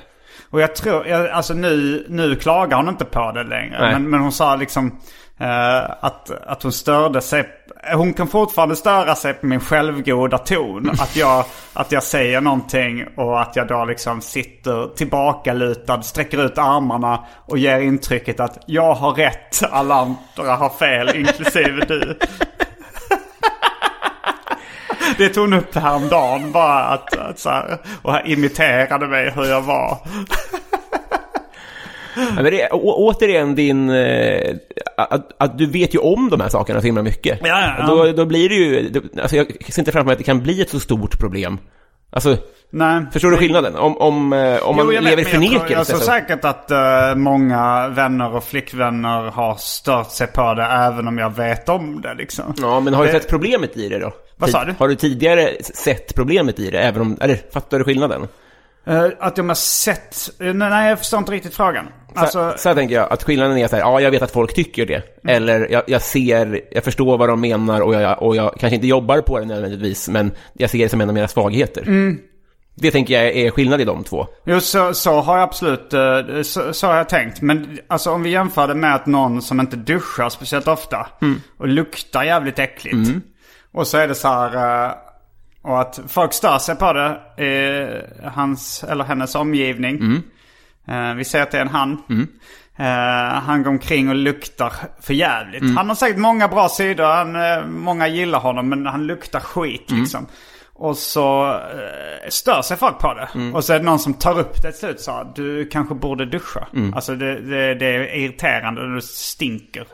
Och 0.51 0.61
jag 0.61 0.77
tror, 0.77 1.07
jag, 1.07 1.29
alltså 1.29 1.55
nu, 1.55 2.07
nu 2.09 2.37
klagar 2.37 2.77
hon 2.77 2.89
inte 2.89 3.05
på 3.05 3.33
det 3.33 3.45
längre. 3.45 3.93
Men, 3.93 4.11
men 4.11 4.21
hon 4.21 4.33
sa 4.33 4.57
liksom 4.57 4.99
eh, 5.39 5.91
att, 6.01 6.31
att 6.47 6.63
hon 6.63 6.73
störde 6.73 7.21
sig. 7.21 7.49
Hon 7.95 8.13
kan 8.13 8.29
fortfarande 8.29 8.77
störa 8.77 9.15
sig 9.15 9.35
på 9.35 9.47
min 9.47 9.61
självgoda 9.61 10.39
ton. 10.39 10.91
Att 11.01 11.17
jag, 11.17 11.45
att 11.73 11.93
jag 11.93 12.03
säger 12.03 12.41
någonting 12.41 13.05
och 13.17 13.41
att 13.41 13.57
jag 13.57 13.69
då 13.69 13.85
liksom 13.85 14.21
sitter 14.21 14.95
tillbakalutad, 14.97 16.03
sträcker 16.03 16.45
ut 16.45 16.59
armarna 16.59 17.25
och 17.47 17.59
ger 17.59 17.81
intrycket 17.81 18.41
att 18.41 18.59
jag 18.67 18.95
har 18.95 19.13
rätt, 19.13 19.63
alla 19.71 19.95
andra 19.95 20.57
har 20.57 20.69
fel, 20.69 21.11
inklusive 21.17 21.85
du. 21.89 22.19
Det 25.17 25.29
tog 25.29 25.45
hon 25.45 25.53
upp 25.53 25.75
häromdagen 25.75 26.53
bara 26.53 26.85
att, 26.85 27.17
att 27.17 27.39
så 27.39 27.51
här, 27.51 27.79
och 28.03 28.15
imiterade 28.27 29.07
mig 29.07 29.31
hur 29.31 29.45
jag 29.45 29.63
var. 29.63 29.99
Ja, 32.17 32.43
men 32.43 32.45
det 32.45 32.69
å, 32.73 32.95
återigen 32.97 33.55
din... 33.55 33.91
Eh, 33.91 34.57
att, 34.97 35.33
att 35.39 35.59
du 35.59 35.67
vet 35.67 35.95
ju 35.95 35.99
om 35.99 36.31
de 36.31 36.41
här 36.41 36.49
sakerna 36.49 36.81
så 36.81 36.87
himla 36.87 37.03
mycket. 37.03 37.39
Ja, 37.43 37.49
ja, 37.49 37.75
ja. 37.79 37.87
Då, 37.87 38.13
då 38.13 38.27
blir 38.27 38.49
det 38.49 38.55
ju... 38.55 38.93
Alltså 39.23 39.37
jag 39.37 39.47
ser 39.69 39.79
inte 39.79 39.93
framför 39.93 40.07
mig 40.07 40.13
att 40.13 40.19
det 40.19 40.25
kan 40.25 40.43
bli 40.43 40.63
ett 40.63 40.71
så 40.71 40.81
stort 40.81 41.19
problem. 41.19 41.59
Alltså, 42.11 42.37
Nej. 42.71 43.03
förstår 43.13 43.31
du 43.31 43.37
skillnaden? 43.37 43.77
Om, 43.77 43.97
om, 43.97 44.33
eh, 44.33 44.63
om 44.63 44.77
man 44.77 44.87
Jo, 44.87 44.93
jag 44.93 45.05
lever 45.05 45.23
i 45.23 45.25
vet, 45.25 45.33
men 45.33 45.43
jag 45.43 45.53
förnekelse. 45.53 45.75
jag 45.75 45.87
tror 45.87 45.99
så- 45.99 46.05
säkert 46.05 46.45
att 46.45 46.71
eh, 46.71 47.15
många 47.17 47.89
vänner 47.89 48.35
och 48.35 48.45
flickvänner 48.45 49.31
har 49.31 49.55
stört 49.55 50.11
sig 50.11 50.27
på 50.27 50.55
det 50.55 50.65
även 50.65 51.09
om 51.09 51.19
jag 51.19 51.37
vet 51.37 51.69
om 51.69 52.01
det 52.01 52.15
liksom. 52.15 52.55
Ja, 52.59 52.81
men 52.81 52.95
har 52.95 53.07
du 53.07 53.13
Det- 53.13 53.21
sett 53.21 53.29
problemet 53.31 53.77
i 53.77 53.89
det 53.89 53.99
då? 53.99 54.13
Vad 54.37 54.51
sa 54.51 54.65
du? 54.65 54.75
Har 54.79 54.89
du 54.89 54.95
tidigare 54.95 55.51
sett 55.63 56.15
problemet 56.15 56.59
i 56.59 56.71
det? 56.71 56.79
Även 56.79 57.03
om, 57.03 57.17
eller 57.21 57.39
fattar 57.53 57.79
du 57.79 57.85
skillnaden? 57.85 58.29
Eh, 58.87 59.07
att 59.21 59.37
de 59.37 59.49
har 59.49 59.55
sett... 59.57 60.17
eh, 60.41 60.55
nej, 60.55 60.89
jag 60.89 60.99
förstår 60.99 61.19
inte 61.19 61.33
riktigt 61.33 61.55
frågan. 61.55 61.87
Alltså, 62.15 62.53
så, 62.53 62.59
så 62.59 62.69
här 62.69 62.77
tänker 62.77 62.95
jag, 62.95 63.13
att 63.13 63.23
skillnaden 63.25 63.59
är 63.59 63.69
så 63.69 63.77
här, 63.77 63.83
ja 63.83 64.01
jag 64.01 64.11
vet 64.11 64.23
att 64.23 64.31
folk 64.31 64.55
tycker 64.55 64.87
det. 64.87 64.95
Mm. 64.95 65.37
Eller 65.37 65.69
jag, 65.73 65.83
jag 65.87 66.03
ser, 66.03 66.61
jag 66.71 66.85
förstår 66.85 67.19
vad 67.19 67.29
de 67.29 67.41
menar 67.41 67.81
och 67.81 67.95
jag, 67.95 68.23
och 68.23 68.37
jag 68.37 68.55
kanske 68.61 68.75
inte 68.75 68.87
jobbar 68.87 69.21
på 69.21 69.39
det 69.39 69.45
nödvändigtvis, 69.45 70.09
men 70.09 70.33
jag 70.53 70.71
ser 70.71 70.79
det 70.79 70.89
som 70.89 71.01
en 71.01 71.09
av 71.09 71.15
mina 71.15 71.29
svagheter. 71.29 71.83
Mm. 71.83 72.19
Det 72.81 72.91
tänker 72.91 73.15
jag 73.23 73.37
är 73.37 73.51
skillnad 73.51 73.81
i 73.81 73.85
de 73.85 74.05
två. 74.05 74.27
Jo, 74.47 74.61
så, 74.61 74.95
så 74.95 75.21
har 75.21 75.35
jag 75.39 75.43
absolut 75.43 75.93
eh, 75.95 76.43
så, 76.43 76.73
så 76.73 76.87
har 76.87 76.97
jag 76.97 77.09
tänkt. 77.09 77.41
Men 77.43 77.79
alltså 77.89 78.11
om 78.11 78.23
vi 78.23 78.31
jämför 78.31 78.69
det 78.69 78.75
med 78.75 78.95
att 78.95 79.07
någon 79.07 79.43
som 79.43 79.61
inte 79.61 79.77
duschar 79.77 80.29
speciellt 80.29 80.69
ofta 80.69 81.07
och 81.59 81.69
luktar 81.69 82.23
jävligt 82.23 82.59
äckligt. 82.59 82.97
Och 83.73 83.87
så 83.87 83.99
är 83.99 84.09
det 84.09 84.15
så 84.15 84.29
här... 84.29 84.85
eh, 84.87 84.93
Och 85.63 85.81
att 85.81 86.01
folk 86.09 86.33
stör 86.33 86.59
sig 86.59 86.77
på 86.77 86.93
det 86.93 87.43
i 87.45 88.29
hans 88.29 88.85
eller 88.85 89.05
hennes 89.05 89.35
omgivning. 89.35 90.23
Eh, 90.89 91.15
Vi 91.15 91.25
säger 91.25 91.43
att 91.43 91.51
det 91.51 91.59
är 91.59 91.63
en 91.63 91.69
han. 91.69 92.03
Eh, 92.77 93.41
han 93.43 93.63
går 93.63 93.71
omkring 93.71 94.09
och 94.09 94.15
luktar 94.15 94.73
för 95.01 95.15
jävligt. 95.15 95.63
Han 95.77 95.89
har 95.89 95.95
säkert 95.97 96.19
många 96.19 96.49
bra 96.49 96.69
sidor. 96.69 97.05
Han, 97.05 97.37
eh, 97.37 97.67
många 97.67 98.09
gillar 98.09 98.39
honom 98.41 98.69
men 98.69 98.87
han 98.87 99.07
luktar 99.07 99.41
skit 99.41 99.91
liksom. 99.91 100.27
Och 100.81 100.97
så 100.97 101.47
eh, 101.55 102.29
stör 102.29 102.63
sig 102.63 102.77
folk 102.77 102.99
på 102.99 103.15
det. 103.15 103.29
Och 103.55 103.65
så 103.65 103.73
är 103.73 103.79
det 103.79 103.85
någon 103.85 103.99
som 103.99 104.15
tar 104.15 104.39
upp 104.39 104.63
det 104.63 104.71
till 104.73 104.81
slut 104.81 105.01
så 105.01 105.13
här, 105.13 105.27
Du 105.35 105.69
kanske 105.69 105.95
borde 105.95 106.27
duscha. 106.27 106.67
Alltså 106.95 107.15
det, 107.15 107.41
det, 107.41 107.75
det 107.75 107.87
är 107.87 108.15
irriterande. 108.17 108.95
Du 108.95 109.01
stinker. 109.01 109.87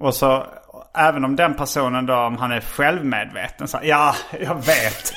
Och 0.00 0.14
så 0.14 0.46
även 0.94 1.24
om 1.24 1.36
den 1.36 1.54
personen 1.54 2.06
då 2.06 2.14
om 2.14 2.36
han 2.36 2.52
är 2.52 2.60
självmedveten 2.60 3.68
så 3.68 3.76
här, 3.78 3.84
Ja, 3.84 4.14
jag 4.40 4.54
vet. 4.54 5.12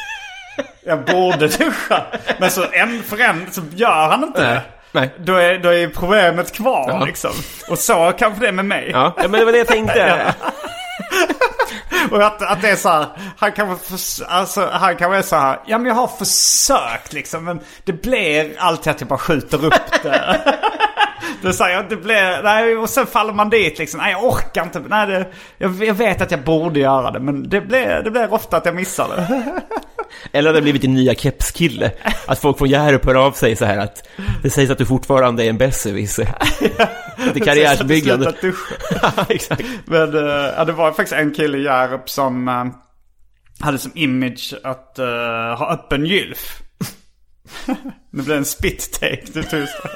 Jag 0.85 1.05
borde 1.05 1.47
duscha. 1.47 2.05
Men 2.39 2.51
så 2.51 2.63
en 2.71 3.03
för 3.03 3.21
en 3.21 3.51
så 3.51 3.61
gör 3.71 4.07
han 4.09 4.23
inte 4.23 4.41
det. 4.53 4.61
Nej. 4.91 5.09
Då 5.19 5.35
är, 5.35 5.59
då 5.59 5.69
är 5.73 5.87
problemet 5.87 6.51
kvar 6.55 6.85
Ja. 6.89 7.05
liksom. 7.05 7.31
Och 7.69 7.79
så 7.79 8.11
kanske 8.17 8.41
det 8.41 8.47
är 8.47 8.51
med 8.51 8.65
mig. 8.65 8.89
Ja, 8.93 9.13
ja 9.17 9.23
men 9.27 9.31
det 9.39 9.45
var 9.45 9.51
det 9.51 9.57
jag 9.57 9.67
tänkte. 9.67 10.33
Och 12.11 12.23
att, 12.23 12.41
att 12.41 12.61
det 12.61 12.69
är 12.69 12.75
så 12.75 12.89
här, 12.89 13.05
han 13.37 13.51
kanske 13.51 14.25
alltså, 14.27 14.69
han 14.71 14.95
kan 14.95 15.13
är 15.13 15.21
så 15.21 15.35
här, 15.35 15.59
ja 15.65 15.77
men 15.77 15.87
jag 15.87 15.95
har 15.95 16.07
försökt 16.07 17.13
liksom. 17.13 17.45
Men 17.45 17.59
det 17.83 17.93
blir 17.93 18.55
alltid 18.57 18.91
att 18.91 19.01
jag 19.01 19.07
bara 19.07 19.19
skjuter 19.19 19.65
upp 19.65 20.03
det. 20.03 20.41
Det 21.41 21.53
säger 21.53 21.75
jag, 21.75 21.89
det 21.89 21.95
blir, 21.95 22.43
nej 22.43 22.77
och 22.77 22.89
sen 22.89 23.05
faller 23.05 23.33
man 23.33 23.49
dit 23.49 23.79
liksom. 23.79 23.99
Nej 23.99 24.11
jag 24.11 24.23
orkar 24.23 24.63
inte. 24.63 24.79
Nej, 24.79 25.07
det, 25.07 25.25
jag, 25.57 25.83
jag 25.83 25.93
vet 25.93 26.21
att 26.21 26.31
jag 26.31 26.43
borde 26.43 26.79
göra 26.79 27.11
det. 27.11 27.19
Men 27.19 27.49
det 27.49 27.61
blir, 27.61 28.01
det 28.03 28.11
blir 28.11 28.33
ofta 28.33 28.57
att 28.57 28.65
jag 28.65 28.75
missar 28.75 29.07
det. 29.07 29.61
Eller 30.31 30.49
hade 30.49 30.57
det 30.57 30.63
blivit 30.63 30.81
din 30.81 30.93
nya 30.93 31.15
kepskille. 31.15 31.91
Att 32.25 32.39
folk 32.39 32.57
från 32.57 32.69
Hjärup 32.69 33.05
hör 33.05 33.15
av 33.15 33.31
sig 33.31 33.55
så 33.55 33.65
här 33.65 33.77
att 33.77 34.07
det 34.43 34.49
sägs 34.49 34.71
att 34.71 34.77
du 34.77 34.85
fortfarande 34.85 35.45
är 35.45 35.49
en 35.49 35.57
besserwisser. 35.57 36.27
Det 37.33 37.39
är 37.39 37.45
karriärsbyggande. 37.45 38.33
Ja, 39.01 39.25
Exakt. 39.29 39.63
Men 39.85 40.15
eh, 40.15 40.53
ja, 40.57 40.65
det 40.65 40.71
var 40.71 40.91
faktiskt 40.91 41.13
en 41.13 41.33
kille 41.33 41.57
i 41.57 41.63
Hjärup 41.63 42.09
som 42.09 42.47
eh, 42.47 42.65
hade 43.59 43.77
som 43.77 43.91
image 43.95 44.53
att 44.63 44.99
eh, 44.99 45.05
ha 45.57 45.73
öppen 45.73 46.05
gylf. 46.05 46.61
det 48.11 48.23
blev 48.23 48.37
en 48.37 48.45
spit 48.45 48.99
take 48.99 49.25
till 49.25 49.43
tusen. 49.43 49.91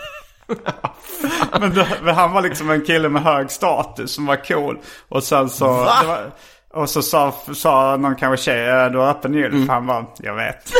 men, 1.60 1.74
det, 1.74 1.88
men 2.04 2.16
han 2.16 2.32
var 2.32 2.42
liksom 2.42 2.70
en 2.70 2.86
kille 2.86 3.10
med 3.10 3.24
hög 3.24 3.52
status 3.52 4.12
som 4.12 4.26
var 4.26 4.46
cool. 4.46 4.80
Och 5.10 5.24
sen 5.24 5.50
så... 5.50 5.66
Det 5.66 6.08
var, 6.08 6.32
och 6.76 6.90
så 6.90 7.02
sa, 7.02 7.34
sa 7.56 7.98
någon 7.98 8.16
kanske 8.16 8.44
tjej, 8.46 8.70
"Eh, 8.70 8.92
du 8.92 8.98
har 8.98 9.10
öppen 9.10 9.34
gylf. 9.34 9.70
Han 9.70 9.88
bara, 9.88 10.06
jag 10.20 10.36
vet. 10.36 10.72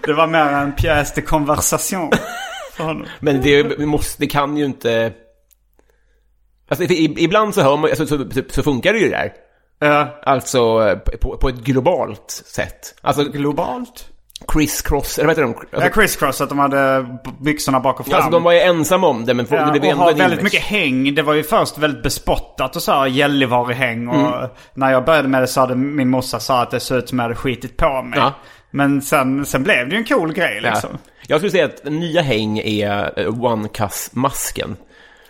det 0.06 0.12
var 0.12 0.26
mer 0.26 0.40
en 0.44 0.72
pjäs 0.72 1.14
de 1.14 1.22
conversation 1.22 2.10
för 2.72 2.84
honom. 2.84 3.06
Men 3.20 3.42
det, 3.42 3.78
måste, 3.78 4.22
det 4.22 4.26
kan 4.26 4.56
ju 4.56 4.64
inte... 4.64 5.12
Alltså, 6.68 6.84
ibland 6.94 7.54
så 7.54 7.62
hör 7.62 7.76
man, 7.76 7.90
alltså, 7.90 8.06
så, 8.06 8.30
så, 8.30 8.42
så 8.50 8.62
funkar 8.62 8.92
det 8.92 8.98
ju 8.98 9.08
där. 9.10 9.32
Eh, 9.82 10.06
Alltså 10.22 10.78
på, 11.20 11.36
på 11.36 11.48
ett 11.48 11.54
globalt 11.64 12.30
sätt. 12.30 12.94
Alltså 13.02 13.24
globalt? 13.24 14.08
Criss-cross, 14.48 15.18
eller 15.18 15.26
vad 15.26 15.36
heter 15.36 15.42
de? 15.42 15.54
Ja, 15.70 15.76
Alltså, 15.84 16.00
crisscross, 16.00 16.40
att 16.40 16.48
de 16.48 16.58
hade 16.58 17.06
byxorna 17.40 17.80
bak 17.80 18.00
och 18.00 18.06
fram. 18.06 18.14
alltså 18.14 18.30
de 18.30 18.42
var 18.42 18.52
ju 18.52 18.58
ensamma 18.60 19.06
om 19.06 19.24
det, 19.24 19.34
men 19.34 19.46
ja, 19.50 19.64
det 19.72 19.80
blev 19.80 19.84
ändå 19.92 20.04
har 20.04 20.10
en 20.10 20.18
väldigt 20.18 20.40
image. 20.40 20.44
mycket 20.52 20.62
häng. 20.66 21.14
Det 21.14 21.22
var 21.22 21.34
ju 21.34 21.42
först 21.42 21.78
väldigt 21.78 22.02
bespottat 22.02 22.76
och 22.76 22.82
så 22.82 22.92
här 22.92 23.06
Gällivare-häng. 23.06 24.08
Och 24.08 24.14
Mm. 24.36 24.48
när 24.74 24.90
jag 24.92 25.04
började 25.04 25.28
med 25.28 25.42
det 25.42 25.46
så 25.46 25.60
hade 25.60 25.74
min 25.76 26.10
morsa 26.10 26.40
sa 26.40 26.62
att 26.62 26.70
det 26.70 26.80
såg 26.80 26.98
ut 26.98 27.08
som 27.08 27.18
jag 27.18 27.22
hade 27.24 27.34
skitit 27.34 27.76
på 27.76 28.02
mig. 28.02 28.18
Ja. 28.18 28.32
Men 28.70 29.02
sen, 29.02 29.46
sen 29.46 29.62
blev 29.62 29.88
det 29.88 29.94
ju 29.94 29.98
en 29.98 30.04
cool 30.04 30.32
grej 30.32 30.60
Ja. 30.62 30.70
liksom. 30.70 30.98
Jag 31.26 31.38
skulle 31.40 31.50
säga 31.50 31.64
att 31.64 31.84
den 31.84 32.00
nya 32.00 32.22
häng 32.22 32.58
är 32.58 33.12
eh, 33.20 33.26
one-cuss-masken. 33.44 34.76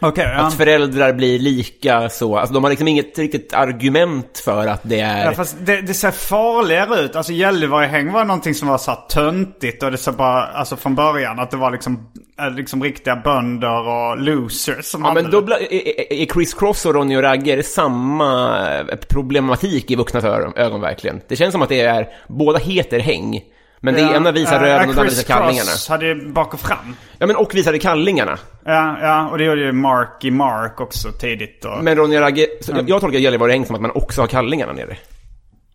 Okej, 0.03 0.25
ja. 0.37 0.41
Att 0.47 0.55
föräldrar 0.55 1.13
blir 1.13 1.39
lika 1.39 2.09
så, 2.09 2.37
alltså 2.37 2.55
de 2.55 2.65
har 2.65 2.71
liksom 2.71 2.89
inget 2.89 3.19
riktigt 3.19 3.55
argument 3.55 4.39
för 4.45 4.67
att 4.67 4.81
det 4.83 5.01
är... 5.01 5.25
Ja, 5.25 5.33
fast 5.33 5.57
det, 5.61 5.81
det 5.81 5.95
ser 5.95 6.11
farligare 6.11 7.01
ut. 7.01 7.17
Alltså 7.17 7.33
Gällivare-häng 7.33 8.13
var 8.13 8.25
någonting 8.25 8.55
som 8.55 8.69
var 8.69 8.79
så 8.79 8.95
töntigt. 8.95 9.83
Och 9.83 9.91
det 9.91 9.97
så 9.97 10.13
bara, 10.13 10.43
alltså 10.43 10.77
från 10.77 10.95
början 10.95 11.39
att 11.39 11.51
det 11.51 11.57
var 11.57 11.71
liksom, 11.71 12.07
eh, 12.41 12.51
liksom 12.51 12.83
riktiga 12.83 13.17
bönder 13.17 13.89
och 13.89 14.19
losers 14.21 14.85
som 14.85 15.05
Ja, 15.05 15.15
men 15.15 15.31
då 15.31 15.41
bla- 15.41 15.59
är- 15.71 16.13
är 16.13 16.27
Chris 16.27 16.55
Cross 16.55 16.87
och 16.87 16.95
Ronny 16.95 17.17
och 17.17 17.23
Ragge, 17.23 17.53
är 17.53 17.57
det 17.57 17.63
samma 17.63 18.59
eh, 18.79 18.97
problematik 19.09 19.91
i 19.91 19.95
vuxnas 19.97 20.25
ögon 20.57 20.81
verkligen? 20.81 21.21
Det 21.29 21.37
känns 21.37 21.53
som 21.53 21.63
att 21.63 21.69
det 21.69 21.81
är, 21.81 22.09
båda 22.29 22.59
heter 22.59 22.99
häng. 23.01 23.41
Men 23.83 23.95
det 23.95 24.01
Ja, 24.01 24.15
ena 24.17 24.33
visar 24.33 24.57
eh, 24.57 24.61
röven 24.61 24.89
och 24.89 24.95
det 24.95 25.01
andra 25.01 25.11
Chris 25.11 25.19
visar 25.19 25.35
kallingarna. 25.35 25.71
Cross 25.71 25.89
hade 25.89 26.15
bak 26.15 26.55
och 26.55 26.61
fram. 26.61 26.97
Ja, 27.19 27.27
men 27.27 27.37
och 27.37 27.55
visade 27.55 27.79
kallingarna. 27.79 28.39
Ja, 28.65 28.97
ja, 29.03 29.29
och 29.29 29.39
det 29.39 29.45
gjorde 29.45 29.61
ju 29.61 29.73
Mark 29.73 30.25
i 30.25 30.31
Mark 30.31 30.81
också 30.81 31.13
tidigt. 31.13 31.65
Och, 31.65 31.85
Men 31.85 32.01
och 32.01 32.13
Ragge, 32.13 32.47
jag, 32.69 32.89
jag 32.91 33.01
tolkar 33.01 33.19
Gällivare 33.19 33.51
häng 33.53 33.67
som 33.67 33.75
att 33.75 33.81
man 33.83 33.91
också 33.95 34.21
har 34.23 34.27
kallingarna 34.27 34.73
nere. 34.73 34.97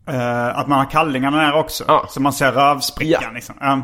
eh, 0.08 0.58
att 0.58 0.68
man 0.68 0.80
har 0.80 0.91
kallingarna 0.91 1.38
där 1.38 1.54
också. 1.54 1.84
Ja. 1.88 2.06
Så 2.10 2.22
man 2.22 2.34
ser 2.34 2.52
rövsprickan 2.52 3.22
Ja. 3.24 3.32
liksom. 3.34 3.56
Ja. 3.60 3.82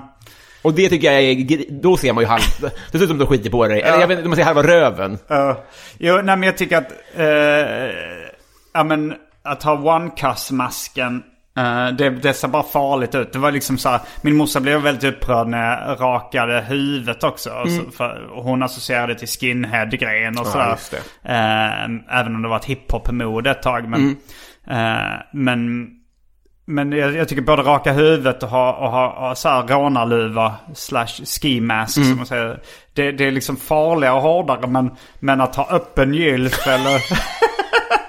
Och 0.61 0.73
det 0.73 0.89
tycker 0.89 1.11
jag 1.11 1.21
är, 1.23 1.65
då 1.81 1.97
ser 1.97 2.13
man 2.13 2.23
ju 2.23 2.27
halv, 2.27 2.41
det 2.91 2.97
ser 2.97 3.03
ut 3.03 3.09
som 3.09 3.17
du 3.17 3.25
skiter 3.25 3.49
på 3.49 3.67
dig. 3.67 3.81
Eller 3.81 3.99
jag 3.99 4.07
vet 4.07 4.17
inte, 4.17 4.29
man 4.29 4.35
ser 4.37 4.43
halva 4.43 4.63
röven. 4.63 5.11
Uh, 5.31 5.53
jo, 5.97 6.15
nej 6.15 6.23
men 6.37 6.43
jag 6.43 6.57
tycker 6.57 6.77
att... 6.77 6.91
Uh, 7.19 7.25
ja 8.73 8.83
men 8.83 9.13
att 9.43 9.63
ha 9.63 9.73
one-cuss-masken. 9.73 11.23
Eh, 11.57 11.87
det, 11.87 12.09
det 12.09 12.33
ser 12.33 12.47
bara 12.47 12.63
farligt 12.63 13.15
ut. 13.15 13.33
Det 13.33 13.39
var 13.39 13.51
liksom 13.51 13.77
så 13.77 13.89
här, 13.89 13.99
min 14.21 14.35
morsa 14.37 14.59
blev 14.59 14.81
väldigt 14.81 15.03
upprörd 15.15 15.47
när 15.47 15.87
jag 15.87 16.01
rakade 16.01 16.61
huvudet 16.61 17.23
också. 17.23 17.49
Och 17.49 17.69
så, 17.69 17.91
för, 17.91 18.29
och 18.31 18.43
hon 18.43 18.63
associerade 18.63 19.15
till 19.15 19.27
skinhead-grejen 19.27 20.37
och 20.39 20.47
Ja, 20.47 20.51
sådär. 20.51 20.69
just 20.69 20.91
det. 20.91 21.29
Eh, 21.29 22.19
även 22.19 22.35
om 22.35 22.41
det 22.41 22.47
var 22.47 22.57
ett 22.57 22.65
hiphop-mode 22.65 23.51
ett 23.51 23.61
tag. 23.63 23.87
Men, 23.87 24.09
eh, 24.67 25.19
men, 25.33 25.89
men 26.65 26.91
jag, 26.91 27.15
jag 27.15 27.27
tycker 27.27 27.41
både 27.41 27.61
raka 27.61 27.91
huvudet 27.93 28.43
och 28.43 28.49
ha, 28.49 28.73
och 28.73 28.91
ha, 28.91 29.19
ha 29.27 29.35
så 29.35 29.49
här 29.49 29.67
rånarluva 29.67 30.55
slash 30.75 31.25
ski 31.25 31.61
mask 31.61 31.93
som 31.93 32.17
man 32.17 32.25
säger. 32.25 32.59
Det, 32.93 33.11
det 33.11 33.25
är 33.25 33.31
liksom 33.31 33.57
farligare 33.57 34.15
och 34.15 34.21
hårdare. 34.21 34.67
Men, 34.67 34.91
men 35.19 35.41
att 35.41 35.55
ha 35.55 35.67
öppen 35.69 36.13
gylf 36.13 36.67
eller... 36.67 37.01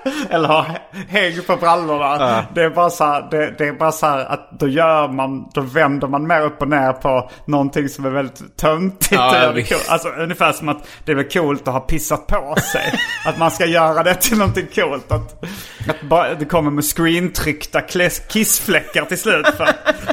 Eller 0.30 0.48
ha 0.48 0.66
häng 1.08 1.32
på 1.46 1.56
brallorna. 1.56 2.44
Det 2.54 2.62
är 2.62 2.70
bara 2.70 2.90
så 2.90 3.04
här, 3.04 3.28
det, 3.30 3.54
det 3.58 3.68
är 3.68 3.72
bara 3.72 3.92
så 3.92 4.06
att 4.06 4.50
då 4.58 4.68
gör 4.68 5.08
man, 5.08 5.50
då 5.54 5.60
vänder 5.60 6.08
man 6.08 6.26
mer 6.26 6.42
upp 6.42 6.62
och 6.62 6.68
ner 6.68 6.92
på 6.92 7.30
någonting 7.46 7.88
som 7.88 8.04
är 8.04 8.10
väldigt 8.10 8.56
töntigt. 8.56 9.12
Ja. 9.12 9.54
Alltså 9.88 10.08
ungefär 10.08 10.52
som 10.52 10.68
att 10.68 10.88
det 11.04 11.14
väl 11.14 11.28
coolt 11.28 11.68
att 11.68 11.74
ha 11.74 11.80
pissat 11.80 12.26
på 12.26 12.56
sig. 12.72 12.94
att 13.24 13.38
man 13.38 13.50
ska 13.50 13.66
göra 13.66 14.02
det 14.02 14.14
till 14.14 14.38
någonting 14.38 14.66
coolt. 14.74 15.12
Att, 15.12 15.44
att 15.88 16.02
bara, 16.02 16.34
det 16.34 16.44
kommer 16.44 16.70
med 16.70 16.84
screentryckta 16.84 17.80
kissfläckar 18.28 19.04
till 19.04 19.18
slut. 19.18 19.46
För, 19.46 19.66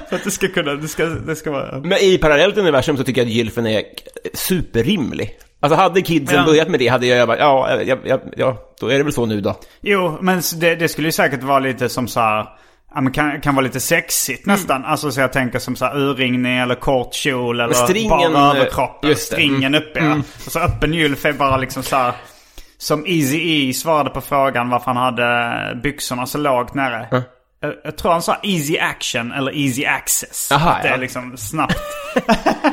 för 0.10 0.16
att 0.16 0.24
det 0.24 0.32
ska 0.32 0.48
kunna, 0.48 0.74
det 0.74 0.88
ska, 0.88 1.06
det 1.06 1.36
ska 1.36 1.52
vara... 1.52 1.80
Men 1.80 1.98
i 1.98 2.18
parallellt 2.18 2.58
universum 2.58 2.98
så 2.98 3.04
tycker 3.04 3.22
jag 3.22 3.28
att 3.28 3.34
gylfen 3.34 3.68
är 3.68 3.84
superrimlig. 4.34 5.38
Alltså 5.60 5.78
hade 5.80 6.02
kidsen 6.02 6.38
Ja. 6.38 6.46
börjat 6.46 6.68
med 6.68 6.80
det 6.80 6.88
hade 6.88 7.06
jag 7.06 7.28
bara, 7.28 7.38
ja, 7.38 7.82
ja, 7.84 7.98
ja, 8.04 8.20
ja, 8.38 8.58
då 8.80 8.88
är 8.88 8.98
det 8.98 9.04
väl 9.04 9.14
så 9.14 9.26
nu 9.26 9.42
då. 9.42 9.56
Jo, 9.82 10.18
men 10.22 10.42
det, 10.56 10.76
det 10.76 10.88
skulle 10.88 11.08
ju 11.08 11.12
säkert 11.12 11.44
vara 11.44 11.60
lite 11.60 11.90
som 11.90 12.08
så 12.08 12.20
här... 12.20 12.46
Ja, 12.96 13.02
men 13.02 13.14
kan, 13.14 13.42
kan 13.42 13.56
vara 13.56 13.64
lite 13.64 13.80
sexigt 13.80 14.46
nästan. 14.46 14.86
Alltså 14.86 15.12
så 15.12 15.22
jag 15.22 15.34
tänker 15.34 15.60
som 15.60 15.76
så 15.76 15.86
här 15.86 15.98
urringning 15.98 16.58
eller 16.58 16.76
kort 16.76 17.14
kjol 17.14 17.60
eller 17.60 17.74
stringen, 17.74 18.34
bara 18.34 18.58
eh, 18.58 18.90
det. 19.02 19.16
Stringen 19.16 19.76
uppe 19.76 20.00
ja. 20.00 20.16
Och 20.46 20.52
så 20.52 20.60
öppen 20.60 20.94
gylf 20.94 21.26
är 21.26 21.34
bara 21.34 21.58
liksom 21.58 21.84
så 21.84 21.96
här... 21.96 22.14
Som 22.78 23.06
Easy 23.08 23.70
E 23.70 23.74
svarade 23.74 24.10
på 24.10 24.22
frågan 24.22 24.70
varför 24.70 24.86
han 24.92 24.98
hade 24.98 25.80
byxorna 25.84 26.26
så 26.26 26.38
lågt 26.38 26.74
nere. 26.74 27.08
jag, 27.12 27.22
jag 27.84 27.98
tror 27.98 28.12
han 28.12 28.22
sa 28.22 28.38
easy 28.44 28.78
action 28.78 29.32
eller 29.32 29.52
easy 29.58 29.86
access. 29.86 30.52
Aha, 30.52 30.70
att 30.70 30.82
det 30.82 30.88
ja. 30.88 30.94
är 30.94 30.98
liksom 30.98 31.38
snabbt. 31.38 31.80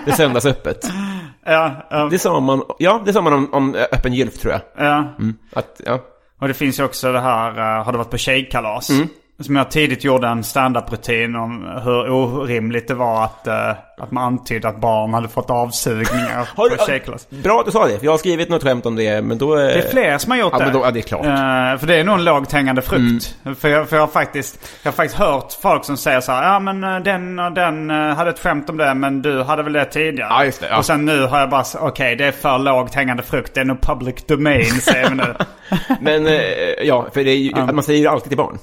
Det 0.04 0.10
är 0.10 0.16
söndagsöppet. 0.16 0.90
ja, 1.46 1.86
ja, 1.90 2.08
Det 2.10 2.18
sa 2.18 2.40
man, 2.40 2.62
ja, 2.78 3.02
det 3.06 3.12
sa 3.12 3.20
man 3.20 3.32
om, 3.32 3.54
om 3.54 3.74
öppen 3.74 4.12
gylf 4.14 4.38
tror 4.38 4.52
jag. 4.52 4.86
ja. 4.86 5.14
Mm. 5.18 5.36
Att, 5.52 5.80
ja. 5.84 6.00
Och 6.40 6.48
det 6.48 6.54
finns 6.54 6.80
ju 6.80 6.84
också 6.84 7.12
det 7.12 7.20
här, 7.20 7.78
eh, 7.78 7.84
har 7.84 7.92
du 7.92 7.98
varit 7.98 8.10
på 8.10 8.18
tjejkalas? 8.18 8.90
Mm. 8.90 9.08
Som 9.40 9.56
jag 9.56 9.70
tidigt 9.70 10.04
gjorde 10.04 10.28
en 10.28 10.44
stand-up-rutin 10.44 11.36
om 11.36 11.80
hur 11.84 12.10
orimligt 12.10 12.88
det 12.88 12.94
var 12.94 13.24
att, 13.24 13.46
eh, 13.46 13.70
att 13.98 14.10
man 14.10 14.24
antydde 14.24 14.68
att 14.68 14.80
barn 14.80 15.14
hade 15.14 15.28
fått 15.28 15.50
avsugningar 15.50 16.48
Har 16.56 16.68
du, 16.70 16.76
på 16.76 16.84
tjejkalas. 16.84 17.30
bra 17.30 17.60
att 17.60 17.66
du 17.66 17.72
sa 17.72 17.86
det, 17.86 17.98
för 17.98 18.04
jag 18.04 18.12
har 18.12 18.18
skrivit 18.18 18.48
något 18.48 18.62
skämt 18.62 18.86
om 18.86 18.96
det, 18.96 19.22
men 19.22 19.38
då... 19.38 19.54
Det 19.54 19.72
är 19.72 19.88
fler 19.90 20.18
som 20.18 20.30
har 20.30 20.38
gjort 20.38 20.52
Ja, 20.52 20.58
det. 20.58 20.64
men 20.64 20.74
då, 20.74 20.80
ja, 20.80 20.90
det 20.90 21.00
är 21.00 21.02
klart. 21.02 21.24
Eh, 21.24 21.80
för 21.80 21.86
det 21.86 21.94
är 21.96 22.04
nog 22.04 22.14
en 22.18 22.24
lågt 22.24 22.52
hängande 22.52 22.82
frukt. 22.82 23.36
Mm. 23.44 23.56
För, 23.56 23.68
jag, 23.68 23.88
för 23.88 23.96
jag, 23.96 24.02
har 24.02 24.08
faktiskt, 24.08 24.58
jag 24.82 24.92
har 24.92 24.96
faktiskt 24.96 25.18
hört 25.18 25.52
folk 25.62 25.84
som 25.84 25.96
säger 25.96 26.20
så 26.20 26.32
här. 26.32 26.52
Ja 26.52 26.58
men 26.60 27.02
den 27.02 27.38
och 27.38 27.52
den 27.52 27.90
hade 27.90 28.30
ett 28.30 28.38
skämt 28.38 28.70
om 28.70 28.76
det 28.76 28.94
men 28.94 29.22
du 29.22 29.42
hade 29.42 29.62
väl 29.62 29.72
det 29.72 29.84
tidigare. 29.84 30.28
Ja, 30.30 30.44
just 30.44 30.60
det, 30.60 30.66
ja. 30.70 30.78
Och 30.78 30.84
sen 30.84 31.04
nu 31.04 31.26
har 31.26 31.40
jag 31.40 31.50
bara 31.50 31.64
okej 31.80 32.16
det 32.16 32.24
är 32.24 32.32
för 32.32 32.58
lågt 32.58 32.94
hängande 32.94 33.22
frukt. 33.22 33.54
Det 33.54 33.60
är 33.60 33.64
nog 33.64 33.80
public 33.80 34.24
domain 34.26 34.64
säger 34.80 35.08
vi 35.10 35.14
nu. 35.16 35.34
Men, 36.00 36.26
eh, 36.26 36.34
ja, 36.82 37.06
för 37.14 37.24
det 37.24 37.30
är 37.30 37.36
ju, 37.36 37.72
man 37.72 37.82
säger 37.82 38.00
ju 38.00 38.06
alltid 38.06 38.28
till 38.28 38.36
barn. 38.38 38.58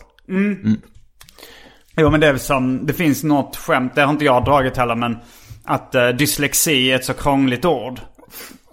Jo 1.97 2.09
men 2.09 2.19
det 2.19 2.27
är 2.27 2.37
som, 2.37 2.85
det 2.85 2.93
finns 2.93 3.23
något 3.23 3.55
skämt, 3.57 3.95
det 3.95 4.01
har 4.01 4.09
inte 4.09 4.25
jag 4.25 4.45
dragit 4.45 4.77
heller 4.77 4.95
men 4.95 5.17
att 5.65 5.95
uh, 5.95 6.07
dyslexi 6.07 6.91
är 6.91 6.95
ett 6.95 7.05
så 7.05 7.13
krångligt 7.13 7.65
ord. 7.65 7.99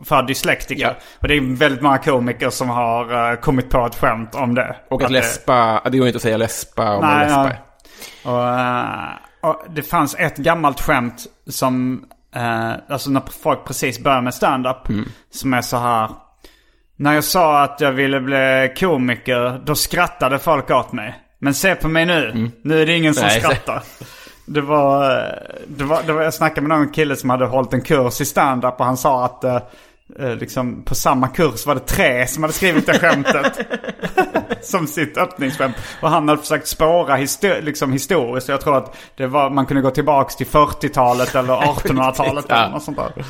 För 0.04 0.22
dyslektiker. 0.22 0.82
Ja. 0.82 0.94
Och 1.18 1.28
det 1.28 1.34
är 1.36 1.56
väldigt 1.56 1.82
många 1.82 1.98
komiker 1.98 2.50
som 2.50 2.68
har 2.68 3.30
eh, 3.32 3.36
kommit 3.36 3.70
på 3.70 3.86
ett 3.86 3.94
skämt 3.94 4.34
om 4.34 4.54
det. 4.54 4.76
Och 4.90 5.02
att 5.02 5.08
det- 5.08 5.14
läspa, 5.14 5.82
det 5.90 5.98
går 5.98 6.06
inte 6.06 6.16
att 6.16 6.22
säga 6.22 6.36
läspa 6.36 6.94
om 6.94 7.00
man 7.00 7.16
Nej, 7.18 7.26
läspar. 7.26 7.58
ja. 8.24 8.30
Och, 8.32 8.48
eh, 8.60 9.50
och 9.50 9.64
det 9.74 9.82
fanns 9.82 10.14
ett 10.18 10.36
gammalt 10.36 10.80
skämt 10.80 11.26
som, 11.46 12.04
eh, 12.34 12.72
alltså 12.88 13.10
när 13.10 13.22
folk 13.42 13.64
precis 13.66 13.98
börjar 14.02 14.22
med 14.22 14.34
stand-up. 14.34 14.88
Mm. 14.88 15.04
Som 15.30 15.54
är 15.54 15.62
så 15.62 15.76
här. 15.76 16.10
När 17.00 17.14
jag 17.14 17.24
sa 17.24 17.62
att 17.62 17.80
jag 17.80 17.92
ville 17.92 18.20
bli 18.20 18.72
komiker, 18.80 19.60
då 19.64 19.74
skrattade 19.74 20.38
folk 20.38 20.70
åt 20.70 20.92
mig. 20.92 21.14
Men 21.38 21.54
se 21.54 21.74
på 21.74 21.88
mig 21.88 22.06
nu, 22.06 22.50
nu 22.62 22.82
är 22.82 22.86
det 22.86 22.96
ingen 22.96 23.14
som 23.14 23.24
Mm. 23.24 23.32
Nej, 23.34 23.40
skrattar. 23.42 23.82
Det 24.46 24.60
var, 24.60 25.10
eh, 25.18 25.24
det 25.68 25.84
var, 25.84 26.02
det 26.06 26.12
var, 26.12 26.22
jag 26.22 26.34
snackade 26.34 26.68
med 26.68 26.78
någon 26.78 26.92
kille 26.92 27.16
som 27.16 27.30
hade 27.30 27.46
hållit 27.46 27.72
en 27.72 27.80
kurs 27.80 28.20
i 28.20 28.24
stand-up 28.24 28.74
och 28.80 28.84
han 28.86 28.96
sa 28.96 29.24
att 29.24 29.44
eh, 29.44 29.58
eh, 30.20 30.34
liksom, 30.36 30.82
på 30.84 30.94
samma 30.94 31.28
kurs 31.28 31.66
var 31.66 31.74
det 31.74 31.80
tre 31.80 32.26
som 32.26 32.42
hade 32.42 32.52
skrivit 32.54 32.86
det 32.86 32.98
skämtet. 32.98 33.58
som 34.62 34.86
sitt 34.86 35.18
öppningsskämt. 35.18 35.76
Och 36.02 36.10
han 36.10 36.28
hade 36.28 36.40
försökt 36.40 36.68
spåra 36.68 37.16
histor- 37.16 37.60
liksom 37.62 37.92
historiskt. 37.92 38.48
Jag 38.48 38.60
tror 38.60 38.76
att 38.76 38.96
det 39.16 39.26
var, 39.26 39.50
man 39.50 39.66
kunde 39.66 39.82
gå 39.82 39.90
tillbaka 39.90 40.30
till 40.30 40.46
40-talet 40.46 41.34
eller 41.34 41.54
1800-talet 41.56 42.44
Ja. 42.48 42.56
eller 42.56 42.70
något 42.72 42.82
sånt 42.82 42.96
där. 42.98 43.24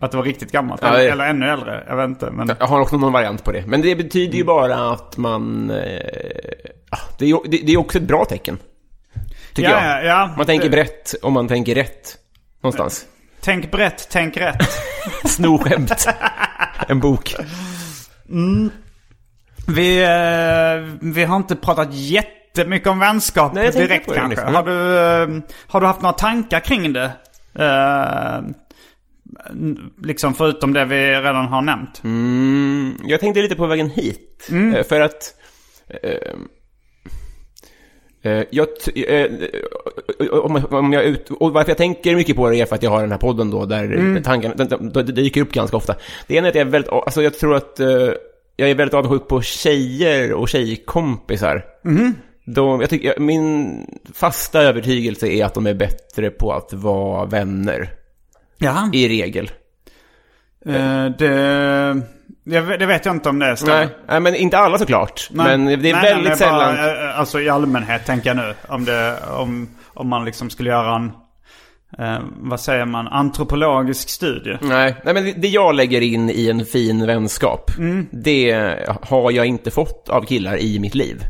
Att 0.00 0.10
det 0.10 0.16
var 0.16 0.24
riktigt 0.24 0.52
gammalt. 0.52 0.82
Ja, 0.82 0.96
eller, 0.98 1.24
ännu 1.26 1.48
äldre. 1.50 1.84
Jag 1.88 1.96
vet 1.96 2.08
inte. 2.08 2.30
Men... 2.30 2.56
Jag 2.60 2.66
har 2.66 2.80
också 2.80 2.96
någon 2.96 3.12
variant 3.12 3.44
på 3.44 3.52
det. 3.52 3.66
Men 3.66 3.82
det 3.82 3.96
betyder 3.96 4.38
ju 4.38 4.44
bara 4.44 4.90
att 4.90 5.16
man... 5.16 5.70
Eh, 5.70 6.00
ja, 6.90 6.98
det, 7.18 7.30
är, 7.30 7.50
det, 7.50 7.58
det 7.66 7.72
är 7.72 7.76
också 7.78 7.98
ett 7.98 8.04
bra 8.04 8.24
tecken. 8.24 8.58
Tycker 9.54 9.70
Ja, 9.70 9.96
jag. 9.96 10.04
ja. 10.04 10.34
Man 10.36 10.46
tänker 10.46 10.70
brett 10.70 11.14
och 11.22 11.32
man 11.32 11.48
tänker 11.48 11.74
rätt. 11.74 12.16
Någonstans. 12.62 13.06
Tänk 13.40 13.70
brett, 13.70 14.08
tänk 14.10 14.36
rätt. 14.36 14.68
Snorskämt. 15.24 16.08
en 16.88 17.00
bok. 17.00 17.34
Vi, 19.68 20.02
eh, 20.02 20.96
vi 21.00 21.24
har 21.24 21.36
inte 21.36 21.56
pratat 21.56 21.88
jättemycket 21.92 22.88
om 22.88 22.98
vänskap 22.98 23.52
Nej, 23.54 23.70
direkt 23.70 24.14
kanske. 24.14 24.40
Har 24.44 24.62
du, 24.62 24.98
eh, 24.98 25.42
har 25.66 25.80
du 25.80 25.86
haft 25.86 26.00
några 26.02 26.12
tankar 26.12 26.60
kring 26.60 26.92
det? 26.92 27.10
Eh, 27.54 28.38
liksom 30.02 30.34
förutom 30.34 30.72
det 30.72 30.84
vi 30.84 31.10
redan 31.10 31.46
har 31.46 31.62
nämnt. 31.62 32.00
Mm, 32.04 32.94
jag 33.04 33.20
tänkte 33.20 33.42
lite 33.42 33.56
på 33.56 33.66
vägen 33.66 33.90
hit. 33.90 34.48
Eh, 34.74 34.82
För 34.82 35.00
att... 35.00 35.34
Eh, 36.02 36.32
eh, 38.32 38.44
jag, 38.50 38.68
eh, 38.94 39.24
eh, 40.20 40.28
om, 40.28 40.64
om 40.70 40.92
jag 40.92 41.04
ut, 41.04 41.30
och 41.30 41.52
varför 41.52 41.70
jag 41.70 41.78
tänker 41.78 42.16
mycket 42.16 42.36
på 42.36 42.50
det 42.50 42.60
är 42.60 42.66
för 42.66 42.74
att 42.74 42.82
jag 42.82 42.90
har 42.90 43.00
den 43.00 43.10
här 43.10 43.18
podden 43.18 43.50
då 43.50 43.64
där 43.66 44.20
tankarna, 44.24 44.54
det, 44.54 44.64
det, 44.64 45.02
det 45.02 45.12
dyker 45.12 45.40
upp 45.40 45.52
ganska 45.52 45.76
ofta. 45.76 45.94
Det 46.26 46.34
ena 46.34 46.46
är 46.46 46.50
att 46.50 46.54
jag 46.56 46.66
är 46.66 46.70
väldigt, 46.70 46.92
alltså 46.92 47.22
jag 47.22 47.34
tror 47.34 47.54
att 47.54 47.80
jag 48.56 48.70
är 48.70 48.74
väldigt 48.74 48.94
avundsjuk 48.94 49.28
på 49.28 49.42
tjejer 49.42 50.32
och 50.32 50.48
tjejkompisar. 50.48 51.64
De, 52.44 52.80
jag 52.80 52.90
tycker, 52.90 53.20
min 53.20 53.86
fasta 54.14 54.62
övertygelse 54.62 55.28
är 55.28 55.44
att 55.44 55.54
de 55.54 55.66
är 55.66 55.74
bättre 55.74 56.30
på 56.30 56.52
att 56.52 56.72
vara 56.72 57.24
vänner. 57.24 57.90
Jaha. 58.58 58.90
I 58.92 59.08
regel. 59.08 59.50
Eh, 60.66 61.04
det, 61.18 62.02
det 62.78 62.86
vet 62.86 63.04
jag 63.06 63.14
inte 63.14 63.28
om 63.28 63.38
det 63.38 63.56
stämmer. 63.56 63.78
Nej, 63.78 63.88
nej, 64.08 64.20
men 64.20 64.34
inte 64.34 64.58
alla 64.58 64.78
såklart. 64.78 65.28
Men 65.32 65.64
det 65.64 65.72
är 65.72 65.76
Nej, 65.76 65.92
väldigt 65.92 66.28
nej, 66.28 66.36
sällan... 66.36 66.74
Bara, 66.76 67.08
eh, 67.10 67.18
alltså 67.18 67.40
i 67.40 67.48
allmänhet 67.48 68.06
tänker 68.06 68.30
jag 68.30 68.36
nu. 68.36 68.54
Om, 68.68 68.84
det, 68.84 69.16
om, 69.30 69.68
om 69.86 70.08
man 70.08 70.24
liksom 70.24 70.50
skulle 70.50 70.70
göra 70.70 70.96
en, 70.96 71.12
eh, 71.98 72.18
vad 72.36 72.60
säger 72.60 72.84
man, 72.84 73.08
antropologisk 73.08 74.08
studie. 74.08 74.58
Nej, 74.60 74.96
nej, 75.04 75.14
men 75.14 75.24
det- 75.24 75.32
det 75.32 75.48
jag 75.48 75.74
lägger 75.74 76.00
in 76.00 76.30
i 76.30 76.48
en 76.48 76.64
fin 76.64 77.06
vänskap, 77.06 77.70
Mm. 77.78 78.06
det 78.10 78.52
har 79.02 79.30
jag 79.30 79.46
inte 79.46 79.70
fått 79.70 80.08
av 80.08 80.22
killar 80.22 80.56
i 80.56 80.78
mitt 80.78 80.94
liv. 80.94 81.22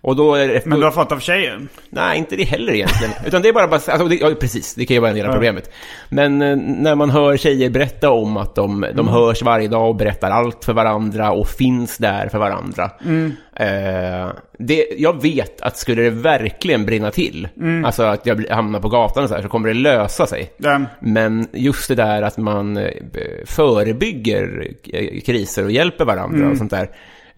Och 0.00 0.16
då 0.16 0.34
är 0.34 0.48
det... 0.48 0.66
Men 0.66 0.78
du 0.78 0.84
har 0.84 0.92
fått 0.92 1.12
av 1.12 1.18
tjejer? 1.20 1.60
Nej, 1.90 2.18
inte 2.18 2.36
det 2.36 2.44
heller 2.44 2.72
egentligen. 2.72 3.12
Utan 3.26 3.42
det 3.42 3.48
är 3.48 3.52
bara... 3.52 3.64
alltså, 3.64 4.08
det, 4.08 4.14
ja, 4.16 4.30
precis, 4.40 4.74
det 4.74 4.86
kan 4.86 4.94
ju 4.94 5.00
vara 5.00 5.10
en 5.10 5.16
del 5.16 5.26
av 5.26 5.32
problemet. 5.32 5.70
Men 6.08 6.42
eh, 6.42 6.56
när 6.56 6.94
man 6.94 7.10
hör 7.10 7.36
tjejer 7.36 7.70
berätta 7.70 8.10
om 8.10 8.36
att 8.36 8.54
de, 8.54 8.80
de 8.80 8.88
Mm. 8.90 9.06
hörs 9.08 9.42
varje 9.42 9.68
dag 9.68 9.88
och 9.88 9.96
berättar 9.96 10.30
allt 10.30 10.64
för 10.64 10.72
varandra 10.72 11.30
och 11.32 11.48
finns 11.48 11.98
där 11.98 12.28
för 12.28 12.38
varandra. 12.38 12.90
Mm. 13.04 13.32
Eh, 13.56 14.32
det, 14.58 14.86
jag 14.98 15.22
vet 15.22 15.60
att 15.60 15.76
skulle 15.76 16.02
det 16.02 16.10
verkligen 16.10 16.86
brinna 16.86 17.10
till, 17.10 17.48
Mm. 17.56 17.84
alltså 17.84 18.02
att 18.02 18.26
jag 18.26 18.36
blir- 18.36 18.50
hamnar 18.50 18.80
på 18.80 18.88
gatan 18.88 19.22
och 19.22 19.28
så 19.28 19.34
här, 19.34 19.42
så 19.42 19.48
kommer 19.48 19.68
det 19.68 19.74
lösa 19.74 20.26
sig. 20.26 20.50
Den, 20.58 20.86
Men 21.00 21.46
just 21.52 21.88
det 21.88 21.94
där 21.94 22.22
att 22.22 22.36
man 22.38 22.76
eh, 22.76 22.90
förebygger 23.46 24.68
eh, 24.92 25.20
kriser 25.20 25.64
och 25.64 25.70
hjälper 25.72 26.04
varandra 26.04 26.50
och 26.50 26.56
sånt 26.56 26.70
där. 26.70 26.88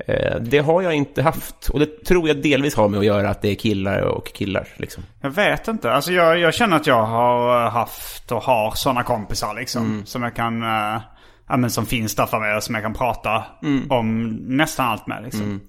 Eh, 0.06 0.36
Det 0.40 0.58
har 0.58 0.82
jag 0.82 0.94
inte 0.94 1.22
haft. 1.22 1.68
Och 1.68 1.78
det 1.78 2.04
tror 2.04 2.28
jag 2.28 2.42
delvis 2.42 2.76
har 2.76 2.88
med 2.88 2.98
att 3.00 3.06
göra 3.06 3.30
att 3.30 3.42
det 3.42 3.48
är 3.48 3.54
killar 3.54 4.00
och 4.00 4.26
killar. 4.32 4.68
Liksom. 4.76 5.02
jag 5.20 5.30
vet 5.30 5.68
inte. 5.68 5.92
Alltså 5.92 6.12
jag, 6.12 6.38
jag 6.38 6.54
känner 6.54 6.76
att 6.76 6.86
jag 6.86 7.02
har 7.02 7.64
eh, 7.66 7.70
haft 7.70 8.32
och 8.32 8.42
har 8.42 8.70
sådana 8.70 9.02
kompisar 9.02 9.54
liksom. 9.54 9.82
Mm. 9.86 10.06
Som 10.06 10.22
jag 10.22 10.36
kan, 10.36 10.62
eh, 10.62 11.00
ja 11.48 11.56
men 11.56 11.70
som 11.70 11.86
finns 11.86 12.14
där 12.14 12.26
för 12.26 12.40
mig 12.40 12.56
och 12.56 12.62
som 12.62 12.74
jag 12.74 12.84
kan 12.84 12.94
prata 12.94 13.44
Mm. 13.62 13.90
om 13.90 14.26
nästan 14.48 14.86
allt 14.88 15.06
med 15.06 15.22
liksom. 15.24 15.60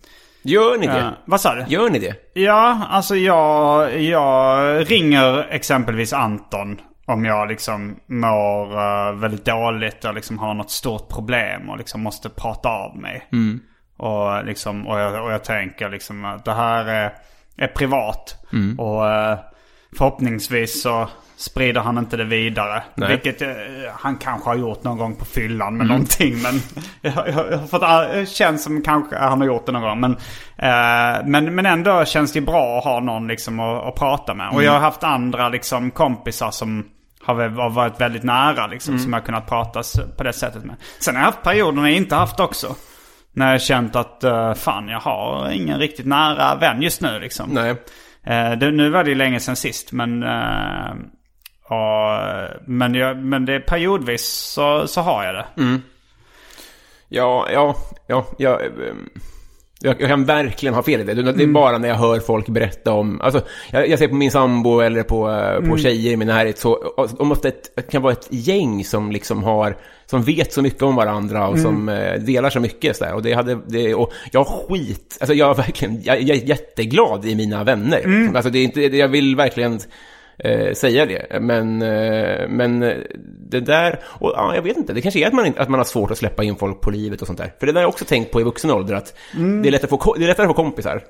Gör 0.44 0.78
ni 0.78 0.88
det? 0.88 1.00
Eh, 1.00 1.10
vad 1.26 1.42
sa 1.42 1.56
du? 1.56 1.66
Gör 1.68 1.90
ni 1.90 2.00
det? 2.00 2.16
Ja, 2.34 2.82
alltså 2.90 3.16
jag, 3.16 4.02
jag 4.02 4.92
ringer 4.92 5.48
exempelvis 5.52 6.14
Anton 6.14 6.82
om 7.06 7.26
jag 7.26 7.48
liksom 7.50 7.96
mår 8.08 8.74
eh, 8.78 9.14
väldigt 9.14 9.46
dåligt 9.46 10.06
och 10.06 10.14
liksom 10.14 10.40
har 10.40 10.54
något 10.54 10.72
stort 10.72 11.10
problem 11.10 11.70
och 11.70 11.78
liksom 11.78 12.02
måste 12.04 12.30
prata 12.30 12.70
av 12.70 12.98
mig. 12.98 13.28
Och, 14.02 14.46
liksom, 14.46 14.88
och, 14.88 15.00
jag, 15.00 15.26
och 15.26 15.32
jag 15.32 15.44
tänker 15.44 15.90
liksom 15.90 16.26
att 16.26 16.46
det 16.46 16.54
här 16.54 16.86
är, 16.86 17.14
är 17.58 17.68
privat. 17.68 18.36
Och 18.78 19.10
eh, 19.10 19.40
förhoppningsvis 19.98 20.82
så 20.82 21.10
sprider 21.38 21.82
han 21.82 21.98
inte 21.98 22.18
det 22.18 22.24
vidare. 22.24 22.84
Nej. 22.96 23.10
Vilket 23.10 23.42
eh, 23.42 23.48
han 23.94 24.18
kanske 24.18 24.50
har 24.50 24.56
gjort 24.56 24.84
någon 24.84 24.98
gång 24.98 25.16
på 25.16 25.26
fyllan 25.26 25.78
med 25.78 25.88
någonting. 25.88 26.42
Men 26.42 26.62
jag, 27.02 27.30
jag, 27.52 27.70
fått, 27.70 27.82
det 27.82 28.30
känns 28.30 28.64
som 28.64 28.82
kanske 28.82 29.18
han 29.18 29.40
har 29.40 29.48
gjort 29.48 29.66
det 29.66 29.72
någon 29.72 29.82
gång. 29.82 30.00
Men, 30.00 30.12
eh, 30.58 31.26
men, 31.26 31.56
men 31.56 31.66
ändå 31.66 32.06
känns 32.06 32.34
det 32.34 32.42
bra 32.42 32.78
att 32.78 32.84
ha 32.84 33.00
någon 33.00 33.28
liksom 33.28 33.60
att, 33.60 33.84
att 33.84 33.96
prata 33.96 34.34
med. 34.34 34.50
Och 34.50 34.64
jag 34.64 34.72
har 34.72 34.80
haft 34.80 35.04
andra 35.04 35.50
liksom 35.50 35.92
kompisar 35.92 36.52
som 36.52 36.86
har 37.24 37.70
varit 37.70 38.02
väldigt 38.02 38.24
nära 38.24 38.68
liksom. 38.68 39.00
Som 39.00 39.14
jag 39.14 39.20
har 39.20 39.26
kunnat 39.26 39.48
prata 39.48 39.84
på 40.18 40.24
det 40.24 40.34
sättet 40.34 40.64
med. 40.64 40.76
Sen 41.00 41.16
har 41.16 41.22
jag 41.22 41.26
haft 41.26 41.44
perioder 41.44 41.82
när 41.82 41.90
jag 41.90 41.98
inte 41.98 42.16
haft 42.16 42.40
också. 42.40 42.76
När 43.34 43.52
jag 43.52 43.62
känt 43.62 43.96
att 43.96 44.24
uh, 44.24 44.54
fan 44.54 44.88
jag 44.88 45.00
har 45.00 45.50
ingen 45.50 45.80
riktigt 45.80 46.06
nära 46.06 46.56
vän 46.56 46.82
just 46.82 47.02
nu 47.02 47.20
liksom. 47.20 47.50
Nej. 47.50 47.76
Eh, 48.24 48.52
det, 48.52 48.72
nu 48.72 48.90
var 48.90 49.04
det 49.04 49.10
ju 49.10 49.16
länge 49.16 49.40
sedan 49.40 49.56
sist 49.56 49.92
men... 49.92 50.24
och, 51.66 52.20
men, 52.66 52.96
jag, 52.96 53.18
men 53.18 53.46
det 53.46 53.60
periodvis 53.60 54.26
så, 54.26 54.88
så 54.88 55.02
har 55.02 55.24
jag 55.24 55.36
det. 55.36 55.46
Ja, 57.08 57.48
ja, 57.54 57.76
ja, 58.08 58.26
ja. 58.38 58.60
Jag, 59.84 60.02
jag 60.02 60.10
kan 60.10 60.26
verkligen 60.26 60.76
ha 60.76 60.84
fel 60.84 61.02
i 61.02 61.04
det. 61.04 61.32
Det 61.32 61.44
är 61.44 61.48
bara 61.48 61.78
när 61.78 61.88
jag 61.88 61.96
hör 61.96 62.20
folk 62.20 62.50
berätta 62.50 62.94
om... 62.94 63.22
Alltså, 63.22 63.42
jag, 63.72 63.90
jag 63.90 64.00
ser 64.00 64.08
på 64.08 64.16
min 64.16 64.32
sambo 64.32 64.80
eller 64.80 65.04
på, 65.04 65.32
eh, 65.32 65.70
på 65.70 65.78
tjejer 65.78 66.12
i 66.12 66.18
min 66.18 66.28
närhet 66.28 66.58
så 66.58 66.94
de 67.18 67.32
ofta 67.32 67.48
ett, 67.48 67.72
det 67.76 67.82
kan 67.82 68.02
vara 68.02 68.14
ett 68.14 68.28
gäng 68.30 68.86
som 68.86 69.12
liksom 69.12 69.44
har... 69.44 69.78
Som 70.06 70.24
vet 70.24 70.54
så 70.54 70.62
mycket 70.62 70.82
om 70.82 70.96
varandra 70.96 71.48
och 71.48 71.60
som 71.60 71.90
eh, 71.90 72.14
delar 72.14 72.50
så 72.50 72.60
mycket. 72.60 72.98
Så 72.98 73.04
där. 73.04 73.14
Och, 73.14 73.22
det 73.22 73.34
hade, 73.34 73.60
det, 73.68 73.96
och 73.96 74.14
jag 74.32 74.48
skit... 74.48 75.18
Alltså 75.20 75.34
jag, 75.34 75.50
är 75.50 75.54
verkligen, 75.54 76.02
jag, 76.04 76.22
jag 76.22 76.38
är 76.38 76.48
jätteglad 76.48 77.26
i 77.26 77.36
mina 77.36 77.64
vänner. 77.64 78.32
Alltså 78.36 78.50
det 78.50 78.60
är 78.60 78.64
inte, 78.64 78.82
jag 78.82 79.08
vill 79.08 79.36
verkligen 79.36 79.80
eh, 80.44 80.74
säga 80.74 81.06
det. 81.06 81.40
Men, 81.42 81.82
eh, 81.82 82.48
men 82.50 82.80
det 83.50 83.60
där, 83.60 84.00
och 84.04 84.34
ja, 84.36 84.56
jag 84.56 84.62
vet 84.62 84.78
inte, 84.78 84.94
det 84.94 85.02
kanske 85.02 85.20
är 85.20 85.28
att 85.28 85.34
man, 85.34 85.54
att 85.58 85.70
man 85.70 85.80
har 85.80 85.86
svårt 85.86 86.12
att 86.12 86.18
släppa 86.18 86.44
in 86.44 86.56
folk 86.56 86.82
på 86.82 86.90
livet 86.92 87.22
och 87.22 87.28
sånt 87.28 87.40
där. 87.40 87.54
För 87.60 87.66
det 87.66 87.72
där 87.72 87.80
har 87.80 87.82
jag 87.82 87.90
också 87.90 88.06
tänkt 88.06 88.32
på 88.32 88.42
i 88.42 88.44
vuxen 88.44 88.72
ålder, 88.72 88.96
att 88.96 89.14
det, 89.34 89.70
är 89.70 89.72
lättare 89.72 89.96
att 89.96 90.04
få, 90.04 90.14
det 90.14 90.24
är 90.24 90.28
lättare 90.28 90.46
att 90.48 90.56
få 90.56 90.64
kompisar. 90.64 91.04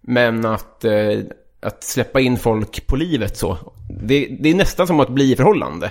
Men 0.00 0.46
att, 0.46 0.84
eh, 0.84 1.18
att 1.60 1.84
släppa 1.84 2.20
in 2.20 2.36
folk 2.38 2.86
på 2.86 2.96
livet 2.96 3.36
så, 3.36 3.58
det, 4.02 4.36
det 4.40 4.48
är 4.50 4.54
nästan 4.54 4.86
som 4.86 5.00
att 5.00 5.08
bli 5.08 5.32
i 5.32 5.36
förhållande. 5.36 5.90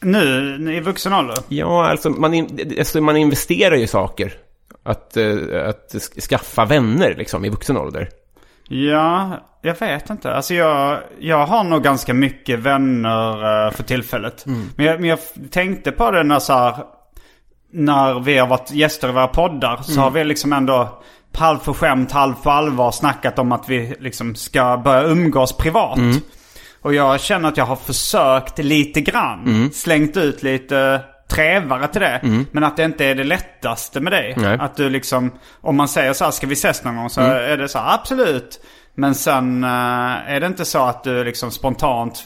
Nu 0.00 0.76
i 0.76 0.80
vuxen 0.80 1.12
ålder? 1.12 1.36
Ja, 1.48 1.88
alltså 1.88 2.10
man, 2.10 2.34
in, 2.34 2.74
alltså 2.78 3.00
man 3.00 3.16
investerar 3.16 3.76
ju 3.76 3.82
i 3.82 3.86
saker. 3.86 4.32
Att, 4.82 5.16
eh, 5.16 5.32
att 5.68 5.94
sk- 5.94 6.20
skaffa 6.20 6.64
vänner 6.64 7.14
liksom 7.18 7.44
i 7.44 7.48
vuxen 7.48 7.76
ålder. 7.76 8.08
Ja, 8.68 9.30
jag 9.62 9.80
vet 9.80 10.10
inte. 10.10 10.34
Alltså 10.34 10.54
jag, 10.54 10.98
jag 11.18 11.46
har 11.46 11.64
nog 11.64 11.82
ganska 11.82 12.14
mycket 12.14 12.58
vänner 12.58 13.66
eh, 13.66 13.72
för 13.72 13.82
tillfället. 13.82 14.44
Men, 14.76 14.86
jag, 14.86 15.00
men 15.00 15.10
jag 15.10 15.18
tänkte 15.50 15.92
på 15.92 16.10
det 16.10 16.22
när 16.22 16.38
så 16.38 16.52
här, 16.52 16.76
När 17.72 18.20
vi 18.20 18.38
har 18.38 18.46
varit 18.46 18.70
gäster 18.70 19.08
i 19.08 19.12
våra 19.12 19.26
poddar 19.28 19.76
så 19.82 20.00
har 20.00 20.10
vi 20.10 20.24
liksom 20.24 20.52
ändå 20.52 21.02
halv 21.34 21.58
för 21.58 21.72
skämt, 21.72 22.12
halv 22.12 22.34
för 22.42 22.50
allvar 22.50 22.90
snackat 22.90 23.38
om 23.38 23.52
att 23.52 23.68
vi 23.68 23.94
liksom 24.00 24.34
ska 24.34 24.76
börja 24.84 25.02
umgås 25.02 25.56
privat. 25.56 25.98
Och 26.82 26.94
jag 26.94 27.20
känner 27.20 27.48
att 27.48 27.56
jag 27.56 27.64
har 27.64 27.76
försökt 27.76 28.58
lite 28.58 29.00
grann. 29.00 29.70
Slängt 29.72 30.16
ut 30.16 30.42
lite 30.42 31.00
trevare 31.28 31.88
till 31.88 32.00
det. 32.00 32.20
Men 32.52 32.64
att 32.64 32.76
det 32.76 32.84
inte 32.84 33.04
är 33.04 33.14
det 33.14 33.24
lättaste 33.24 34.00
med 34.00 34.12
det. 34.12 34.34
Nej. 34.36 34.56
Att 34.60 34.76
du 34.76 34.90
liksom, 34.90 35.32
om 35.60 35.76
man 35.76 35.88
säger 35.88 36.12
så 36.12 36.24
här, 36.24 36.30
ska 36.30 36.46
vi 36.46 36.52
ses 36.52 36.84
någon 36.84 36.96
gång? 36.96 37.10
Så 37.10 37.20
är 37.20 37.56
det 37.56 37.68
så 37.68 37.78
här, 37.78 37.94
absolut. 37.94 38.60
Men 38.94 39.14
sen 39.14 39.64
eh, 39.64 39.70
är 40.30 40.40
det 40.40 40.46
inte 40.46 40.64
så 40.64 40.84
att 40.84 41.04
du 41.04 41.24
liksom 41.24 41.50
spontant 41.50 42.24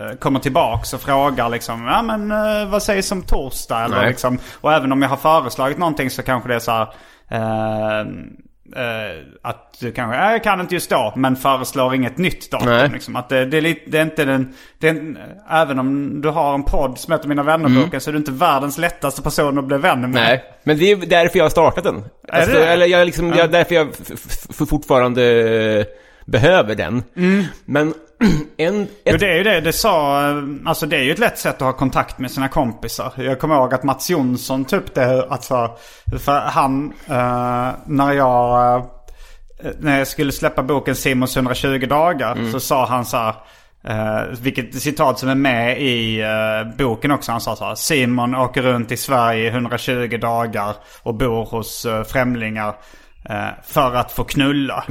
eh, 0.00 0.16
kommer 0.18 0.40
tillbaks 0.40 0.94
och 0.94 1.00
frågar 1.00 1.48
liksom, 1.48 1.86
ja 1.86 2.02
men 2.02 2.32
eh, 2.32 2.70
vad 2.70 2.82
sägs 2.82 3.12
om 3.12 3.22
torsdag? 3.22 3.84
Eller 3.84 3.96
Nej. 3.96 4.08
liksom, 4.08 4.38
och 4.60 4.72
även 4.72 4.92
om 4.92 5.02
jag 5.02 5.08
har 5.08 5.16
föreslagit 5.16 5.78
någonting 5.78 6.10
så 6.10 6.22
kanske 6.22 6.48
det 6.48 6.54
är 6.54 6.58
så 6.58 6.72
här, 6.72 6.88
eh, 8.76 9.24
att 9.42 9.76
du 9.80 9.92
kanske, 9.92 10.16
"Nej, 10.18 10.32
jag 10.32 10.44
kan 10.44 10.60
inte 10.60 10.74
just 10.74 10.90
då, 10.90 11.12
men 11.16 11.36
föreslår 11.36 11.94
inget 11.94 12.18
nytt 12.18 12.50
datum. 12.50 12.68
Liksom. 12.92 13.16
Att 13.16 13.28
det, 13.28 13.44
det, 13.46 13.56
är 13.56 13.60
lite, 13.60 13.90
det 13.90 13.98
är 13.98 14.02
inte 14.02 14.24
den, 14.24 14.54
är, 14.80 14.88
en- 14.88 15.18
även 15.50 15.78
om 15.78 16.20
du 16.20 16.28
har 16.28 16.54
en 16.54 16.62
podd 16.62 16.98
som 16.98 17.12
heter 17.12 17.28
Mina 17.28 17.42
vännerboken 17.42 18.00
så 18.00 18.10
är 18.10 18.12
du 18.12 18.18
inte 18.18 18.32
världens 18.32 18.78
lättaste 18.78 19.22
person 19.22 19.58
att 19.58 19.64
bli 19.64 19.78
vän 19.78 20.00
med. 20.00 20.10
Nej, 20.10 20.44
men 20.62 20.78
det 20.78 20.90
är 20.90 20.96
därför 20.96 21.38
jag 21.38 21.44
har 21.44 21.50
startat 21.50 21.84
den. 21.84 22.04
Alltså, 22.32 22.58
eller 22.58 22.86
jag 22.86 23.06
liksom, 23.06 23.32
jag, 23.32 23.50
därför 23.52 23.74
jag 23.74 23.88
fortfarande 24.68 25.22
eh, 25.80 25.84
behöver 26.30 26.74
den. 26.74 27.02
Men 27.64 27.94
en... 28.56 28.78
Jo 28.80 29.14
Ett, 29.14 29.20
det 29.20 29.26
är 29.26 29.36
ju 29.36 29.42
det. 29.42 29.60
Det 29.60 29.72
sa, 29.72 30.22
alltså 30.66 30.86
det 30.86 30.96
är 30.96 31.02
ju 31.02 31.12
ett 31.12 31.18
lätt 31.18 31.38
sätt 31.38 31.54
att 31.54 31.60
ha 31.60 31.72
kontakt 31.72 32.18
med 32.18 32.30
sina 32.30 32.48
kompisar. 32.48 33.12
Jag 33.16 33.38
kommer 33.38 33.54
ihåg 33.54 33.74
att 33.74 33.84
Mats 33.84 34.10
Jonsson 34.10 34.66
upp 34.72 34.94
det. 34.94 35.26
Alltså, 35.28 35.76
för 36.18 36.40
han, 36.40 36.92
eh, 37.06 37.70
när 37.86 38.12
jag, 38.12 38.76
eh, 38.76 39.70
när 39.78 39.98
jag 39.98 40.08
skulle 40.08 40.32
släppa 40.32 40.62
boken 40.62 40.96
Simons 40.96 41.36
120 41.36 41.86
dagar. 41.86 42.50
Så 42.52 42.60
sa 42.60 42.86
han 42.86 43.04
så 43.04 43.16
här, 43.16 43.34
eh, 43.84 44.26
vilket 44.40 44.82
citat 44.82 45.18
som 45.18 45.28
är 45.28 45.34
med 45.34 45.82
i 45.82 46.20
eh, 46.20 46.76
boken 46.78 47.10
också. 47.10 47.32
Han 47.32 47.40
sa 47.40 47.56
så 47.56 47.64
här, 47.64 47.74
Simon 47.74 48.34
åker 48.34 48.62
runt 48.62 48.92
i 48.92 48.96
Sverige 48.96 49.44
i 49.44 49.48
120 49.48 50.18
dagar 50.20 50.74
och 51.02 51.14
bor 51.14 51.44
hos 51.44 51.86
uh, 51.86 52.02
främlingar 52.02 52.74
eh, 53.28 53.46
för 53.66 53.94
att 53.94 54.12
få 54.12 54.24
knulla. 54.24 54.84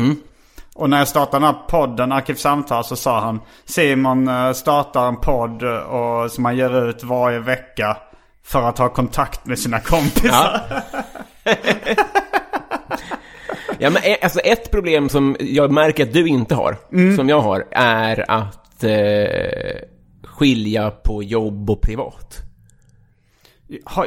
Och 0.78 0.90
när 0.90 0.98
jag 0.98 1.08
startade 1.08 1.46
den 1.46 1.56
här 1.56 1.62
podden, 1.68 2.12
Arkivsamtal, 2.12 2.84
så 2.84 2.96
sa 2.96 3.20
han 3.20 3.42
Simon 3.66 4.28
eh, 4.28 4.52
startar 4.52 5.08
en 5.08 5.16
podd 5.18 5.64
eh, 5.64 5.70
och, 5.78 6.32
som 6.32 6.46
han 6.46 6.58
ger 6.58 6.90
ut 6.90 7.04
varje 7.04 7.40
vecka 7.40 7.98
för 8.44 8.62
att 8.70 8.78
ha 8.78 8.90
kontakt 8.90 9.46
med 9.46 9.60
sina 9.60 9.80
kompisar. 9.80 10.62
ja, 13.80 13.90
men 13.90 14.04
e- 14.04 14.18
alltså 14.22 14.40
ett 14.40 14.72
problem 14.72 15.10
som 15.10 15.36
jag 15.40 15.72
märker 15.72 16.04
att 16.04 16.14
du 16.14 16.28
inte 16.28 16.56
har, 16.56 16.78
som 17.16 17.30
jag 17.30 17.40
har, 17.42 17.66
är 17.72 18.32
att 18.32 18.84
eh, 18.84 19.88
skilja 20.24 20.92
på 20.92 21.24
jobb 21.24 21.70
och 21.70 21.82
privat. 21.82 22.38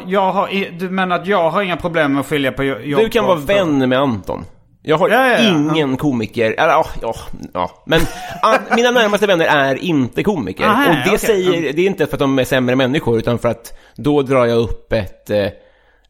Jag 0.07 0.33
har, 0.33 0.71
du 0.79 0.91
menar 0.91 1.17
att 1.17 1.27
jag 1.27 1.51
har 1.51 1.63
inga 1.63 1.77
problem 1.77 2.13
med 2.13 2.21
att 2.21 2.27
skilja 2.27 2.53
på 2.53 2.65
jo- 2.65 2.79
jobb 2.79 3.01
Du 3.01 3.09
kan 3.09 3.25
och 3.25 3.29
vara 3.29 3.39
vän 3.39 3.89
med 3.89 3.99
Anton. 3.99 4.45
Jag 4.83 4.99
har 4.99 5.09
Ja, 5.09 5.27
ja, 5.33 5.39
ja. 5.43 5.51
ingen 5.51 5.97
komiker, 5.97 6.51
eller 6.59 6.69
ja, 6.73 6.87
ja, 7.03 7.15
ja. 7.55 7.71
men 7.87 8.01
an, 8.43 8.59
mina 8.77 8.91
närmaste 8.91 9.27
vänner 9.27 9.47
är 9.47 9.75
inte 9.75 10.23
komiker. 10.23 10.65
Aha, 10.65 10.89
och 10.89 10.95
det 10.95 11.01
okej. 11.07 11.19
säger, 11.19 11.73
det 11.73 11.83
är 11.83 11.87
inte 11.87 12.07
för 12.07 12.13
att 12.13 12.19
de 12.21 12.39
är 12.39 12.45
sämre 12.45 12.77
människor, 12.77 13.19
utan 13.19 13.39
för 13.39 13.49
att 13.49 13.73
då 13.97 14.23
drar 14.23 14.47
jag 14.47 14.59
upp 14.59 14.93
ett... 14.93 15.31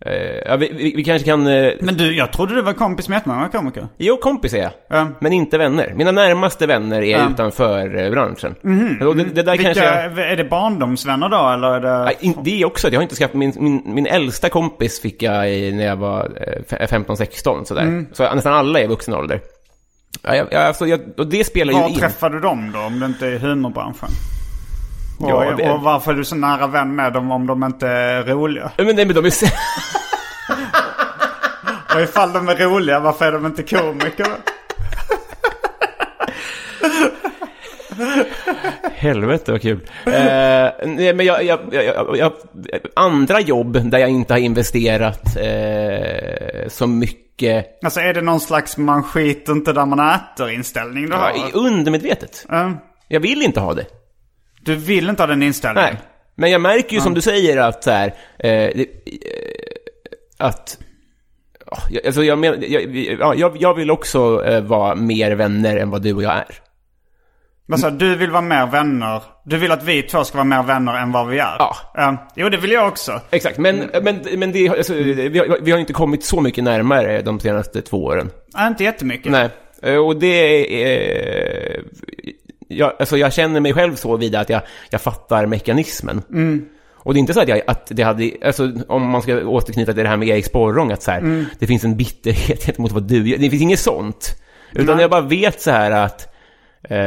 Eh, 0.07 0.13
ja, 0.47 0.57
vi, 0.57 0.73
vi, 0.75 0.93
vi 0.97 1.05
kanske 1.05 1.27
kan... 1.27 1.47
Eh, 1.47 1.73
Men 1.81 1.97
du, 1.97 2.17
jag 2.17 2.33
trodde 2.33 2.55
du 2.55 2.63
var 2.63 2.73
kompis 2.73 3.09
med 3.09 3.17
jättemånga 3.17 3.49
komiker. 3.49 3.89
jo, 3.99 4.17
kompis 4.17 4.55
är 4.55 4.59
jag. 4.63 4.71
Ja. 4.89 5.09
Men 5.21 5.33
inte 5.33 5.59
vänner. 5.59 5.93
Mina 5.97 6.13
närmaste 6.13 6.67
vänner 6.67 7.03
är 7.03 7.19
Ja. 7.19 7.29
Utanför 7.31 8.05
eh, 8.05 8.11
branschen. 8.11 8.55
Och 9.09 9.17
det, 9.17 9.25
det 9.25 9.43
där 9.43 9.53
Vilka, 9.53 9.65
kanske... 9.65 9.85
Jag, 9.85 10.19
Är 10.33 10.37
det 10.37 10.45
barndomsvänner 10.45 11.29
då 11.29 11.49
eller 11.51 11.69
är 11.75 11.81
det... 11.81 12.13
In- 12.21 12.39
det 12.45 12.63
är 12.63 12.67
också 12.67 12.87
att 12.87 12.93
jag 12.93 13.01
har 13.01 13.03
inte 13.03 13.15
skaffat... 13.17 13.35
Min, 13.35 13.53
min, 13.59 13.83
min 13.95 14.07
äldsta 14.07 14.49
kompis 14.49 15.01
fick 15.03 15.23
jag 15.23 15.51
i, 15.53 15.73
när 15.73 15.85
jag 15.87 15.97
var 15.97 16.31
eh, 16.71 16.87
15-16 16.87 17.65
sådär. 17.65 17.83
Mm. 17.83 18.07
Så 18.13 18.35
nästan 18.35 18.53
alla 18.55 18.81
är 18.81 18.89
vuxen 18.89 19.15
ålder. 19.15 19.41
Ja, 20.23 20.35
jag, 20.35 20.55
alltså, 20.55 20.87
jag, 20.87 21.01
och 21.19 21.27
det 21.27 21.45
spelar 21.45 21.73
ju 21.73 21.79
Var 21.81 21.89
in. 21.89 21.95
träffar 21.95 22.31
du 22.31 22.41
dem 22.41 22.71
då 22.75 22.81
om 22.81 23.01
det 23.01 23.07
inte 23.07 23.27
är 23.27 23.39
humorbranschen? 23.39 24.09
Och, 25.21 25.31
Ja, 25.31 25.55
det- 25.57 25.71
och 25.71 25.81
varför 25.83 26.13
är 26.13 26.17
du 26.17 26.25
så 26.25 26.35
nära 26.37 26.67
vän 26.67 26.95
med 26.95 27.13
dem 27.13 27.31
om 27.31 27.47
de 27.47 27.65
inte 27.65 27.89
är 27.89 28.23
roliga? 28.25 28.71
Ja, 28.77 28.85
Men, 28.85 28.97
nej, 28.97 29.07
men 29.07 29.15
de 29.15 29.25
är... 29.27 29.33
Och 31.95 32.01
ifall 32.01 32.33
de 32.33 32.49
är 32.49 32.57
roliga, 32.57 33.01
varför 33.01 33.25
är 33.27 33.33
de 33.33 33.47
inte 33.47 33.63
komiker? 33.63 34.27
Helvete 38.95 39.53
vad 39.53 39.63
kul. 39.63 39.81
Eh, 40.07 40.13
nej, 40.87 41.15
men 41.15 41.27
jag, 41.27 41.45
jag, 41.45 41.61
jag, 41.73 42.17
jag, 42.17 42.33
andra 42.97 43.41
jobb 43.41 43.91
där 43.91 43.99
jag 43.99 44.11
inte 44.11 44.35
har 44.35 44.39
investerat 44.39 45.37
eh, 45.37 46.69
så 46.69 46.87
mycket, 46.87 47.67
Alltså 47.85 48.01
är 48.01 48.15
det 48.15 48.21
någon 48.23 48.41
slags 48.41 48.77
man 48.77 49.03
skiter 49.03 49.53
inte 49.53 49.73
där 49.73 49.87
man 49.87 50.01
äter 50.15 50.51
inställning 50.51 51.07
du 51.07 51.13
ja, 51.13 51.17
har? 51.19 51.31
i- 51.49 51.53
undermedvetet. 51.53 52.47
Ja. 52.49 52.73
Jag 53.09 53.21
vill 53.21 53.43
inte 53.43 53.61
ha 53.61 53.75
det. 53.75 53.85
Du 54.65 54.75
vill 54.77 55.09
inte 55.09 55.23
ha 55.23 55.27
den 55.27 55.43
inställningen? 55.43 55.91
Nej. 55.95 56.03
Men 56.35 56.51
jag 56.51 56.61
märker 56.61 56.95
ju 56.95 57.01
som 57.01 57.15
du 57.15 57.21
säger 57.21 57.57
att 57.57 57.85
så 57.85 57.91
här, 57.91 58.07
eh, 58.07 58.13
det, 58.39 58.81
eh, 58.81 58.87
att 60.39 60.79
jag- 61.91 62.07
Alltså 62.07 62.23
jag, 62.25 62.39
men, 62.39 62.65
jag, 62.69 62.97
ja, 62.97 63.35
jag, 63.35 63.57
jag 63.61 63.75
vill 63.75 63.91
också 63.91 64.45
eh, 64.47 64.61
vara 64.61 64.95
mer 64.95 65.33
vänner 65.33 65.77
än 65.77 65.91
vad 65.91 66.03
du 66.03 66.13
och 66.15 66.23
jag 66.23 66.33
är. 66.33 66.55
Vad 67.67 67.81
sa 67.81 67.91
du? 67.91 68.17
Vill 68.17 68.31
vara 68.31 68.43
mer 68.43 68.67
vänner? 68.67 69.23
Du 69.45 69.57
vill 69.59 69.73
att 69.73 69.85
vi 69.85 70.03
två 70.03 70.25
ska 70.25 70.37
vara 70.39 70.45
mer 70.45 70.63
vänner 70.63 70.95
än 71.03 71.13
vad 71.13 71.29
vi 71.29 71.39
är? 71.39 71.57
Ja. 71.95 72.17
jo, 72.37 72.49
det 72.49 72.57
vill 72.57 72.71
jag 72.73 72.89
också. 72.89 73.21
Exakt, 73.31 73.59
men, 73.59 73.91
men, 74.03 74.21
men 74.37 74.53
det, 74.53 74.69
alltså, 74.69 74.95
vi, 74.95 75.39
har, 75.39 75.59
vi 75.63 75.71
har 75.71 75.79
inte 75.79 75.93
kommit 75.93 76.25
så 76.25 76.41
mycket 76.41 76.65
närmare 76.65 77.23
de 77.23 77.41
senaste 77.41 77.83
två 77.83 78.05
åren. 78.05 78.31
Nej, 78.55 78.69
inte 78.69 78.85
jättemycket. 78.85 79.33
Nej, 79.33 79.49
eh, 79.83 79.97
och 79.97 80.17
det 80.17 80.83
är... 80.85 81.83
Jag, 82.73 82.93
alltså 82.99 83.17
jag 83.17 83.33
känner 83.33 83.61
mig 83.61 83.73
själv 83.73 83.95
så 83.95 84.17
vida 84.17 84.41
att 84.41 84.51
jag, 84.51 84.63
jag 84.91 85.01
fattar 85.01 85.47
mekanismen. 85.47 86.23
Och 87.03 87.15
det 87.15 87.19
är 87.19 87.21
inte 87.21 87.35
så 87.35 87.41
att, 87.41 87.49
jag, 87.49 87.63
att 87.67 87.87
det 87.91 88.03
hade, 88.03 88.31
alltså 88.45 88.73
om 88.89 89.11
man 89.11 89.23
ska 89.23 89.47
återknyta 89.47 89.93
till 89.93 90.03
det 90.03 90.09
här 90.09 90.17
med 90.17 90.29
Erik 90.29 90.45
Sporrong, 90.45 90.93
att 90.93 91.03
så 91.03 91.11
här, 91.11 91.45
det 91.59 91.67
finns 91.67 91.85
en 91.85 91.97
bitterhet 91.97 92.63
gentemot 92.67 92.93
vad 92.93 93.03
du 93.03 93.29
gör. 93.29 93.39
Det 93.39 93.51
finns 93.51 93.63
inget 93.63 93.81
sånt. 93.81 94.37
Utan 94.73 94.97
Nej. 94.97 95.03
jag 95.03 95.11
bara 95.11 95.21
vet 95.21 95.61
så 95.61 95.71
här 95.71 95.91
att, 95.91 96.35
eh, 96.83 96.99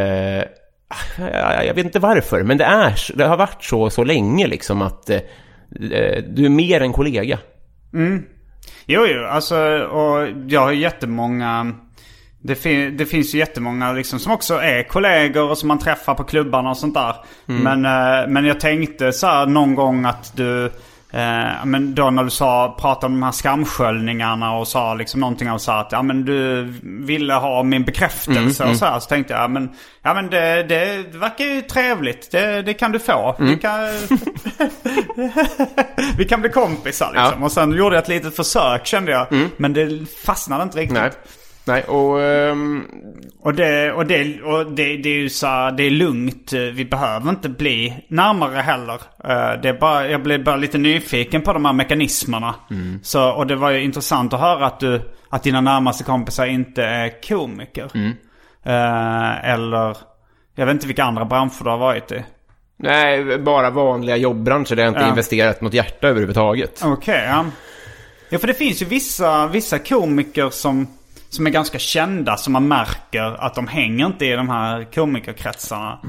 jag, 1.17 1.65
jag 1.65 1.73
vet 1.73 1.85
inte 1.85 1.99
varför, 1.99 2.43
men 2.43 2.57
det 2.57 2.63
är 2.63 2.99
det 3.15 3.25
har 3.25 3.37
varit 3.37 3.63
så 3.63 3.89
så 3.89 4.03
länge 4.03 4.47
liksom 4.47 4.81
att 4.81 5.09
eh, 5.09 5.19
du 6.29 6.45
är 6.45 6.49
mer 6.49 6.81
än 6.81 6.93
kollega. 6.93 7.39
Jo, 8.85 9.05
jo, 9.07 9.25
alltså 9.25 9.57
och 9.79 10.27
jag 10.47 10.61
har 10.61 10.71
jättemånga... 10.71 11.75
Det, 12.45 12.55
fin- 12.55 12.97
det 12.97 13.05
finns 13.05 13.35
ju 13.35 13.39
jättemånga 13.39 13.91
liksom 13.91 14.19
som 14.19 14.31
också 14.31 14.55
är 14.55 14.83
kollegor 14.83 15.49
och 15.49 15.57
som 15.57 15.67
man 15.67 15.79
träffar 15.79 16.15
på 16.15 16.23
klubbarna 16.23 16.69
och 16.69 16.77
sånt 16.77 16.93
där. 16.93 17.15
Men, 17.45 17.85
eh, 17.85 18.27
men 18.27 18.45
jag 18.45 18.59
tänkte 18.59 19.13
så 19.13 19.27
här 19.27 19.45
någon 19.45 19.75
gång 19.75 20.05
att 20.05 20.31
du... 20.37 20.65
Eh, 21.11 21.65
men 21.65 21.95
då 21.95 22.09
när 22.09 22.23
du 22.23 22.29
sa, 22.29 22.77
pratade 22.79 23.05
om 23.05 23.13
de 23.19 23.23
här 23.23 23.31
skamsköljningarna 23.31 24.55
och 24.57 24.67
sa 24.67 24.93
liksom 24.93 25.19
någonting 25.19 25.51
och 25.51 25.61
sa 25.61 25.79
att 25.79 25.91
ja 25.91 26.01
men 26.03 26.25
du 26.25 26.63
ville 26.83 27.33
ha 27.33 27.63
min 27.63 27.83
bekräftelse 27.83 28.63
och 28.63 28.75
så 28.77 28.85
här. 28.85 28.99
Så 28.99 29.09
tänkte 29.09 29.33
jag, 29.33 29.43
ja 29.43 29.47
men, 29.47 29.69
ja, 30.01 30.13
men 30.13 30.29
det, 30.29 30.63
det 30.63 31.05
verkar 31.17 31.45
ju 31.45 31.61
trevligt. 31.61 32.31
Det, 32.31 32.61
det 32.61 32.73
kan 32.73 32.91
du 32.91 32.99
få. 32.99 33.35
Vi, 33.39 33.57
kan, 33.57 33.79
vi 36.17 36.25
kan 36.25 36.41
bli 36.41 36.49
kompisar 36.49 37.11
liksom. 37.13 37.33
Ja. 37.39 37.45
Och 37.45 37.51
sen 37.51 37.71
gjorde 37.71 37.95
jag 37.95 38.01
ett 38.03 38.09
litet 38.09 38.35
försök 38.35 38.85
kände 38.85 39.11
jag. 39.11 39.27
Men 39.57 39.73
det 39.73 40.05
fastnade 40.25 40.63
inte 40.63 40.77
riktigt. 40.77 40.97
Nej. 40.97 41.11
Nej, 41.65 41.83
och... 41.83 42.21
ehm, 42.21 42.87
Och, 43.41 43.53
det, 43.53 43.91
och, 43.91 44.05
det, 44.05 44.41
och 44.41 44.71
det, 44.71 44.97
det 44.97 45.09
är 45.09 45.13
ju 45.19 45.29
så 45.29 45.47
här, 45.47 45.71
det 45.71 45.83
är 45.83 45.89
lugnt. 45.91 46.53
Vi 46.53 46.85
behöver 46.85 47.29
inte 47.29 47.49
bli 47.49 48.03
närmare 48.07 48.57
heller. 48.57 48.93
Eh, 49.23 49.61
Det 49.61 49.69
är 49.69 49.79
bara, 49.79 50.07
jag 50.07 50.23
blev 50.23 50.43
bara 50.43 50.55
lite 50.55 50.77
nyfiken 50.77 51.41
på 51.41 51.53
de 51.53 51.65
här 51.65 51.73
mekanismerna. 51.73 52.55
Så, 53.01 53.29
och 53.31 53.47
det 53.47 53.55
var 53.55 53.71
ju 53.71 53.81
intressant 53.83 54.33
att 54.33 54.39
höra 54.39 54.65
att, 54.65 54.79
du, 54.79 55.01
att 55.29 55.43
dina 55.43 55.61
närmaste 55.61 56.03
kompisar 56.03 56.45
inte 56.45 56.83
är 56.83 57.21
komiker. 57.27 57.89
Eh, 58.65 59.49
eller, 59.53 59.97
jag 60.55 60.65
vet 60.65 60.73
inte 60.73 60.87
vilka 60.87 61.03
andra 61.03 61.25
branscher 61.25 61.63
du 61.63 61.69
har 61.69 61.77
varit 61.77 62.11
i. 62.11 62.23
nej, 62.77 63.37
bara 63.39 63.69
vanliga 63.69 64.17
jobbbranscher 64.17 64.75
där 64.75 64.83
jag 64.83 64.91
inte 64.91 65.01
Ja. 65.01 65.09
investerat 65.09 65.61
något 65.61 65.73
hjärta 65.73 66.07
överhuvudtaget. 66.07 66.81
Okej, 66.85 67.23
ja. 67.27 67.45
Ja, 68.29 68.39
för 68.39 68.47
det 68.47 68.53
finns 68.53 68.81
ju 68.81 68.85
vissa, 68.85 69.47
vissa 69.47 69.79
komiker 69.79 70.49
som, 70.49 70.87
som 71.33 71.47
är 71.47 71.51
ganska 71.51 71.79
kända 71.79 72.37
som 72.37 72.53
man 72.53 72.67
märker 72.67 73.45
att 73.45 73.55
de 73.55 73.67
hänger 73.67 74.05
inte 74.05 74.25
i 74.25 74.31
de 74.31 74.49
här 74.49 74.83
komikerkretsarna. 74.93 75.99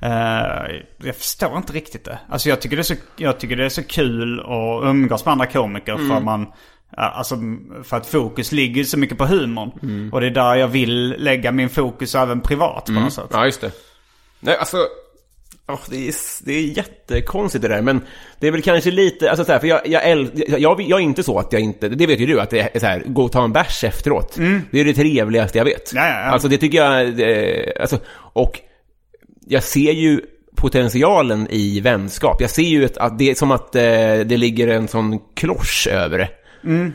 Eh, 0.00 0.76
jag 0.98 1.16
förstår 1.16 1.56
inte 1.56 1.72
riktigt 1.72 2.04
det. 2.04 2.18
Alltså 2.28 2.48
jag 2.48 2.60
tycker 2.60 2.76
det 2.76 2.82
är 2.82 2.84
så, 2.84 2.94
jag 3.16 3.40
tycker 3.40 3.56
det 3.56 3.64
är 3.64 3.68
så 3.68 3.82
kul 3.82 4.40
att 4.40 4.84
umgås 4.84 5.24
med 5.24 5.32
andra 5.32 5.46
komiker 5.46 5.96
för 5.96 6.20
man 6.20 6.46
Alltså 6.96 7.36
för 7.84 7.96
att 7.96 8.06
fokus 8.06 8.52
ligger 8.52 8.84
så 8.84 8.98
mycket 8.98 9.18
på 9.18 9.26
humorn. 9.26 10.10
Och 10.12 10.20
det 10.20 10.26
är 10.26 10.30
där 10.30 10.54
jag 10.54 10.68
vill 10.68 11.14
lägga 11.18 11.52
min 11.52 11.68
fokus 11.68 12.14
även 12.14 12.40
privat 12.40 12.84
på 12.84 12.92
något 12.92 13.12
sätt. 13.12 13.26
Ja, 13.30 13.44
just 13.44 13.60
det. 13.60 13.72
Nej, 14.40 14.56
alltså... 14.56 14.76
åh, 15.68 15.80
det, 15.90 16.08
är, 16.08 16.14
det 16.44 16.52
är 16.52 16.62
jättekonstigt 16.62 17.62
det 17.62 17.68
där, 17.68 17.82
men 17.82 18.00
det 18.40 18.46
är 18.46 18.52
väl 18.52 18.62
kanske 18.62 18.90
lite, 18.90 19.30
alltså 19.30 19.44
så 19.44 19.52
här, 19.52 19.58
för 19.58 19.66
jag, 19.66 19.80
jag, 19.86 20.02
äl- 20.02 20.44
jag, 20.48 20.60
jag, 20.60 20.80
jag 20.80 20.98
är 21.00 21.04
inte 21.04 21.22
så 21.22 21.38
att 21.38 21.52
jag 21.52 21.62
inte, 21.62 21.88
det 21.88 22.06
vet 22.06 22.20
ju 22.20 22.26
du, 22.26 22.40
att 22.40 22.50
det 22.50 22.76
är 22.76 22.78
så 22.78 22.86
här, 22.86 23.02
gå 23.06 23.24
och 23.24 23.32
ta 23.32 23.44
en 23.44 23.52
bärs 23.52 23.84
efteråt. 23.84 24.36
Det 24.70 24.80
är 24.80 24.84
det 24.84 24.94
trevligaste 24.94 25.58
jag 25.58 25.64
vet. 25.64 25.92
Ja, 25.94 26.06
ja, 26.08 26.20
ja. 26.20 26.24
Alltså 26.24 26.48
det 26.48 26.58
tycker 26.58 26.78
jag, 26.78 27.20
eh, 27.20 27.72
alltså, 27.80 27.98
och 28.32 28.60
jag 29.46 29.62
ser 29.62 29.92
ju 29.92 30.20
potentialen 30.56 31.46
i 31.50 31.80
vänskap. 31.80 32.40
Jag 32.40 32.50
ser 32.50 32.62
ju 32.62 32.84
ett, 32.84 32.96
att 32.96 33.18
det 33.18 33.30
är 33.30 33.34
som 33.34 33.50
att 33.50 33.74
eh, 33.74 33.82
det 34.24 34.36
ligger 34.36 34.68
en 34.68 34.88
sån 34.88 35.18
klosch 35.34 35.88
över 35.90 36.18
det. 36.18 36.28
Mm. 36.64 36.92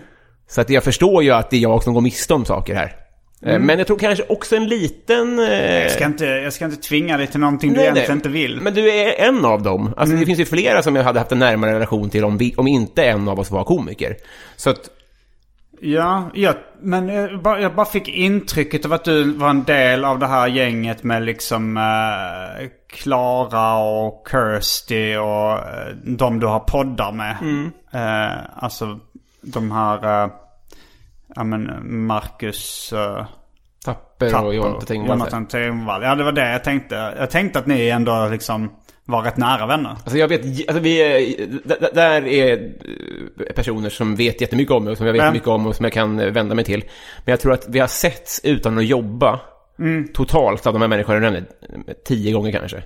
Så 0.49 0.61
att 0.61 0.69
jag 0.69 0.83
förstår 0.83 1.23
ju 1.23 1.31
att 1.31 1.49
det 1.49 1.57
är 1.57 1.61
jag 1.61 1.83
som 1.83 1.93
går 1.93 2.01
miste 2.01 2.33
om 2.33 2.45
saker 2.45 2.75
här. 2.75 2.95
Eh, 3.45 3.59
Men 3.59 3.77
jag 3.77 3.87
tror 3.87 3.99
kanske 3.99 4.25
också 4.29 4.55
en 4.55 4.67
liten... 4.67 5.39
Eh, 5.39 5.45
Mm. 5.45 5.81
Jag 5.81 5.91
ska, 5.91 6.05
inte, 6.05 6.25
jag 6.25 6.53
ska 6.53 6.65
inte 6.65 6.77
tvinga 6.81 7.17
dig 7.17 7.27
till 7.27 7.39
någonting 7.39 7.69
du 7.69 7.75
Nej, 7.75 7.83
egentligen 7.83 8.09
nej. 8.09 8.15
inte 8.17 8.29
vill. 8.29 8.61
Men 8.61 8.73
du 8.73 8.91
är 8.91 9.27
en 9.27 9.45
av 9.45 9.61
dem. 9.63 9.85
Alltså 9.87 10.05
Mm. 10.05 10.19
det 10.19 10.25
finns 10.25 10.39
ju 10.39 10.45
flera 10.45 10.83
som 10.83 10.95
jag 10.95 11.03
hade 11.03 11.19
haft 11.19 11.31
en 11.31 11.39
närmare 11.39 11.73
relation 11.75 12.09
till 12.09 12.25
om, 12.25 12.37
vi, 12.37 12.53
om 12.57 12.67
inte 12.67 13.03
en 13.03 13.27
av 13.27 13.39
oss 13.39 13.51
var 13.51 13.63
komiker. 13.63 14.15
Så 14.55 14.69
att, 14.69 14.89
Ja, 15.83 16.29
ja 16.33 16.53
men 16.81 17.07
jag 17.09 17.41
bara, 17.41 17.61
jag 17.61 17.75
bara 17.75 17.85
fick 17.85 18.07
intrycket 18.07 18.85
av 18.85 18.93
att 18.93 19.03
du 19.03 19.23
var 19.33 19.49
en 19.49 19.63
del 19.63 20.05
av 20.05 20.19
det 20.19 20.27
här 20.27 20.47
gänget 20.47 21.03
med 21.03 21.23
liksom 21.23 21.77
eh, 21.77 22.67
och 23.79 24.27
Kirsty 24.31 25.15
och 25.15 25.51
eh, 25.51 25.95
de 26.03 26.39
du 26.39 26.47
har 26.47 26.59
poddar 26.59 27.11
med. 27.11 27.35
Eh, 27.93 28.37
alltså 28.55 28.99
de 29.41 29.71
här, 29.71 30.23
eh, 30.23 30.29
ja 31.35 31.43
men 31.43 31.79
Marcus 32.05 32.93
eh, 32.93 33.25
Tapper, 33.85 34.29
Tapper 34.29 34.45
och 34.45 34.55
Jonte 34.55 34.85
Tengvall. 34.85 35.17
Jonathan 35.17 35.45
Tengvall. 35.45 36.03
Ja 36.03 36.15
det 36.15 36.23
var 36.23 36.31
det 36.31 36.51
jag 36.51 36.63
tänkte. 36.63 37.13
Jag 37.17 37.29
tänkte 37.29 37.59
att 37.59 37.67
ni 37.67 37.89
ändå 37.89 38.27
liksom 38.31 38.71
var 39.05 39.21
rätt 39.21 39.37
nära 39.37 39.65
vänner. 39.65 39.89
Alltså 39.89 40.17
jag 40.17 40.27
vet, 40.27 40.41
alltså 40.45 40.79
vi 40.79 41.01
är, 41.01 41.93
där 41.93 42.27
är 42.27 42.73
eh, 43.47 43.53
personer 43.55 43.89
som 43.89 44.15
vet 44.15 44.41
jättemycket 44.41 44.71
om 44.71 44.83
mig 44.83 44.91
och 44.91 44.97
som 44.97 45.05
jag 45.07 45.13
vet 45.13 45.33
mycket 45.33 45.47
om 45.47 45.67
och 45.67 45.75
som 45.75 45.83
jag 45.83 45.93
kan 45.93 46.19
eh, 46.19 46.31
vända 46.31 46.55
mig 46.55 46.65
till. 46.65 46.83
Men 47.25 47.31
jag 47.31 47.39
tror 47.39 47.53
att 47.53 47.65
vi 47.69 47.79
har 47.79 47.87
setts 47.87 48.41
utan 48.43 48.77
att 48.77 48.85
jobba 48.85 49.39
Mm. 49.79 50.07
totalt 50.13 50.67
av 50.67 50.73
de 50.73 50.81
här 50.81 50.89
människorna 50.89 51.37
eh, 51.37 51.43
tio 52.05 52.31
gånger 52.33 52.51
kanske. 52.51 52.83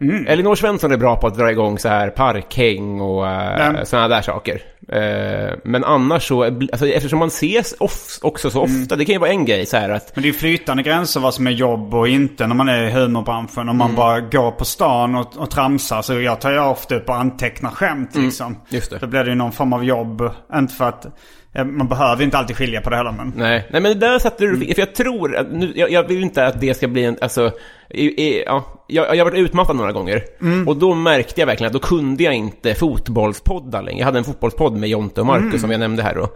Mm. 0.00 0.26
Elinor 0.26 0.54
Svensson 0.54 0.92
är 0.92 0.96
bra 0.96 1.16
på 1.16 1.26
att 1.26 1.34
dra 1.38 1.50
igång 1.50 1.78
så 1.78 1.88
här 1.88 2.10
parkhäng 2.10 3.00
och 3.00 3.22
uh, 3.24 3.30
Ja. 3.30 3.84
sådana 3.84 4.08
där 4.08 4.22
saker. 4.22 4.62
Eh, 4.88 5.54
men 5.64 5.84
annars 5.84 6.28
så, 6.28 6.44
alltså, 6.44 6.86
eftersom 6.88 7.18
man 7.18 7.28
ses 7.28 7.72
of, 7.78 8.18
också 8.22 8.50
så 8.50 8.64
Mm. 8.64 8.82
ofta, 8.82 8.96
det 8.96 9.04
kan 9.04 9.12
ju 9.12 9.18
vara 9.18 9.30
en 9.30 9.44
grej 9.44 9.66
så 9.66 9.76
här 9.76 9.88
att 9.90 10.16
Men 10.16 10.22
det 10.22 10.28
är 10.28 10.32
flytande 10.32 10.82
gränser 10.82 11.20
vad 11.20 11.34
som 11.34 11.46
är 11.46 11.50
jobb 11.50 11.94
och 11.94 12.08
inte 12.08 12.46
när 12.46 12.54
man 12.54 12.68
är 12.68 12.82
i 12.82 12.90
humorbranschen. 12.90 13.68
Om 13.68 13.76
man 13.76 13.94
bara 13.94 14.20
går 14.20 14.50
på 14.50 14.64
stan 14.64 15.14
och, 15.14 15.36
och 15.36 15.50
tramsar. 15.50 16.02
Så 16.02 16.20
jag 16.20 16.40
tar 16.40 16.52
ju 16.52 16.58
ofta 16.60 16.94
upp 16.94 17.08
och 17.08 17.16
antecknar 17.16 17.70
skämt 17.70 18.16
liksom. 18.16 18.56
just 18.68 18.90
det. 18.90 18.98
Då 18.98 19.06
blir 19.06 19.24
det 19.24 19.30
ju 19.30 19.36
någon 19.36 19.52
form 19.52 19.72
av 19.72 19.84
jobb. 19.84 20.30
Inte 20.54 20.74
för 20.74 20.88
att... 20.88 21.06
eh, 21.54 21.64
Man 21.64 21.88
behöver 21.88 22.24
inte 22.24 22.38
alltid 22.38 22.56
skilja 22.56 22.80
på 22.80 22.90
det 22.90 22.96
heller 22.96 23.12
men... 23.12 23.32
Nej, 23.36 23.68
nej 23.70 23.80
men 23.80 23.98
där 23.98 24.18
satte 24.18 24.44
du, 24.44 24.56
för 24.74 24.80
jag 24.80 24.94
tror, 24.94 25.36
att 25.36 25.52
nu, 25.52 25.72
jag, 25.76 25.90
jag 25.90 26.08
vill 26.08 26.22
inte 26.22 26.46
att 26.46 26.60
det 26.60 26.74
ska 26.74 26.88
bli 26.88 27.04
en, 27.04 27.16
alltså, 27.20 27.52
i, 27.90 28.04
i, 28.04 28.42
ja, 28.46 28.84
jag, 28.86 29.16
jag 29.16 29.24
har 29.24 29.30
varit 29.30 29.38
utmattad 29.38 29.76
några 29.76 29.92
gånger. 29.92 30.22
Och 30.66 30.76
då 30.76 30.94
märkte 30.94 31.40
jag 31.40 31.46
verkligen 31.46 31.66
att 31.66 31.82
då 31.82 31.88
kunde 31.88 32.22
jag 32.22 32.34
inte 32.34 32.74
fotbollspodda 32.74 33.80
längre. 33.80 33.98
Jag 33.98 34.06
hade 34.06 34.18
en 34.18 34.24
fotbollspodd 34.24 34.76
med 34.76 34.88
Jonte 34.88 35.20
och 35.20 35.26
Marcus 35.26 35.60
som 35.60 35.70
jag 35.70 35.80
nämnde 35.80 36.02
här 36.02 36.14
då. 36.14 36.28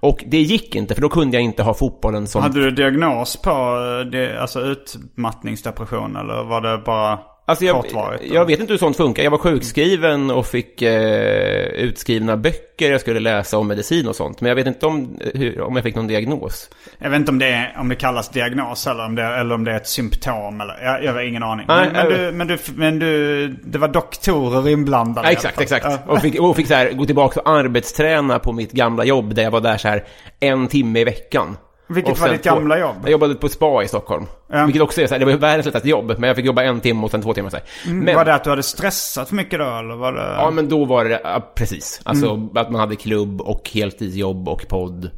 Och 0.00 0.24
det 0.26 0.40
gick 0.40 0.76
inte, 0.76 0.94
för 0.94 1.02
då 1.02 1.08
kunde 1.08 1.36
jag 1.36 1.44
inte 1.44 1.62
ha 1.62 1.74
fotbollen 1.74 2.26
som... 2.26 2.42
Hade 2.42 2.60
du 2.60 2.70
diagnos 2.70 3.36
på 3.36 3.50
eh, 3.50 4.10
det, 4.10 4.40
alltså 4.40 4.60
utmattningsdepression 4.60 6.16
eller 6.16 6.44
var 6.44 6.60
det 6.60 6.78
bara 6.78 7.18
Alltså 7.50 7.64
jag, 7.64 7.84
jag 8.22 8.44
vet 8.44 8.60
inte 8.60 8.72
hur 8.72 8.78
sånt 8.78 8.96
funkar. 8.96 9.22
Jag 9.22 9.30
var 9.30 9.38
sjukskriven 9.38 10.30
och 10.30 10.46
fick 10.46 10.82
eh, 10.82 11.64
utskrivna 11.64 12.36
böcker 12.36 12.90
jag 12.90 13.00
skulle 13.00 13.20
läsa 13.20 13.58
om 13.58 13.68
medicin 13.68 14.08
och 14.08 14.16
sånt. 14.16 14.40
Men 14.40 14.48
jag 14.48 14.56
vet 14.56 14.66
inte 14.66 14.86
om, 14.86 15.18
hur, 15.34 15.60
om 15.60 15.76
jag 15.76 15.82
fick 15.82 15.94
någon 15.94 16.06
diagnos. 16.06 16.70
Jag 16.98 17.10
vet 17.10 17.16
inte 17.16 17.30
om 17.30 17.38
det, 17.38 17.46
är, 17.46 17.76
om 17.78 17.88
det 17.88 17.94
kallas 17.94 18.28
diagnos 18.28 18.86
eller 18.86 19.04
om 19.04 19.14
det, 19.14 19.22
eller 19.22 19.54
om 19.54 19.64
det 19.64 19.72
är 19.72 19.76
ett 19.76 19.88
symptom. 19.88 20.60
Eller, 20.60 20.84
jag, 20.84 21.04
jag 21.04 21.12
har 21.12 21.20
ingen 21.20 21.42
aning. 21.42 21.66
Nej, 21.68 21.90
men, 21.92 22.06
men, 22.06 22.08
du, 22.08 22.32
men, 22.32 22.48
du, 22.48 22.58
men 22.74 22.98
du, 22.98 23.48
det 23.48 23.78
var 23.78 23.88
doktorer 23.88 24.68
inblandade 24.68 25.28
Ja, 25.28 25.32
exakt, 25.32 25.60
exakt. 25.60 25.86
Ja. 25.88 25.98
Och 26.06 26.20
fick, 26.20 26.40
och 26.40 26.56
fick 26.56 26.66
så 26.66 26.74
här, 26.74 26.92
gå 26.92 27.06
tillbaka 27.06 27.40
och 27.40 27.50
arbetsträna 27.50 28.38
på 28.38 28.52
mitt 28.52 28.72
gamla 28.72 29.04
jobb 29.04 29.34
där 29.34 29.42
jag 29.42 29.50
var 29.50 29.60
där 29.60 29.76
så 29.76 29.88
här 29.88 30.04
en 30.40 30.68
timme 30.68 31.00
i 31.00 31.04
veckan. 31.04 31.56
Vilket 31.90 32.18
var 32.20 32.28
ditt 32.28 32.42
gamla 32.42 32.78
jobb? 32.78 32.96
Jag 33.02 33.10
jobbade 33.10 33.34
på 33.34 33.48
spa 33.48 33.82
i 33.82 33.88
Stockholm. 33.88 34.26
Ja. 34.52 34.64
Vilket 34.64 34.82
också 34.82 35.00
är 35.02 35.06
så 35.06 35.14
här, 35.14 35.18
det 35.18 35.24
var 35.24 35.32
världens 35.32 35.66
lättaste 35.66 35.88
jobb, 35.88 36.14
men 36.18 36.22
jag 36.28 36.36
fick 36.36 36.46
jobba 36.46 36.62
en 36.62 36.80
timme 36.80 37.04
och 37.04 37.10
sen 37.10 37.22
två 37.22 37.34
timmar 37.34 37.50
så 37.50 37.56
här. 37.56 37.92
Men, 37.92 38.14
Var 38.16 38.24
det 38.24 38.34
att 38.34 38.44
du 38.44 38.50
hade 38.50 38.62
stressat 38.62 39.28
för 39.28 39.36
mycket 39.36 39.58
då 39.58 39.64
eller 39.64 39.96
var 39.96 40.12
det... 40.12 40.34
Ja, 40.36 40.50
men 40.50 40.68
då 40.68 40.84
var 40.84 41.04
det, 41.04 41.20
ja, 41.24 41.52
precis. 41.54 42.00
Alltså 42.04 42.26
Mm. 42.30 42.48
att 42.56 42.70
man 42.70 42.80
hade 42.80 42.96
klubb 42.96 43.40
och 43.40 43.70
heltidsjobb 43.74 44.48
och 44.48 44.68
podd. 44.68 45.10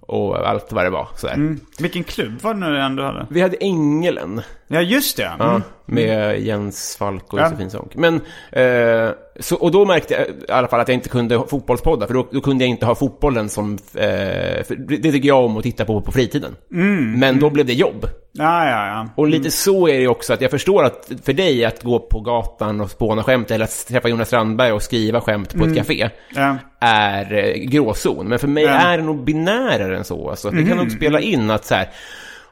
Och 0.00 0.48
allt 0.48 0.72
vad 0.72 0.84
det 0.84 0.90
var. 0.90 1.08
Så 1.16 1.28
här. 1.28 1.56
Vilken 1.78 2.04
klubb 2.04 2.40
var 2.42 2.54
det 2.54 2.60
nu 2.60 2.76
igen 2.76 2.96
du 2.96 3.02
hade? 3.02 3.26
Vi 3.30 3.40
hade 3.40 3.56
Ängelen. 3.56 4.40
Ja 4.66 4.80
just 4.80 5.16
det. 5.16 5.30
Ja, 5.38 5.48
Mm. 5.50 5.62
Med 5.86 6.40
Jens 6.40 6.96
Falk 6.98 7.32
och 7.32 7.38
Ja. 7.38 7.44
Josefin 7.44 7.70
Sonck. 7.70 7.94
Men, 7.94 8.14
eh, 8.52 9.10
så, 9.40 9.56
och 9.56 9.70
då 9.70 9.84
märkte 9.84 10.14
jag 10.14 10.22
i 10.48 10.52
alla 10.52 10.68
fall 10.68 10.80
att 10.80 10.88
jag 10.88 10.94
inte 10.94 11.08
kunde 11.08 11.42
fotbollspodda, 11.48 12.06
för 12.06 12.14
då, 12.14 12.28
då 12.32 12.40
kunde 12.40 12.64
jag 12.64 12.68
inte 12.70 12.86
ha 12.86 12.94
fotbollen 12.94 13.48
som... 13.48 13.78
Eh, 13.94 14.64
det 14.88 15.12
tycker 15.12 15.28
jag 15.28 15.44
om 15.44 15.56
att 15.56 15.62
titta 15.62 15.84
på 15.84 16.00
på 16.00 16.12
fritiden. 16.12 16.56
Men 17.18 17.40
då 17.40 17.50
blev 17.50 17.66
det 17.66 17.72
jobb. 17.72 18.06
Ja, 18.32 18.68
ja, 18.68 18.86
ja. 18.86 19.08
Och 19.16 19.28
lite 19.28 19.50
så 19.50 19.88
är 19.88 19.98
det 20.00 20.08
också, 20.08 20.32
att 20.32 20.40
jag 20.40 20.50
förstår 20.50 20.84
att 20.84 21.10
för 21.24 21.32
dig 21.32 21.64
att 21.64 21.82
gå 21.82 21.98
på 21.98 22.20
gatan 22.20 22.80
och 22.80 22.90
spåna 22.90 23.22
skämt, 23.22 23.50
eller 23.50 23.64
att 23.64 23.86
träffa 23.88 24.08
Jonas 24.08 24.28
Strandberg 24.28 24.72
och 24.72 24.82
skriva 24.82 25.20
skämt 25.20 25.54
på 25.58 25.64
ett 25.64 25.76
café, 25.76 26.10
Ja. 26.34 26.56
är 26.80 27.32
eh, 27.34 27.54
gråzon. 27.54 28.28
Men 28.28 28.38
för 28.38 28.48
mig 28.48 28.64
är 28.64 28.96
det 28.98 29.04
nog 29.04 29.24
binärare 29.24 29.96
än 29.96 30.04
så. 30.04 30.30
Alltså, 30.30 30.50
det 30.50 30.64
kan 30.64 30.76
nog 30.76 30.90
spela 30.90 31.20
in 31.20 31.50
att 31.50 31.64
så 31.64 31.74
här, 31.74 31.88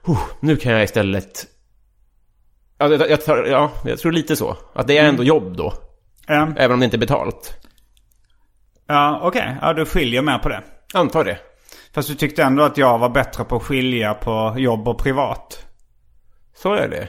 "Oh, 0.07 0.20
nu 0.41 0.57
kan 0.57 0.72
jag 0.72 0.85
istället... 0.85 1.47
Ja, 2.81 2.89
jag, 2.89 3.11
jag, 3.11 3.24
tar, 3.24 3.45
ja, 3.45 3.70
jag 3.85 3.99
tror 3.99 4.12
lite 4.12 4.37
så. 4.37 4.57
Att 4.72 4.87
det 4.87 4.99
är 4.99 5.05
ändå 5.09 5.24
jobb 5.24 5.57
då, 5.57 5.72
Ja, 6.26 6.49
även 6.57 6.72
om 6.72 6.78
det 6.81 6.85
inte 6.85 6.97
är 6.97 6.99
betalt. 6.99 7.55
ja 8.87 9.20
okej. 9.22 9.57
Ja, 9.62 9.72
du 9.72 9.87
skiljer 9.87 10.22
mer 10.22 10.39
på 10.39 10.49
det. 10.49 10.62
Antar 10.95 11.24
det. 11.24 11.39
Fast 11.95 12.09
du 12.09 12.14
tyckte 12.14 12.43
ändå 12.43 12.62
att 12.62 12.76
jag 12.76 12.99
var 12.99 13.09
bättre 13.09 13.45
på 13.45 13.57
att 13.57 13.62
skilja 13.62 14.14
på 14.14 14.55
jobb 14.59 14.89
och 14.89 14.99
privat. 14.99 15.66
Så 16.57 16.74
är 16.74 16.89
det. 16.89 17.09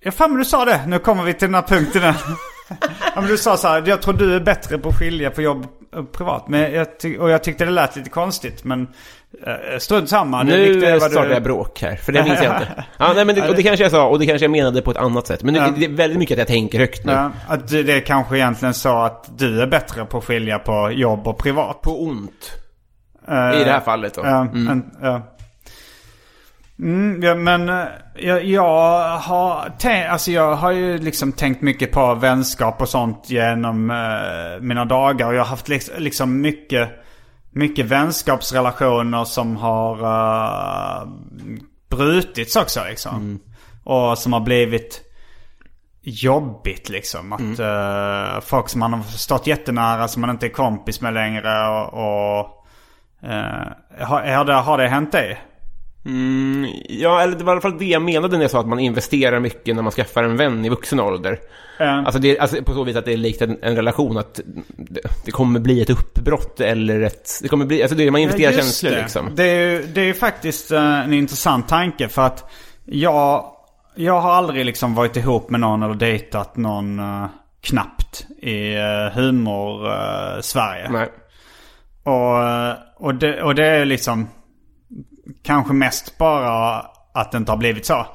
Ja, 0.00 0.10
fan 0.12 0.30
men 0.30 0.38
du 0.38 0.44
sa 0.44 0.64
det. 0.64 0.86
Nu 0.86 0.98
kommer 0.98 1.22
vi 1.22 1.34
till 1.34 1.48
den 1.48 1.54
här 1.54 1.62
punkten. 1.62 2.14
ja, 3.14 3.20
men 3.20 3.26
du 3.26 3.38
sa 3.38 3.56
så 3.56 3.68
här, 3.68 3.82
jag 3.86 4.02
tror 4.02 4.14
du 4.14 4.34
är 4.34 4.40
bättre 4.40 4.78
på 4.78 4.88
att 4.88 4.98
skilja 4.98 5.30
på 5.30 5.42
jobb 5.42 5.66
och 5.96 6.12
privat. 6.12 6.48
Men 6.48 6.72
jag 6.72 6.86
och 7.20 7.30
jag 7.30 7.42
tyckte 7.44 7.64
det 7.64 7.70
lät 7.70 7.96
lite 7.96 8.10
konstigt. 8.10 8.64
Men 8.64 8.88
Uh, 9.46 9.78
strunt 9.78 10.08
samma. 10.08 10.42
Nu 10.42 10.80
startar 11.00 11.28
du- 11.28 11.34
jag 11.34 11.42
bråk 11.42 11.82
här, 11.82 11.96
för 11.96 12.12
det 12.12 12.24
minns 12.24 12.42
jag 12.42 12.54
inte. 12.56 12.84
Ja, 12.98 13.12
nej, 13.14 13.24
men 13.24 13.34
det, 13.34 13.48
och 13.48 13.54
det 13.56 13.62
kanske 13.62 13.84
jag 13.84 13.90
sa, 13.90 14.08
och 14.08 14.18
det 14.18 14.26
kanske 14.26 14.44
jag 14.44 14.50
menade 14.50 14.82
på 14.82 14.90
ett 14.90 14.96
annat 14.96 15.26
sätt. 15.26 15.42
Men 15.42 15.54
det, 15.54 15.60
Ja. 15.60 15.70
det 15.76 15.84
är 15.84 15.88
väldigt 15.88 16.18
mycket 16.18 16.34
att 16.34 16.38
jag 16.38 16.48
tänker 16.48 16.78
högt 16.78 17.04
nu. 17.04 17.12
Ja, 17.12 17.30
att 17.48 17.68
det 17.68 18.00
kanske 18.00 18.36
egentligen 18.36 18.74
så 18.74 18.98
att 18.98 19.30
du 19.38 19.62
är 19.62 19.66
bättre 19.66 20.04
på 20.04 20.18
att 20.18 20.24
skilja 20.24 20.58
på 20.58 20.90
jobb 20.90 21.28
och 21.28 21.38
privat. 21.38 21.80
På 21.82 22.02
ont. 22.02 22.52
Eh, 23.28 23.34
I 23.60 23.64
det 23.64 23.70
här 23.70 23.80
fallet 23.80 24.14
då. 24.14 24.20
Ja, 24.24 24.40
Mm. 24.40 24.82
ja. 25.02 25.22
Mm, 26.82 27.22
ja, 27.22 27.34
men 27.34 27.68
eh, 27.68 27.84
jag, 28.14 28.44
jag 28.44 29.18
har 29.18 29.70
tänkt, 29.78 30.10
alltså 30.10 30.30
jag 30.30 30.54
har 30.54 30.72
ju 30.72 30.98
liksom 30.98 31.32
tänkt 31.32 31.62
mycket 31.62 31.92
på 31.92 32.14
vänskap 32.14 32.82
och 32.82 32.88
sånt 32.88 33.30
genom 33.30 33.90
eh, 33.90 34.60
mina 34.60 34.84
dagar. 34.84 35.26
Och 35.26 35.34
jag 35.34 35.40
har 35.40 35.46
haft 35.46 35.68
liks- 35.68 35.98
liksom 35.98 36.40
mycket, 36.40 36.90
mycket 37.50 37.86
vänskapsrelationer 37.86 39.24
som 39.24 39.56
har 39.56 40.00
uh, 40.02 41.08
brutits 41.90 42.56
också 42.56 42.80
liksom. 42.88 43.40
Och 43.84 44.18
som 44.18 44.32
har 44.32 44.40
blivit 44.40 45.00
jobbigt 46.02 46.88
liksom. 46.88 47.32
Att 47.32 47.58
eh, 47.58 48.40
folk 48.40 48.68
som 48.68 48.80
man 48.80 48.92
har 48.92 49.02
stått 49.02 49.46
jättenära 49.46 50.08
som 50.08 50.20
man 50.20 50.30
inte 50.30 50.46
är 50.46 50.50
kompis 50.50 51.00
med 51.00 51.14
längre 51.14 51.68
och... 51.68 51.92
och 51.94 52.66
eh, 53.28 54.06
har, 54.06 54.34
har, 54.34 54.44
det, 54.44 54.54
har 54.54 54.78
det 54.78 54.88
hänt 54.88 55.12
dig? 55.12 55.40
Mm, 56.04 56.70
ja, 56.88 57.20
eller 57.20 57.36
det 57.36 57.44
var 57.44 57.52
i 57.52 57.54
alla 57.54 57.60
fall 57.60 57.78
det 57.78 57.84
jag 57.84 58.02
menade 58.02 58.36
när 58.36 58.44
jag 58.44 58.50
sa 58.50 58.60
att 58.60 58.68
man 58.68 58.78
investerar 58.78 59.40
mycket 59.40 59.76
när 59.76 59.82
man 59.82 59.92
skaffar 59.92 60.24
en 60.24 60.36
vän 60.36 60.64
i 60.64 60.68
vuxen 60.68 61.00
ålder. 61.00 61.38
Eh, 61.80 61.98
Alltså, 61.98 62.18
det, 62.18 62.38
alltså 62.38 62.62
på 62.62 62.72
så 62.72 62.84
vis 62.84 62.96
att 62.96 63.04
det 63.04 63.12
är 63.12 63.16
likt 63.16 63.42
en, 63.42 63.58
en 63.62 63.76
relation, 63.76 64.18
att 64.18 64.40
det, 64.76 65.00
det 65.24 65.30
kommer 65.30 65.60
bli 65.60 65.82
ett 65.82 65.90
uppbrott 65.90 66.60
eller 66.60 67.00
ett... 67.00 67.28
Det 67.42 67.48
kommer 67.48 67.64
bli, 67.66 67.82
alltså 67.82 67.96
det, 67.96 68.10
man 68.10 68.20
investerar 68.20 68.52
Ja, 68.52 68.56
känslor 68.58 68.90
det. 68.90 69.00
liksom. 69.02 69.30
Det 69.34 69.44
är 69.44 69.70
ju 69.70 69.82
det 69.82 70.00
är 70.00 70.04
ju 70.04 70.14
faktiskt 70.14 70.72
eh, 70.72 71.00
en 71.04 71.12
intressant 71.12 71.68
tanke 71.68 72.08
för 72.08 72.22
att 72.22 72.50
jag, 72.84 73.44
jag 73.94 74.20
har 74.20 74.32
aldrig 74.32 74.66
liksom 74.66 74.94
varit 74.94 75.16
ihop 75.16 75.50
med 75.50 75.60
någon 75.60 75.82
eller 75.82 75.94
dejtat 75.94 76.56
någon 76.56 76.98
eh, 76.98 77.26
knappt 77.60 78.26
i 78.42 78.76
uh, 78.76 78.82
humor-Sverige. 79.14 80.88
Nej. 80.90 81.08
Och, 82.02 82.42
eh, 82.48 82.74
och, 82.96 83.14
det, 83.14 83.42
och 83.42 83.54
det 83.54 83.66
är 83.66 83.84
liksom 83.84 84.28
kanske 85.42 85.72
mest 85.72 86.18
bara 86.18 86.86
att 87.14 87.32
det 87.32 87.38
inte 87.38 87.52
har 87.52 87.56
blivit 87.56 87.86
så. 87.86 88.06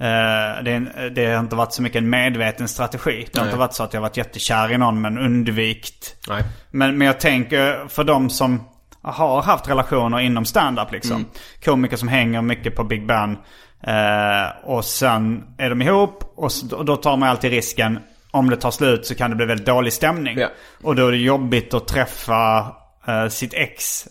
Eh, 0.00 0.62
det, 0.64 1.10
det 1.14 1.26
har 1.26 1.40
inte 1.40 1.56
varit 1.56 1.72
så 1.72 1.82
mycket 1.82 1.98
en 1.98 2.10
medveten 2.10 2.68
strategi. 2.68 3.28
Det 3.32 3.38
har 3.38 3.44
Nej. 3.44 3.50
inte 3.50 3.58
varit 3.58 3.74
så 3.74 3.82
att 3.82 3.94
jag 3.94 4.00
varit 4.00 4.16
jättekär 4.16 4.72
i 4.72 4.78
någon 4.78 5.00
men 5.00 5.18
undvikt. 5.18 6.16
Nej. 6.28 6.42
Men, 6.70 6.98
men 6.98 7.06
jag 7.06 7.20
tänker 7.20 7.88
för 7.88 8.04
de 8.04 8.30
som 8.30 8.64
har 9.02 9.42
haft 9.42 9.68
relationer 9.68 10.20
inom 10.20 10.44
stand-up 10.44 10.92
liksom. 10.92 11.26
Komiker 11.64 11.96
som 11.96 12.08
hänger 12.08 12.42
mycket 12.42 12.76
på 12.76 12.84
Big 12.84 13.06
Ben. 13.06 13.38
Eh, 13.82 14.64
och 14.64 14.84
sen 14.84 15.44
är 15.58 15.70
de 15.70 15.82
ihop 15.82 16.32
och, 16.36 16.52
så, 16.52 16.76
och 16.76 16.84
då 16.84 16.96
tar 16.96 17.16
man 17.16 17.28
alltid 17.28 17.50
risken. 17.50 17.98
Om 18.30 18.50
det 18.50 18.56
tar 18.56 18.70
slut 18.70 19.06
så 19.06 19.14
kan 19.14 19.30
det 19.30 19.36
bli 19.36 19.46
väldigt 19.46 19.66
dålig 19.66 19.92
stämning. 19.92 20.38
Ja. 20.38 20.48
Och 20.82 20.96
då 20.96 21.06
är 21.06 21.10
det 21.10 21.18
jobbigt 21.18 21.74
att 21.74 21.88
träffa 21.88 22.66
eh, 23.06 23.28
sitt 23.28 23.54
ex 23.54 24.06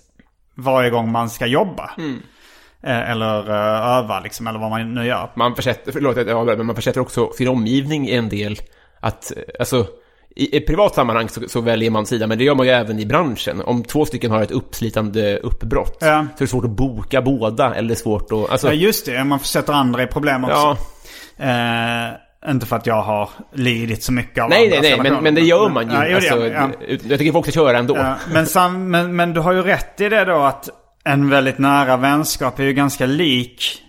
varje 0.56 0.90
gång 0.90 1.12
man 1.12 1.30
ska 1.30 1.46
jobba. 1.46 1.92
Eh, 1.98 2.04
eller 2.84 3.50
eh, 3.50 3.98
öva 3.98 4.20
liksom, 4.20 4.48
eller 4.48 4.60
vad 4.60 4.70
man 4.70 4.94
nu 4.94 5.06
gör. 5.06 5.30
Man 5.36 5.56
försätter, 5.56 5.92
förlåt 5.92 6.18
att 6.18 6.28
jag 6.28 6.58
men 6.58 6.66
man 6.66 6.76
försätter 6.76 7.02
också 7.02 7.32
sin 7.32 7.48
omgivning 7.48 8.08
i 8.08 8.16
en 8.16 8.30
del 8.30 8.60
att, 9.00 9.32
eh, 9.38 9.44
alltså, 9.60 9.86
i 10.36 10.58
ett 10.58 10.68
privat 10.68 10.96
sammanhang 10.96 11.30
så, 11.30 11.42
så 11.48 11.62
väljer 11.62 11.92
man 11.92 12.06
sida, 12.06 12.28
men 12.28 12.38
det 12.38 12.44
gör 12.44 12.56
man 12.56 12.66
ju 12.66 12.72
även 12.72 13.00
i 13.00 13.06
branschen. 13.06 13.62
Om 13.62 13.84
två 13.84 14.06
stycken 14.06 14.32
har 14.32 14.42
ett 14.42 14.52
uppslitande 14.52 15.38
uppbrott 15.38 15.98
Ja. 16.02 16.26
så 16.38 16.44
är 16.44 16.46
det 16.46 16.48
svårt 16.48 16.66
att 16.66 16.70
boka 16.72 17.22
båda, 17.22 17.76
eller 17.76 17.96
svårt 17.96 18.32
att, 18.32 18.52
alltså, 18.52 18.68
Ja 18.68 18.74
just 18.74 19.06
det, 19.06 19.24
man 19.24 19.40
försätter 19.40 19.74
andra 19.74 20.04
i 20.04 20.08
problem 20.08 20.44
också. 20.44 20.56
ja, 20.56 20.78
Eh, 21.42 22.50
inte 22.52 22.66
för 22.66 22.76
att 22.76 22.86
jag 22.86 23.02
har 23.02 23.30
lidit 23.54 24.04
så 24.04 24.12
mycket 24.12 24.44
av 24.44 24.50
nej, 24.50 24.70
nej, 24.70 24.80
nej, 24.82 25.12
men, 25.12 25.24
men 25.24 25.36
det 25.36 25.42
gör 25.42 25.70
man 25.70 25.90
ju. 25.90 25.94
Ja, 25.96 26.04
det 26.04 26.16
alltså, 26.16 26.36
man, 26.36 26.74
ja. 26.88 26.98
Jag 27.10 27.20
tycker 27.20 27.32
folk 27.32 27.46
ska 27.46 27.52
köra 27.52 27.78
ändå. 27.78 27.98
Ja, 27.98 28.16
men, 28.34 28.46
sam, 28.46 28.90
men, 28.92 29.16
men 29.16 29.34
du 29.34 29.40
har 29.40 29.52
ju 29.54 29.62
rätt 29.62 30.02
i 30.02 30.10
det 30.10 30.26
då 30.26 30.36
att 30.42 30.70
en 31.10 31.30
väldigt 31.30 31.58
nära 31.58 31.98
vänskap 31.98 32.60
är 32.60 32.64
ju 32.64 32.74
ganska 32.74 33.06
lik 33.06 33.82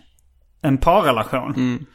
en 0.63 0.79
parrelation. 0.79 1.55
Mm. 1.55 1.87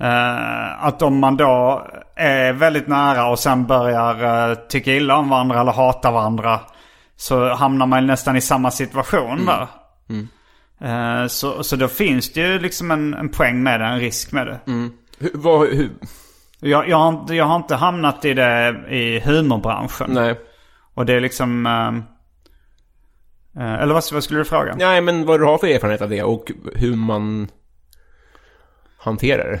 Eh, 0.00 0.84
att 0.84 1.02
om 1.02 1.18
man 1.18 1.36
då 1.36 1.86
är 2.16 2.52
väldigt 2.52 2.86
nära 2.88 3.26
och 3.26 3.38
sen 3.38 3.66
börjar 3.66 4.48
uh, 4.50 4.54
tycka 4.68 4.94
illa 4.94 5.16
om 5.16 5.28
varandra 5.28 5.60
eller 5.60 5.72
hata 5.72 6.10
varandra. 6.10 6.60
Så 7.16 7.54
hamnar 7.54 7.86
man 7.86 8.06
nästan 8.06 8.36
i 8.36 8.40
samma 8.40 8.70
situation 8.70 9.38
Mm. 9.38 9.46
där. 9.46 9.66
Eh, 10.80 11.26
så, 11.26 11.62
så 11.62 11.76
då 11.76 11.88
finns 11.88 12.32
det 12.32 12.40
ju 12.40 12.58
liksom 12.58 12.90
en, 12.90 13.14
en 13.14 13.28
poäng 13.28 13.62
med 13.62 13.80
det, 13.80 13.86
en 13.86 13.98
risk 13.98 14.32
med 14.32 14.46
det. 14.46 14.60
Hur, 15.18 15.30
vad, 15.34 15.68
hur, 15.68 15.90
Jag, 16.60 16.88
jag, 16.88 16.96
har 16.96 17.08
inte, 17.08 17.34
jag 17.34 17.44
har 17.44 17.56
inte 17.56 17.74
hamnat 17.76 18.24
i 18.24 18.34
det 18.34 18.84
i 18.90 19.20
humorbranschen. 19.20 20.10
nej. 20.10 20.40
Och 20.94 21.06
det 21.06 21.12
är 21.14 21.20
liksom... 21.20 21.66
Eh, 23.56 23.74
eller 23.74 23.94
vad, 23.94 24.04
vad 24.12 24.24
skulle 24.24 24.40
du 24.40 24.44
fråga? 24.44 24.74
nej, 24.78 25.00
men 25.00 25.26
vad 25.26 25.40
du 25.40 25.44
har 25.44 25.58
för 25.58 25.66
erfarenhet 25.66 26.02
av 26.02 26.10
det 26.10 26.22
och 26.22 26.52
hur 26.74 26.96
man 26.96 27.48
hanterar 28.96 29.50
det. 29.50 29.60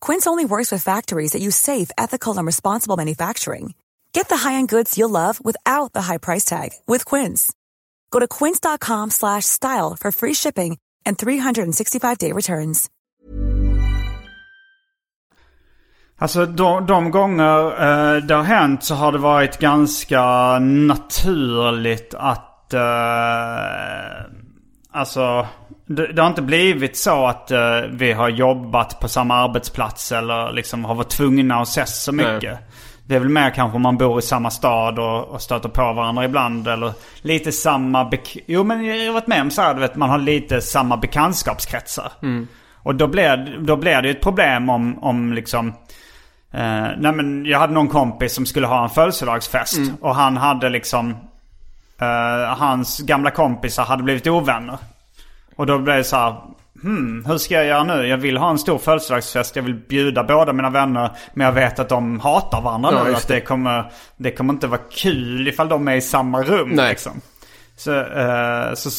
Quince 0.00 0.26
only 0.26 0.44
works 0.44 0.72
with 0.72 0.82
factories 0.82 1.32
that 1.32 1.42
use 1.42 1.56
safe, 1.56 1.90
ethical, 1.96 2.36
and 2.36 2.46
responsible 2.46 2.96
manufacturing. 2.96 3.74
Get 4.12 4.28
the 4.28 4.48
high-end 4.48 4.68
goods 4.68 4.96
you'll 4.96 5.10
love 5.10 5.38
without 5.44 5.92
the 5.92 6.02
high 6.02 6.18
price 6.18 6.44
tag 6.44 6.70
with 6.88 7.04
Quince. 7.04 7.52
Go 8.10 8.18
to 8.18 8.28
quince.com 8.28 9.10
slash 9.10 9.44
style 9.44 9.96
for 10.00 10.10
free 10.10 10.34
shipping 10.34 10.78
and 11.04 11.18
365-day 11.18 12.32
returns. 12.32 12.90
Alltså 16.18 16.46
de, 16.46 16.86
de 16.86 17.10
gånger 17.10 17.66
eh, 17.66 18.22
det 18.22 18.34
har 18.34 18.42
hänt 18.42 18.84
så 18.84 18.94
har 18.94 19.12
det 19.12 19.18
varit 19.18 19.58
ganska 19.58 20.58
naturligt 20.58 22.14
att... 22.14 22.74
Eh, 22.74 22.80
alltså 24.90 25.46
det, 25.86 26.12
det 26.12 26.22
har 26.22 26.28
inte 26.28 26.42
blivit 26.42 26.96
så 26.96 27.26
att 27.26 27.50
eh, 27.50 27.80
vi 27.90 28.12
har 28.12 28.28
jobbat 28.28 29.00
på 29.00 29.08
samma 29.08 29.34
arbetsplats 29.34 30.12
eller 30.12 30.52
liksom 30.52 30.84
har 30.84 30.94
varit 30.94 31.10
tvungna 31.10 31.56
att 31.56 31.68
ses 31.68 32.02
så 32.04 32.12
mycket. 32.12 32.58
Det 33.04 33.14
är 33.14 33.18
väl 33.18 33.28
mer 33.28 33.50
kanske 33.50 33.76
om 33.76 33.82
man 33.82 33.96
bor 33.96 34.18
i 34.18 34.22
samma 34.22 34.50
stad 34.50 34.98
och, 34.98 35.24
och 35.24 35.42
stöter 35.42 35.68
på 35.68 35.92
varandra 35.92 36.24
ibland. 36.24 36.68
Eller 36.68 36.92
lite 37.22 37.52
samma... 37.52 38.12
Jo 38.46 38.64
men 38.64 38.84
jag 38.84 39.06
har 39.06 39.12
varit 39.12 39.26
med 39.26 39.40
om 39.40 39.50
så 39.50 39.62
här, 39.62 39.74
du 39.74 39.80
vet, 39.80 39.96
man 39.96 40.10
har 40.10 40.18
lite 40.18 40.60
samma 40.60 40.96
bekantskapskretsar. 40.96 42.12
Och 42.82 42.94
då 42.94 43.06
blir, 43.06 43.58
då 43.60 43.76
blir 43.76 44.02
det 44.02 44.08
ju 44.08 44.14
ett 44.14 44.22
problem 44.22 44.70
om, 44.70 44.98
om 44.98 45.32
liksom... 45.32 45.68
Eh, 46.52 46.86
nej 46.98 47.12
men 47.12 47.46
jag 47.46 47.58
hade 47.58 47.72
någon 47.72 47.88
kompis 47.88 48.34
som 48.34 48.46
skulle 48.46 48.66
ha 48.66 48.82
en 48.84 48.90
födelsedagsfest. 48.90 49.78
Och 50.00 50.14
han 50.14 50.36
hade 50.36 50.68
liksom... 50.68 51.10
Eh, 52.00 52.56
hans 52.58 52.98
gamla 53.00 53.30
kompisar 53.30 53.84
hade 53.84 54.02
blivit 54.02 54.26
ovänner. 54.26 54.76
Och 55.56 55.66
då 55.66 55.78
blev 55.78 55.96
det 55.96 56.04
så 56.04 56.16
här... 56.16 56.36
Hmm, 56.82 57.24
hur 57.26 57.38
ska 57.38 57.54
jag 57.54 57.66
göra 57.66 57.84
nu? 57.84 58.06
Jag 58.06 58.16
vill 58.16 58.36
ha 58.36 58.50
en 58.50 58.58
stor 58.58 58.78
födelsedagsfest. 58.78 59.56
Jag 59.56 59.62
vill 59.62 59.74
bjuda 59.74 60.24
båda 60.24 60.52
mina 60.52 60.70
vänner. 60.70 61.10
Men 61.34 61.44
jag 61.44 61.52
vet 61.52 61.78
att 61.78 61.88
de 61.88 62.20
hatar 62.20 62.60
varandra 62.60 62.90
Ja, 62.92 63.04
nu. 63.04 63.14
Att 63.14 63.28
det 63.28 63.40
kommer, 63.40 63.92
det 64.16 64.30
kommer 64.30 64.52
inte 64.52 64.66
vara 64.66 64.80
kul 64.90 65.48
ifall 65.48 65.68
de 65.68 65.88
är 65.88 65.96
i 65.96 66.00
samma 66.00 66.42
rum. 66.42 66.68
Nej. 66.68 66.88
Liksom. 66.88 67.20
Så, 67.76 67.94
eh, 68.00 68.74
så 68.74 68.90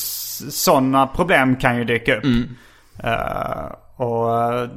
sådana 0.52 1.08
problem 1.08 1.56
kan 1.56 1.78
ju 1.78 1.84
dyka 1.84 2.18
upp. 2.18 2.24
Mm. 2.24 2.56
Eh, 3.04 3.72
och, 3.96 4.54
eh, 4.54 4.70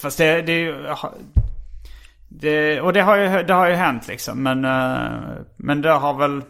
fast 0.00 0.18
det, 0.18 0.42
det, 0.42 0.74
det, 2.28 2.80
och 2.80 2.92
det 2.92 3.00
har 3.00 3.16
ju, 3.16 3.42
det 3.42 3.52
har 3.52 3.68
ju 3.68 3.74
hänt 3.74 4.08
liksom. 4.08 4.42
Men, 4.42 4.64
eh, 4.64 5.10
men 5.56 5.82
det 5.82 5.90
har 5.90 6.14
väl... 6.14 6.42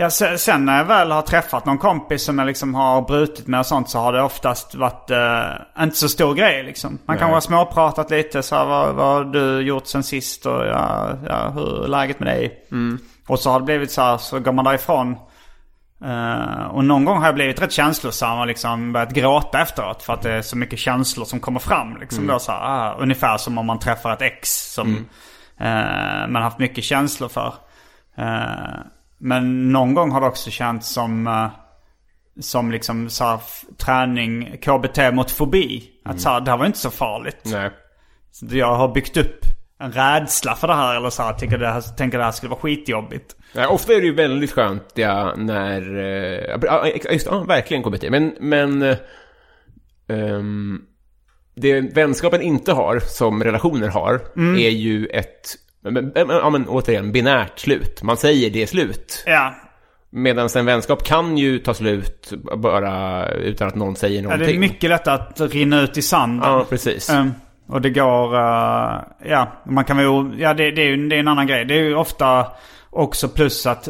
Ja, 0.00 0.10
se- 0.10 0.38
sen 0.38 0.64
när 0.64 0.78
jag 0.78 0.84
väl 0.84 1.10
har 1.10 1.22
träffat 1.22 1.66
någon 1.66 1.78
kompis 1.78 2.22
som 2.24 2.38
jag 2.38 2.46
liksom 2.46 2.74
har 2.74 3.02
brutit 3.02 3.46
med 3.46 3.60
och 3.60 3.66
sånt 3.66 3.90
så 3.90 3.98
har 3.98 4.12
det 4.12 4.22
oftast 4.22 4.74
varit 4.74 5.10
eh, 5.10 5.82
inte 5.84 5.96
så 5.96 6.08
stor 6.08 6.34
grej 6.34 6.62
liksom. 6.62 6.98
Man 7.06 7.18
kan 7.18 7.26
Nej. 7.26 7.34
ha 7.34 7.40
småpratat 7.40 8.10
lite 8.10 8.42
så 8.42 8.56
här, 8.56 8.64
vad, 8.64 8.94
vad 8.94 9.06
har 9.06 9.24
du 9.24 9.60
gjort 9.60 9.86
sen 9.86 10.02
sist 10.02 10.46
och 10.46 10.66
ja, 10.66 11.08
ja, 11.26 11.50
hur 11.50 11.84
är 11.84 11.88
läget 11.88 12.20
med 12.20 12.28
dig? 12.28 12.66
Och 13.28 13.38
så 13.38 13.50
har 13.50 13.60
det 13.60 13.64
blivit 13.64 13.90
så 13.90 14.02
här, 14.02 14.18
så 14.18 14.40
går 14.40 14.52
man 14.52 14.64
därifrån. 14.64 15.16
Eh, 16.04 16.66
och 16.66 16.84
någon 16.84 17.04
gång 17.04 17.18
har 17.18 17.26
jag 17.26 17.34
blivit 17.34 17.62
rätt 17.62 17.72
känslosam 17.72 18.38
och 18.38 18.46
liksom 18.46 18.92
börjat 18.92 19.12
gråta 19.12 19.60
efteråt. 19.60 20.02
För 20.02 20.12
att 20.12 20.22
det 20.22 20.32
är 20.32 20.42
så 20.42 20.56
mycket 20.56 20.78
känslor 20.78 21.24
som 21.24 21.40
kommer 21.40 21.60
fram. 21.60 21.96
Liksom 21.96 22.26
då, 22.26 22.38
så 22.38 22.52
här, 22.52 22.60
ah, 22.62 22.94
ungefär 22.98 23.36
som 23.36 23.58
om 23.58 23.66
man 23.66 23.78
träffar 23.78 24.12
ett 24.12 24.22
ex 24.22 24.72
som 24.74 25.06
eh, 25.60 26.26
man 26.28 26.42
haft 26.42 26.58
mycket 26.58 26.84
känslor 26.84 27.28
för. 27.28 27.54
Men 29.18 29.72
någon 29.72 29.94
gång 29.94 30.10
har 30.10 30.20
det 30.20 30.26
också 30.26 30.50
känts 30.50 30.88
som, 30.88 31.26
eh, 31.26 31.48
som 32.40 32.70
liksom 32.70 33.08
så 33.10 33.24
här, 33.24 33.40
träning, 33.76 34.56
KBT 34.62 34.98
mot 35.12 35.30
fobi. 35.30 35.90
Att 36.04 36.20
så 36.20 36.28
här, 36.28 36.40
det 36.40 36.50
här 36.50 36.58
var 36.58 36.66
inte 36.66 36.78
så 36.78 36.90
farligt. 36.90 37.40
Nej. 37.44 37.70
Så 38.30 38.46
jag 38.50 38.74
har 38.76 38.88
byggt 38.94 39.16
upp 39.16 39.40
en 39.80 39.92
rädsla 39.92 40.54
för 40.54 40.68
det 40.68 40.74
här. 40.74 40.96
Eller 40.96 41.10
så 41.10 41.22
här, 41.22 41.32
tänker 41.32 41.58
det 41.58 41.68
här, 41.68 41.80
tänker 41.80 42.18
det 42.18 42.24
här 42.24 42.32
skulle 42.32 42.50
vara 42.50 42.60
skitjobbigt. 42.60 43.36
Nej, 43.54 43.66
ofta 43.66 43.92
är 43.92 44.00
det 44.00 44.06
ju 44.06 44.14
väldigt 44.14 44.52
skönt 44.52 44.92
ja, 44.94 45.34
när... 45.36 45.98
eh, 45.98 46.58
Ja, 46.62 46.86
just, 47.10 47.26
ja, 47.26 47.38
verkligen 47.44 47.82
KBT. 47.82 48.10
Men, 48.10 48.34
men... 48.40 48.96
ehm, 50.08 50.80
det 51.54 51.80
vänskapen 51.80 52.42
inte 52.42 52.72
har, 52.72 52.98
som 52.98 53.44
relationer 53.44 53.88
har, 53.88 54.20
är 54.56 54.70
ju 54.70 55.06
ett... 55.06 55.46
Men, 55.82 55.94
men, 55.94 56.28
ja, 56.28 56.50
men 56.50 56.68
återigen, 56.68 57.12
binärt 57.12 57.58
slut. 57.58 58.02
Man 58.02 58.16
säger 58.16 58.50
det 58.50 58.62
är 58.62 58.66
slut. 58.66 59.24
Ja, 59.26 59.54
Medan 60.10 60.48
en 60.56 60.66
vänskap 60.66 61.04
kan 61.04 61.38
ju 61.38 61.58
ta 61.58 61.74
slut 61.74 62.32
bara 62.56 63.28
utan 63.28 63.68
att 63.68 63.74
någon 63.74 63.96
säger 63.96 64.16
Ja, 64.16 64.22
någonting. 64.22 64.46
det 64.46 64.54
är 64.54 64.58
mycket 64.58 64.90
lätt 64.90 65.08
att 65.08 65.40
rinna 65.40 65.80
ut 65.80 65.96
i 65.96 66.02
sanden. 66.02 66.50
Ja, 66.50 66.66
precis. 66.68 67.10
Ehm, 67.10 67.32
och 67.68 67.80
det 67.80 67.90
går, 67.90 68.34
eh, 68.34 69.00
ja, 69.24 69.52
man 69.66 69.84
kan 69.84 69.96
väl, 69.96 70.40
ja 70.40 70.54
det, 70.54 70.70
det, 70.70 70.82
är 70.82 70.86
ju 70.86 71.08
det 71.08 71.16
är 71.16 71.20
en 71.20 71.28
annan 71.28 71.46
grej. 71.46 71.64
Det 71.64 71.74
är 71.74 71.82
ju 71.82 71.94
ofta 71.94 72.46
också 72.90 73.28
plus 73.28 73.66
att 73.66 73.88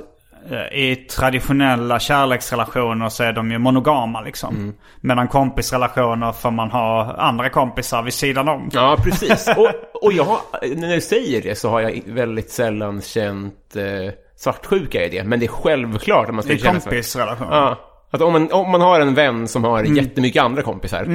i 0.73 0.97
traditionella 0.97 1.99
kärleksrelationer 2.01 3.09
så 3.09 3.23
är 3.23 3.33
de 3.33 3.51
ju 3.51 3.59
monogama 3.59 4.21
liksom. 4.21 4.57
Mm. 4.57 4.75
Medan 5.01 5.29
kompisrelationer 5.29 6.33
får 6.33 6.51
man 6.51 6.71
ha 6.71 7.15
andra 7.19 7.49
kompisar 7.49 8.03
vid 8.03 8.15
sidan 8.15 8.49
om. 8.49 8.71
Ja, 8.73 8.97
precis. 9.05 9.49
Och, 9.57 9.71
och 10.05 10.13
jag 10.13 10.25
har, 10.25 10.39
när 10.77 10.95
du 10.95 11.01
säger 11.01 11.43
det 11.43 11.55
så 11.59 11.69
har 11.71 11.81
jag 11.81 12.01
väldigt 12.07 12.51
sällan 12.51 13.01
känt 13.03 13.77
eh, 13.77 14.13
svartsjuka 14.37 15.05
i 15.05 15.09
det. 15.09 15.25
Men 15.25 15.41
det 15.41 15.47
är 15.47 15.49
självklart 15.49 16.29
att 16.29 16.35
man 16.35 16.45
ska 16.45 16.53
I 16.53 16.59
känna 16.59 16.81
så. 16.81 16.89
kompisrelationer. 16.91 17.57
Ja. 17.57 17.77
Att 18.11 18.21
om 18.21 18.33
man, 18.33 18.53
om 18.53 18.71
man 18.71 18.81
har 18.81 19.01
en 19.01 19.15
vän 19.15 19.49
som 19.49 19.65
har 19.65 19.81
Mm. 19.81 19.97
jättemycket 19.97 20.43
andra 20.43 20.63
kompisar. 20.63 21.07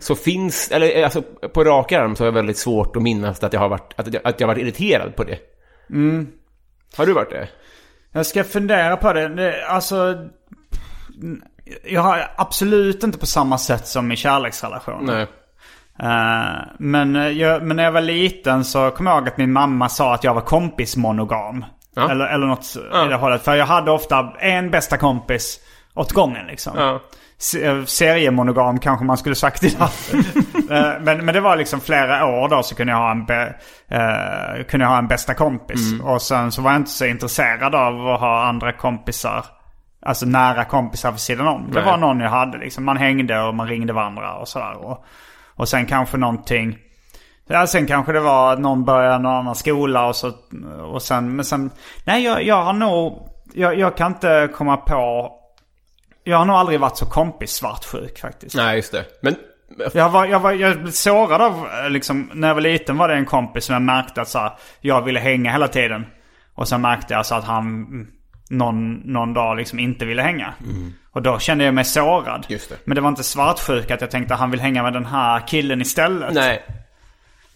Så 0.00 0.14
finns, 0.14 0.70
eller 0.70 1.04
alltså 1.04 1.22
på 1.54 1.64
rak 1.64 1.92
arm 1.92 2.16
så 2.16 2.22
har 2.22 2.26
jag 2.26 2.32
väldigt 2.32 2.58
svårt 2.58 2.96
att 2.96 3.02
minnas 3.02 3.44
att 3.44 3.52
jag 3.52 3.60
har 3.60 3.68
varit, 3.68 3.92
att 3.96 4.14
jag, 4.14 4.26
att 4.26 4.40
jag 4.40 4.48
har 4.48 4.54
varit 4.54 4.62
irriterad 4.62 5.16
på 5.16 5.24
det. 5.24 5.38
Mm. 5.90 6.26
Har 6.96 7.06
du 7.06 7.12
varit 7.12 7.30
det? 7.30 7.48
Jag 8.16 8.26
ska 8.26 8.44
fundera 8.44 8.96
på 8.96 9.12
det. 9.12 9.28
det. 9.28 9.66
Alltså, 9.66 10.14
jag 11.84 12.00
har 12.00 12.30
absolut 12.36 13.02
inte 13.04 13.18
på 13.18 13.26
samma 13.26 13.58
sätt 13.58 13.86
som 13.86 14.12
i 14.12 14.16
kärleksrelationer. 14.16 15.12
Nej. 15.14 15.26
Eh, 15.98 16.56
men, 16.78 17.16
eh, 17.16 17.28
jag, 17.28 17.62
men 17.62 17.76
när 17.76 17.84
jag 17.84 17.92
var 17.92 18.00
liten 18.00 18.64
så 18.64 18.90
kom 18.90 19.06
jag 19.06 19.16
ihåg 19.18 19.28
att 19.28 19.36
min 19.38 19.52
mamma 19.52 19.88
sa 19.88 20.14
att 20.14 20.24
jag 20.24 20.34
var 20.34 20.40
kompismonogam. 20.40 21.64
Ja. 21.96 22.10
Eller, 22.10 22.26
eller 22.26 22.46
något 22.46 22.76
Ja. 22.92 23.06
i 23.06 23.08
det 23.08 23.14
hållet. 23.16 23.42
För 23.44 23.54
jag 23.54 23.66
hade 23.66 23.90
ofta 23.90 24.32
en 24.38 24.70
bästa 24.70 24.96
kompis 24.96 25.60
åt 25.94 26.12
gången 26.12 26.46
liksom. 26.46 26.72
Ja. 26.76 27.00
Eh, 27.62 27.84
Seriemonogam 27.84 28.78
kanske 28.78 29.04
man 29.04 29.16
skulle 29.16 29.34
sagt 29.34 29.64
idag. 29.64 29.88
Eh, 30.70 30.92
men, 31.00 31.24
men 31.24 31.34
det 31.34 31.40
var 31.40 31.56
liksom 31.56 31.80
flera 31.80 32.26
år 32.26 32.48
då 32.48 32.62
så 32.62 32.74
kunde 32.74 32.92
jag 32.92 32.98
ha 32.98 33.10
en, 33.10 33.24
be, 33.24 33.56
eh, 33.88 34.64
kunde 34.64 34.84
jag 34.84 34.90
ha 34.90 34.98
en 34.98 35.08
bästa 35.08 35.34
kompis. 35.34 35.92
Mm. 35.92 36.06
Och 36.06 36.22
sen 36.22 36.52
så 36.52 36.62
var 36.62 36.70
jag 36.70 36.80
inte 36.80 36.90
så 36.90 37.04
intresserad 37.04 37.74
av 37.74 38.08
att 38.08 38.20
ha 38.20 38.44
andra 38.44 38.72
kompisar. 38.72 39.44
Alltså 40.06 40.26
nära 40.26 40.64
kompisar 40.64 41.10
vid 41.10 41.20
sidan 41.20 41.46
om. 41.46 41.66
Det 41.68 41.74
Nej. 41.74 41.84
var 41.84 41.96
någon 41.96 42.20
jag 42.20 42.30
hade 42.30 42.58
liksom. 42.58 42.84
Man 42.84 42.96
hängde 42.96 43.42
och 43.42 43.54
man 43.54 43.66
ringde 43.66 43.92
varandra 43.92 44.34
och 44.34 44.48
sådär. 44.48 44.84
Och, 44.84 45.04
och 45.56 45.68
sen 45.68 45.86
kanske 45.86 46.16
någonting. 46.16 46.78
Ja, 47.48 47.66
sen 47.66 47.86
kanske 47.86 48.12
det 48.12 48.20
var 48.20 48.52
att 48.52 48.60
någon 48.60 48.84
började 48.84 49.18
någon 49.18 49.34
annan 49.34 49.54
skola 49.54 50.06
och 50.06 50.16
så. 50.16 50.32
Och 50.92 51.02
sen, 51.02 51.36
men 51.36 51.44
sen. 51.44 51.70
Nej, 52.04 52.24
jag, 52.24 52.42
jag 52.42 52.62
har 52.62 52.72
nog. 52.72 53.28
Jag, 53.54 53.78
jag 53.78 53.96
kan 53.96 54.12
inte 54.12 54.48
komma 54.54 54.76
på. 54.76 55.32
Jag 56.24 56.38
har 56.38 56.44
nog 56.44 56.56
aldrig 56.56 56.80
varit 56.80 56.96
så 56.96 57.06
kompis 57.06 57.52
svartsjuk 57.52 58.18
faktiskt. 58.18 58.56
Nej, 58.56 58.76
just 58.76 58.92
det. 58.92 59.04
Men, 59.22 59.36
Jag, 59.94 60.10
var, 60.10 60.26
jag, 60.26 60.40
var, 60.40 60.52
jag 60.52 60.80
blev 60.80 60.92
sårad 60.92 61.42
av, 61.42 61.68
eh, 61.84 61.90
liksom, 61.90 62.30
när 62.34 62.48
jag 62.48 62.54
var 62.54 62.62
liten 62.62 62.96
var 62.96 63.08
det 63.08 63.14
en 63.14 63.24
kompis 63.24 63.64
som 63.64 63.72
jag 63.72 63.82
märkte 63.82 64.20
att 64.20 64.28
så 64.28 64.38
här, 64.38 64.52
jag 64.80 65.02
ville 65.02 65.20
hänga 65.20 65.52
hela 65.52 65.68
tiden. 65.68 66.06
Och 66.54 66.68
sen 66.68 66.80
märkte 66.80 67.14
jag 67.14 67.26
så 67.26 67.34
att 67.34 67.44
han 67.44 67.66
mm, 67.66 68.06
någon, 68.50 68.94
någon 68.94 69.34
dag 69.34 69.56
liksom 69.56 69.78
inte 69.78 70.04
ville 70.04 70.22
hänga. 70.22 70.54
Och 71.12 71.22
då 71.22 71.38
kände 71.38 71.64
jag 71.64 71.74
mig 71.74 71.84
sårad. 71.84 72.34
Mm. 72.34 72.46
Just 72.48 72.68
det. 72.68 72.76
Men 72.84 72.94
det 72.94 73.00
var 73.00 73.08
inte 73.08 73.22
svartsjuk 73.22 73.90
att 73.90 74.00
jag 74.00 74.10
tänkte 74.10 74.34
att 74.34 74.40
han 74.40 74.50
vill 74.50 74.60
hänga 74.60 74.82
med 74.82 74.92
den 74.92 75.06
här 75.06 75.46
killen 75.46 75.80
istället. 75.80 76.34
nej. 76.34 76.62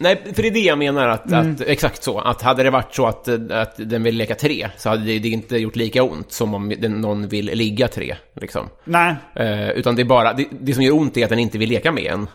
Nej, 0.01 0.22
för 0.34 0.42
det 0.42 0.49
är 0.49 0.53
det 0.53 0.61
jag 0.61 0.78
menar 0.78 1.09
att, 1.09 1.32
Mm. 1.32 1.53
att 1.55 1.61
exakt 1.61 2.03
så. 2.03 2.18
Att 2.20 2.42
hade 2.42 2.62
det 2.62 2.70
varit 2.70 2.94
så 2.94 3.07
att, 3.07 3.28
att 3.51 3.74
den 3.76 4.03
vill 4.03 4.16
leka 4.16 4.34
tre 4.34 4.68
så 4.76 4.88
hade 4.88 5.05
det, 5.05 5.18
det 5.18 5.28
inte 5.28 5.57
gjort 5.57 5.76
lika 5.76 6.03
ont 6.03 6.32
som 6.32 6.55
om 6.55 6.68
den, 6.78 6.92
någon 6.92 7.28
vill 7.28 7.46
ligga 7.46 7.88
tre. 7.88 8.16
Liksom. 8.34 8.68
Nej, 8.84 9.14
Eh, 9.34 9.70
utan 9.70 9.96
det 9.96 10.03
är 10.03 10.05
bara, 10.05 10.32
det, 10.32 10.46
det 10.51 10.74
som 10.74 10.82
gör 10.82 10.94
ont 10.94 11.16
är 11.16 11.24
att 11.24 11.30
den 11.30 11.38
inte 11.38 11.59
vill 11.59 11.68
leka 11.70 11.92
med 11.92 12.05
en. 12.05 12.28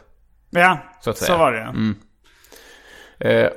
ja, 0.49 0.77
Så 1.01 1.13
så, 1.13 1.37
var 1.37 1.51
det 1.51 1.93
Eh, 3.19 3.49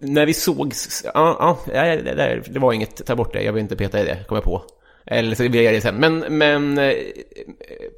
när 0.00 0.26
vi 0.26 0.34
sågs, 0.34 1.04
ja, 1.14 1.58
ja, 1.74 1.82
det, 1.84 2.02
det, 2.02 2.42
det 2.50 2.58
var 2.58 2.72
inget, 2.72 3.06
ta 3.06 3.16
bort 3.16 3.32
det, 3.32 3.42
jag 3.42 3.52
vill 3.52 3.62
inte 3.62 3.76
peta 3.76 4.00
i 4.00 4.04
det, 4.04 4.24
kom 4.28 4.34
jag 4.34 4.44
på. 4.44 4.62
Eller 5.06 5.34
så 5.34 5.42
vill 5.42 5.54
jag 5.54 5.64
göra 5.64 5.74
det 5.74 5.80
sen. 5.80 5.94
Men, 5.94 6.18
men 6.38 6.78
eh, 6.78 6.94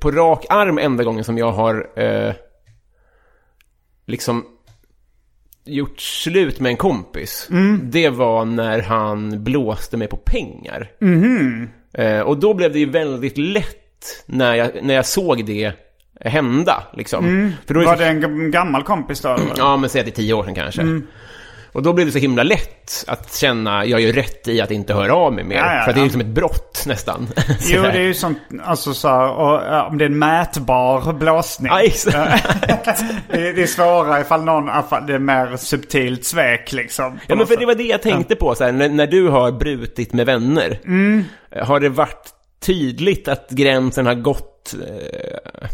på 0.01 0.11
rak 0.11 0.47
arm 0.49 0.79
enda 0.79 1.05
gången 1.05 1.25
som 1.25 1.39
jag 1.39 1.53
har 1.53 2.01
eh, 2.03 2.33
liksom 4.07 4.45
gjort 5.65 6.01
slut 6.01 6.61
med 6.61 6.71
en 6.71 6.77
kompis. 6.77 7.49
Det 7.83 8.09
var 8.09 8.45
när 8.45 8.83
han 8.83 9.45
blåste 9.45 9.97
mig 9.97 10.09
på 10.09 10.17
pengar. 10.17 10.91
Eh, 11.95 12.21
och 12.21 12.39
då 12.39 12.55
blev 12.55 12.73
det 12.73 12.79
ju 12.79 12.91
väldigt 12.91 13.39
lätt 13.39 14.25
när 14.27 14.55
jag, 14.55 14.71
när 14.83 14.95
jag 14.95 15.07
såg 15.07 15.45
det 15.47 15.73
hända. 16.21 16.83
Liksom. 16.95 17.53
För 17.67 17.75
då 17.75 17.85
Var 17.85 17.97
det 17.97 18.07
en 18.07 18.51
gammal 18.51 18.83
kompis 18.83 19.21
då? 19.21 19.29
eller? 19.29 19.47
Ja, 19.57 19.77
men 19.77 19.91
säg 19.91 19.99
att 20.01 20.07
det 20.07 20.11
är 20.11 20.17
tio 20.17 20.35
år 20.35 20.45
sedan 20.45 20.55
kanske. 20.55 20.83
Och 21.73 21.83
då 21.83 21.93
blev 21.93 22.07
det 22.07 22.13
så 22.13 22.19
himla 22.19 22.43
lätt 22.43 23.05
att 23.07 23.35
känna, 23.37 23.85
jag 23.85 24.01
gör 24.01 24.13
rätt 24.13 24.49
i 24.49 24.61
att 24.61 24.71
inte 24.71 24.95
höra 24.95 25.15
av 25.15 25.33
mig 25.33 25.45
mer. 25.45 25.57
Ja, 25.57 25.75
ja, 25.77 25.85
för 25.85 25.93
det 25.93 26.01
är 26.01 26.03
liksom 26.03 26.21
ett 26.21 26.27
brott 26.27 26.85
nästan. 26.87 27.29
Jo, 27.67 27.83
det 27.83 27.89
är 27.89 28.03
ju 28.03 28.15
sånt, 28.15 28.39
alltså 28.65 28.95
så 28.95 29.09
här, 29.09 29.29
och, 29.31 29.87
om 29.91 29.99
det 29.99 30.05
är 30.05 30.07
en 30.07 30.19
mätbar 30.19 31.13
blåsning. 31.13 31.73
Ja, 31.73 31.81
exakt. 31.83 32.47
det, 33.31 33.49
är- 33.49 33.53
det 33.53 33.63
är 33.63 33.67
svårare 33.67 34.21
ifall 34.21 34.45
någon, 34.45 34.69
ifall 34.87 35.07
det 35.07 35.15
är 35.15 35.19
mer 35.19 35.57
subtilt 35.57 36.25
svek 36.25 36.73
liksom. 36.73 37.19
Ja, 37.27 37.35
men 37.35 37.47
för 37.47 37.57
det 37.57 37.67
var 37.67 37.75
det 37.75 37.83
jag 37.83 38.03
tänkte 38.03 38.37
på, 38.37 38.55
så 38.55 38.65
här, 38.65 38.73
när, 38.73 38.89
när 38.89 39.07
du 39.07 39.29
har 39.29 39.53
brutit 39.53 40.13
med 40.13 40.27
vänner. 40.27 40.79
Mm. 40.85 41.25
Har 41.63 41.81
det 41.81 41.89
varit 41.89 42.29
tydligt 42.67 43.29
att 43.29 43.51
gränsen 43.51 44.07
har 44.07 44.15
gått? 44.15 44.75
Eh, 44.75 45.69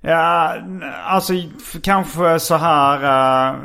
Ja, 0.00 0.54
alltså 1.06 1.32
kanske 1.82 2.40
så 2.40 2.54
här. 2.56 3.02
eh, 3.50 3.56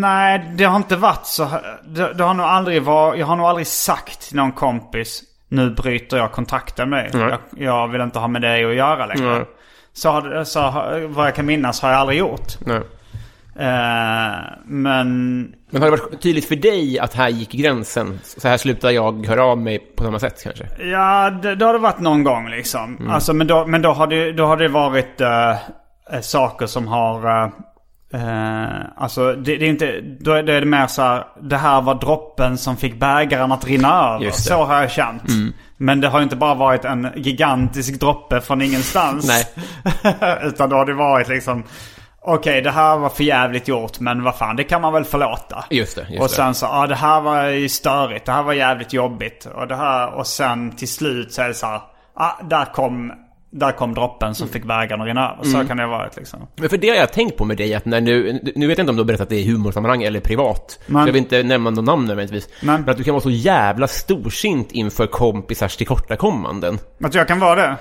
nej, 0.00 0.52
det 0.54 0.64
har 0.64 0.76
inte 0.76 0.96
varit 0.96 1.26
så 1.26 1.44
här. 1.44 1.80
Det, 1.84 2.12
det 2.14 2.24
har 2.24 2.34
nog 2.34 2.46
aldrig 2.46 2.82
varit. 2.82 3.18
Jag 3.18 3.26
har 3.26 3.36
nog 3.36 3.46
aldrig 3.46 3.66
sagt 3.66 4.20
till 4.28 4.36
någon 4.36 4.52
kompis. 4.52 5.22
Nu 5.48 5.70
bryter 5.70 6.16
jag 6.16 6.32
kontakten 6.32 6.90
med 6.90 7.12
dig. 7.12 7.20
Jag, 7.20 7.38
jag 7.56 7.88
vill 7.88 8.00
inte 8.00 8.18
ha 8.18 8.28
med 8.28 8.42
dig 8.42 8.64
att 8.64 8.74
göra 8.74 9.06
längre. 9.06 9.34
Nej. 9.34 9.44
Så, 9.92 10.42
så 10.44 10.60
vad 11.08 11.26
jag 11.26 11.34
kan 11.34 11.46
minnas 11.46 11.82
har 11.82 11.90
jag 11.90 12.00
aldrig 12.00 12.18
gjort. 12.18 12.52
Nej. 12.66 12.80
Eh, 13.58 14.40
men 14.64 15.38
Men 15.70 15.82
har 15.82 15.90
det 15.90 15.96
varit 15.96 16.20
tydligt 16.22 16.44
för 16.48 16.56
dig 16.56 16.98
att 16.98 17.14
här 17.14 17.28
gick 17.28 17.52
gränsen? 17.52 18.20
Så 18.22 18.48
här 18.48 18.56
slutar 18.56 18.90
jag 18.90 19.26
höra 19.26 19.44
av 19.44 19.58
mig 19.58 19.78
på 19.78 20.04
samma 20.04 20.18
sätt 20.18 20.42
kanske? 20.42 20.66
Ja, 20.84 21.30
det, 21.30 21.54
det 21.54 21.64
har 21.64 21.72
det 21.72 21.78
varit 21.78 22.00
någon 22.00 22.24
gång 22.24 22.48
liksom. 22.50 22.96
Mm. 22.96 23.10
Alltså, 23.10 23.32
men 23.34 23.46
då, 23.46 23.66
men 23.66 23.82
då, 23.82 23.92
har 23.92 24.06
det, 24.06 24.32
då 24.32 24.46
har 24.46 24.56
det 24.56 24.68
varit 24.68 25.20
eh, 25.20 25.56
saker 26.20 26.66
som 26.66 26.88
har... 26.88 27.44
eh, 28.12 28.66
alltså 28.96 29.32
det, 29.32 29.56
det 29.56 29.64
är 29.66 29.70
inte... 29.70 30.00
Då 30.20 30.32
är, 30.32 30.42
då 30.42 30.52
är 30.52 30.60
det 30.60 30.66
mer 30.66 30.86
så 30.86 31.02
här. 31.02 31.24
Det 31.42 31.56
här 31.56 31.80
var 31.80 31.94
droppen 31.94 32.58
som 32.58 32.76
fick 32.76 33.00
bägaren 33.00 33.52
att 33.52 33.64
rinna 33.66 33.88
över. 34.14 34.20
Mm. 34.20 34.32
Så 34.32 34.64
har 34.64 34.80
jag 34.80 34.90
känt. 34.90 35.22
Men 35.76 36.00
det 36.00 36.08
har 36.08 36.22
inte 36.22 36.36
bara 36.36 36.54
varit 36.54 36.84
en 36.84 37.08
gigantisk 37.16 38.00
droppe 38.00 38.40
från 38.40 38.62
ingenstans. 38.62 39.28
Nej. 39.28 39.44
Utan 40.42 40.70
då 40.70 40.76
har 40.76 40.86
det 40.86 40.94
varit 40.94 41.28
liksom... 41.28 41.64
Okej, 42.34 42.62
det 42.62 42.70
här 42.70 42.98
var 42.98 43.08
för 43.08 43.24
jävligt 43.24 43.68
gjort, 43.68 44.00
men 44.00 44.22
vad 44.22 44.36
fan, 44.36 44.56
det 44.56 44.64
kan 44.64 44.80
man 44.82 44.92
väl 44.92 45.04
förlåta. 45.04 45.64
Just 45.70 45.96
det, 45.96 46.06
just 46.10 46.22
och 46.22 46.30
sen 46.30 46.54
så, 46.54 46.66
ja 46.66 46.86
det 46.86 46.94
här 46.94 47.20
var 47.20 47.44
ju 47.48 47.68
störigt, 47.68 48.26
det 48.26 48.32
här 48.32 48.42
var 48.42 48.52
jävligt 48.52 48.92
jobbigt. 48.92 49.48
Och 49.54 49.68
det 49.68 49.76
här, 49.76 50.14
och 50.14 50.26
sen 50.26 50.76
till 50.76 50.88
slut 50.88 51.32
så 51.32 51.42
är 51.42 51.48
det 51.48 51.54
så 51.54 51.66
här, 51.66 51.80
ja 52.16 52.38
där 52.50 52.64
kom, 52.64 53.12
där 53.50 53.72
kom 53.72 53.94
droppen 53.94 54.34
som 54.34 54.48
fick 54.48 54.64
vägarna 54.64 55.02
att 55.02 55.08
rinna 55.08 55.32
över. 55.32 55.44
Så 55.44 55.54
Mm. 55.56 55.68
kan 55.68 55.76
det 55.76 55.82
ha 55.82 55.90
varit 55.90 56.16
liksom. 56.16 56.46
Men 56.56 56.68
för 56.68 56.76
det 56.78 56.88
har 56.88 56.96
jag 56.96 57.12
tänkt 57.12 57.36
på 57.36 57.44
med 57.44 57.56
dig, 57.56 57.74
att 57.74 57.84
när 57.84 58.00
nu, 58.00 58.40
nu 58.56 58.66
vet 58.66 58.78
jag 58.78 58.82
inte 58.82 58.90
om 58.90 58.96
du 58.96 59.02
har 59.02 59.06
berättat 59.06 59.28
det 59.28 59.36
i 59.40 59.50
humorsammanhang 59.52 60.02
eller 60.02 60.20
privat. 60.20 60.78
Men- 60.86 61.00
Jag 61.06 61.06
vill 61.12 61.16
inte 61.22 61.42
nämna 61.42 61.70
någon 61.70 61.84
namn 61.84 62.04
nödvändigtvis. 62.06 62.48
Men- 62.62 62.80
Men 62.80 62.90
att 62.90 62.96
du 62.96 63.04
kan 63.04 63.14
vara 63.14 63.22
så 63.22 63.30
jävla 63.30 63.86
storsint 63.88 64.72
inför 64.72 65.06
kompisars 65.06 65.76
tillkortakommanden. 65.76 66.78
Att 67.04 67.14
jag 67.14 67.28
kan 67.28 67.38
vara 67.40 67.54
det. 67.54 67.76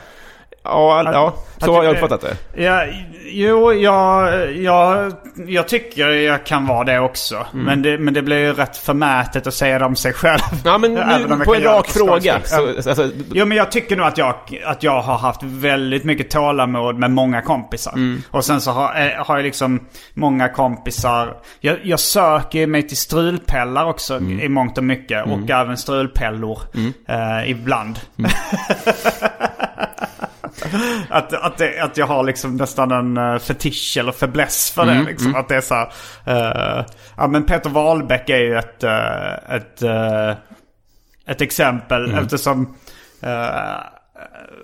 Ja, 0.70 1.12
ja 1.14 1.34
så 1.66 1.74
har 1.74 1.84
jag 1.84 1.94
uppfattat 1.94 2.22
det. 2.22 2.64
Ja, 2.64 2.86
jo, 3.26 3.74
jag, 3.74 4.56
jag, 4.56 5.14
jag 5.48 5.68
tycker 5.68 6.10
jag 6.10 6.46
kan 6.46 6.68
vara 6.68 6.84
det 6.84 7.00
också. 7.00 7.46
Mm. 7.54 7.66
Men, 7.66 7.82
det, 7.82 7.98
men 7.98 8.14
det 8.14 8.22
blir 8.22 8.38
ju 8.38 8.54
rätt 8.54 8.78
förmätet 8.78 9.48
att 9.48 9.54
säga 9.54 9.80
det 9.80 9.86
om 9.86 9.96
sig 9.96 10.14
själv. 10.14 10.40
Ja, 10.66 10.78
men 10.78 10.94
nu 11.30 11.46
på 11.46 11.56
en 11.56 11.64
rak 11.64 11.88
fråga. 11.88 12.40
Så, 12.44 12.68
alltså, 12.68 13.10
Jo 13.32 13.46
men 13.46 13.58
jag 13.58 13.72
tycker 13.72 13.96
nog 13.96 14.06
att 14.06 14.18
jag, 14.18 14.36
att 14.66 14.84
jag 14.84 15.02
har 15.02 15.18
haft 15.18 15.44
väldigt 15.44 16.04
mycket 16.04 16.30
tålamod 16.30 16.96
med 16.96 17.12
många 17.12 17.42
kompisar. 17.42 17.94
Mm. 17.94 18.22
Och 18.32 18.46
sen 18.46 18.62
så 18.62 18.72
har, 18.72 19.02
eh, 19.02 19.26
har 19.26 19.36
jag 19.36 19.44
liksom 19.44 19.80
många 20.14 20.50
kompisar. 20.50 21.38
Jag, 21.60 21.78
jag 21.84 22.00
söker 22.00 22.68
mig 22.68 22.88
till 22.88 22.98
strulpellar 22.98 23.86
också 23.86 24.18
Mm. 24.18 24.40
i 24.40 24.50
mångt 24.50 24.78
och 24.78 24.84
mycket. 24.84 25.26
Och 25.26 25.50
även 25.50 25.78
strulpellor 25.78 26.60
eh, 27.08 27.50
ibland. 27.52 28.00
Mm. 30.66 31.02
att, 31.10 31.34
att, 31.34 31.58
det, 31.58 31.80
att 31.80 31.98
jag 31.98 32.08
har 32.08 32.24
liksom 32.24 32.56
nästan 32.56 32.92
en 32.92 33.18
uh, 33.18 33.40
fetisch 33.40 33.98
eller 34.00 34.12
fäbless 34.12 34.72
för 34.72 34.84
Mm, 34.84 34.98
det. 34.98 35.12
Liksom. 35.12 35.36
Att 35.36 35.48
det 35.50 35.56
är 35.56 35.62
så 35.62 35.76
här, 35.76 35.88
eh, 36.26 36.86
Ja 37.18 37.28
men 37.28 37.44
Peter 37.46 37.70
Wahlbeck 37.70 38.30
är 38.30 38.38
ju 38.38 38.58
ett, 38.58 38.84
eh, 38.84 39.56
ett, 39.56 39.82
eh, 39.82 40.30
ett 41.28 41.42
exempel 41.42 42.06
Mm. 42.06 42.24
eftersom 42.24 42.76
eh, 43.22 43.48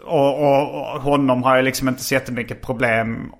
och, 0.06 0.40
och, 0.40 0.94
och 0.96 1.02
honom 1.02 1.44
har 1.44 1.56
jag 1.56 1.66
liksom 1.66 1.88
inte 1.90 2.04
så 2.04 2.14
jättemycket 2.14 2.62
problem 2.62 3.32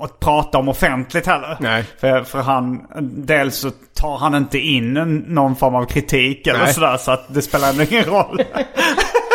att 0.00 0.20
prata 0.20 0.58
om 0.58 0.68
offentligt 0.68 1.26
heller. 1.26 1.56
Nej. 1.60 1.84
För, 2.00 2.24
för 2.24 2.42
han, 2.42 2.86
dels 3.26 3.56
så 3.56 3.70
tar 3.94 4.18
han 4.18 4.34
inte 4.34 4.58
in 4.58 4.92
någon 5.26 5.56
form 5.56 5.74
av 5.74 5.84
kritik 5.84 6.46
eller 6.46 6.66
sådär 6.66 6.96
så 6.96 7.10
att 7.10 7.34
det 7.34 7.42
spelar 7.42 7.92
ingen 7.92 8.04
roll. 8.04 8.40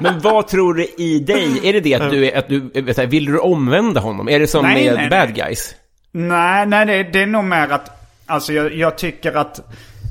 men 0.00 0.20
vad 0.20 0.48
tror 0.48 0.74
du 0.74 0.86
i 0.98 1.18
dig? 1.18 1.68
Är 1.68 1.72
det 1.72 1.80
det 1.80 1.94
att 1.94 2.10
du, 2.10 2.30
är, 2.30 2.38
att 2.38 2.48
du 2.48 3.06
vill 3.06 3.24
du 3.24 3.38
omvända 3.38 4.00
honom? 4.00 4.28
Är 4.28 4.40
det 4.40 4.46
som 4.46 4.62
Nej, 4.64 4.84
med 4.84 4.94
nej, 4.94 5.10
bad 5.10 5.34
guys? 5.34 5.74
Nej, 6.12 6.66
nej 6.66 6.86
det, 6.86 7.02
det 7.02 7.22
är 7.22 7.26
nog 7.26 7.44
mer 7.44 7.68
att... 7.68 8.00
Alltså 8.26 8.52
jag, 8.52 8.74
jag 8.74 8.98
tycker 8.98 9.34
att 9.36 9.60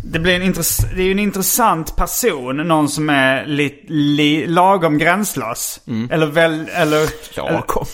det 0.06 0.20
blir 0.20 0.36
en 0.36 0.42
intress, 0.42 0.78
det 0.96 1.02
är 1.02 1.06
ju 1.06 1.12
en 1.12 1.20
intressant 1.20 1.96
person. 1.96 2.58
Någon 2.58 2.90
som 2.90 3.10
är 3.10 3.46
li, 3.46 3.86
li, 3.88 4.48
lagom 4.48 4.98
gränslös. 4.98 5.80
Eller 6.12 6.26
väl, 6.26 6.70
eller... 6.74 6.98
Mm. 6.98 7.54
Lagom. 7.54 7.86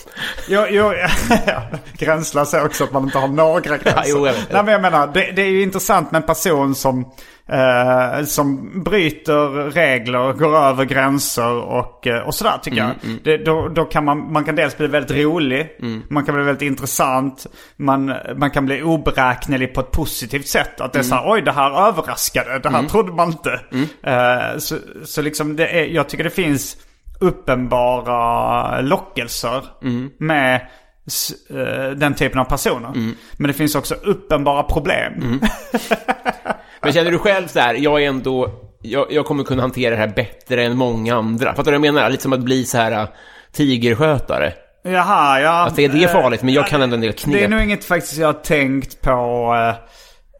Jo, 0.48 0.66
jo, 0.70 0.92
ja, 1.46 1.62
gränslös 1.98 2.54
är 2.54 2.64
också 2.64 2.84
att 2.84 2.92
man 2.92 3.04
inte 3.04 3.18
har 3.18 3.28
några 3.28 3.60
gränser. 3.78 3.92
Ja, 3.96 4.04
jo. 4.06 4.24
Nej, 4.24 4.64
men 4.64 4.68
jag 4.68 4.82
menar, 4.82 5.06
det, 5.06 5.32
det 5.36 5.42
är 5.42 5.50
ju 5.50 5.62
intressant 5.62 6.12
med 6.12 6.20
en 6.20 6.26
person 6.26 6.74
som, 6.74 7.12
eh, 7.48 8.24
som 8.24 8.70
bryter 8.84 9.70
regler, 9.70 10.32
går 10.32 10.56
över 10.56 10.84
gränser 10.84 11.52
och, 11.52 12.06
eh, 12.06 12.20
och 12.22 12.34
sådär 12.34 12.58
tycker 12.62 12.78
Mm, 12.82 12.96
jag. 13.02 13.10
Det, 13.24 13.44
då, 13.44 13.68
då 13.68 13.84
kan 13.84 14.04
man, 14.04 14.32
man 14.32 14.44
kan 14.44 14.56
dels 14.56 14.76
bli 14.76 14.86
väldigt 14.86 15.16
rolig, 15.16 15.76
Mm. 15.82 16.02
man 16.10 16.24
kan 16.24 16.34
bli 16.34 16.44
väldigt 16.44 16.62
intressant, 16.68 17.46
man, 17.76 18.14
man 18.36 18.50
kan 18.50 18.66
bli 18.66 18.82
oberäknelig 18.82 19.74
på 19.74 19.80
ett 19.80 19.90
positivt 19.90 20.46
sätt. 20.48 20.80
Att 20.80 20.92
det 20.92 20.98
är 20.98 21.02
så 21.02 21.14
Mm. 21.14 21.24
här, 21.24 21.32
oj 21.32 21.42
det 21.42 21.52
här 21.52 21.88
överraskade, 21.88 22.58
det 22.58 22.70
här 22.70 22.82
trodde 22.82 23.12
man 23.12 23.28
inte. 23.28 23.60
Eh, 24.02 24.58
så, 24.58 24.76
så 25.04 25.22
liksom 25.22 25.56
det 25.56 25.66
är, 25.80 25.84
jag 25.84 26.08
tycker 26.08 26.24
det 26.24 26.30
finns 26.30 26.76
uppenbara 27.20 28.80
lockelser 28.80 29.64
Mm. 29.82 30.10
med 30.18 30.54
eh, 31.50 31.90
den 31.96 32.14
typen 32.14 32.38
av 32.40 32.44
personer. 32.44 32.88
Mm. 32.88 33.14
Men 33.36 33.48
det 33.48 33.52
finns 33.54 33.74
också 33.74 33.94
uppenbara 33.94 34.62
problem. 34.62 35.40
Men 36.82 36.92
känner 36.92 37.10
du 37.10 37.18
själv 37.18 37.46
så 37.46 37.60
här, 37.60 37.74
jag 37.74 38.02
är 38.02 38.08
ändå, 38.08 38.50
jag, 38.82 39.06
jag 39.12 39.24
kommer 39.26 39.44
kunna 39.44 39.62
hantera 39.62 39.90
det 39.90 40.00
här 40.00 40.12
bättre 40.16 40.64
än 40.64 40.76
många 40.76 41.14
andra. 41.16 41.54
Fattar 41.54 41.72
du 41.72 41.78
vad 41.78 41.86
jag 41.86 41.94
menar? 41.94 42.10
Lite 42.10 42.22
som 42.22 42.32
att 42.32 42.40
bli 42.40 42.64
så 42.64 42.78
här 42.78 42.92
äh, 42.92 43.08
tigerskötare. 43.52 44.52
Jaha, 44.82 45.40
ja. 45.40 45.50
Alltså, 45.50 45.80
är 45.80 45.88
det 45.88 46.08
farligt? 46.08 46.42
Men 46.42 46.54
jag 46.54 46.66
kan 46.66 46.82
ändå 46.82 46.94
en 46.94 47.00
del 47.00 47.12
knep. 47.12 47.34
Det 47.38 47.44
är 47.44 47.48
nog 47.48 47.60
inget 47.62 47.84
faktiskt 47.84 48.16
jag 48.18 48.26
har 48.28 48.32
tänkt 48.32 49.00
på. 49.02 49.10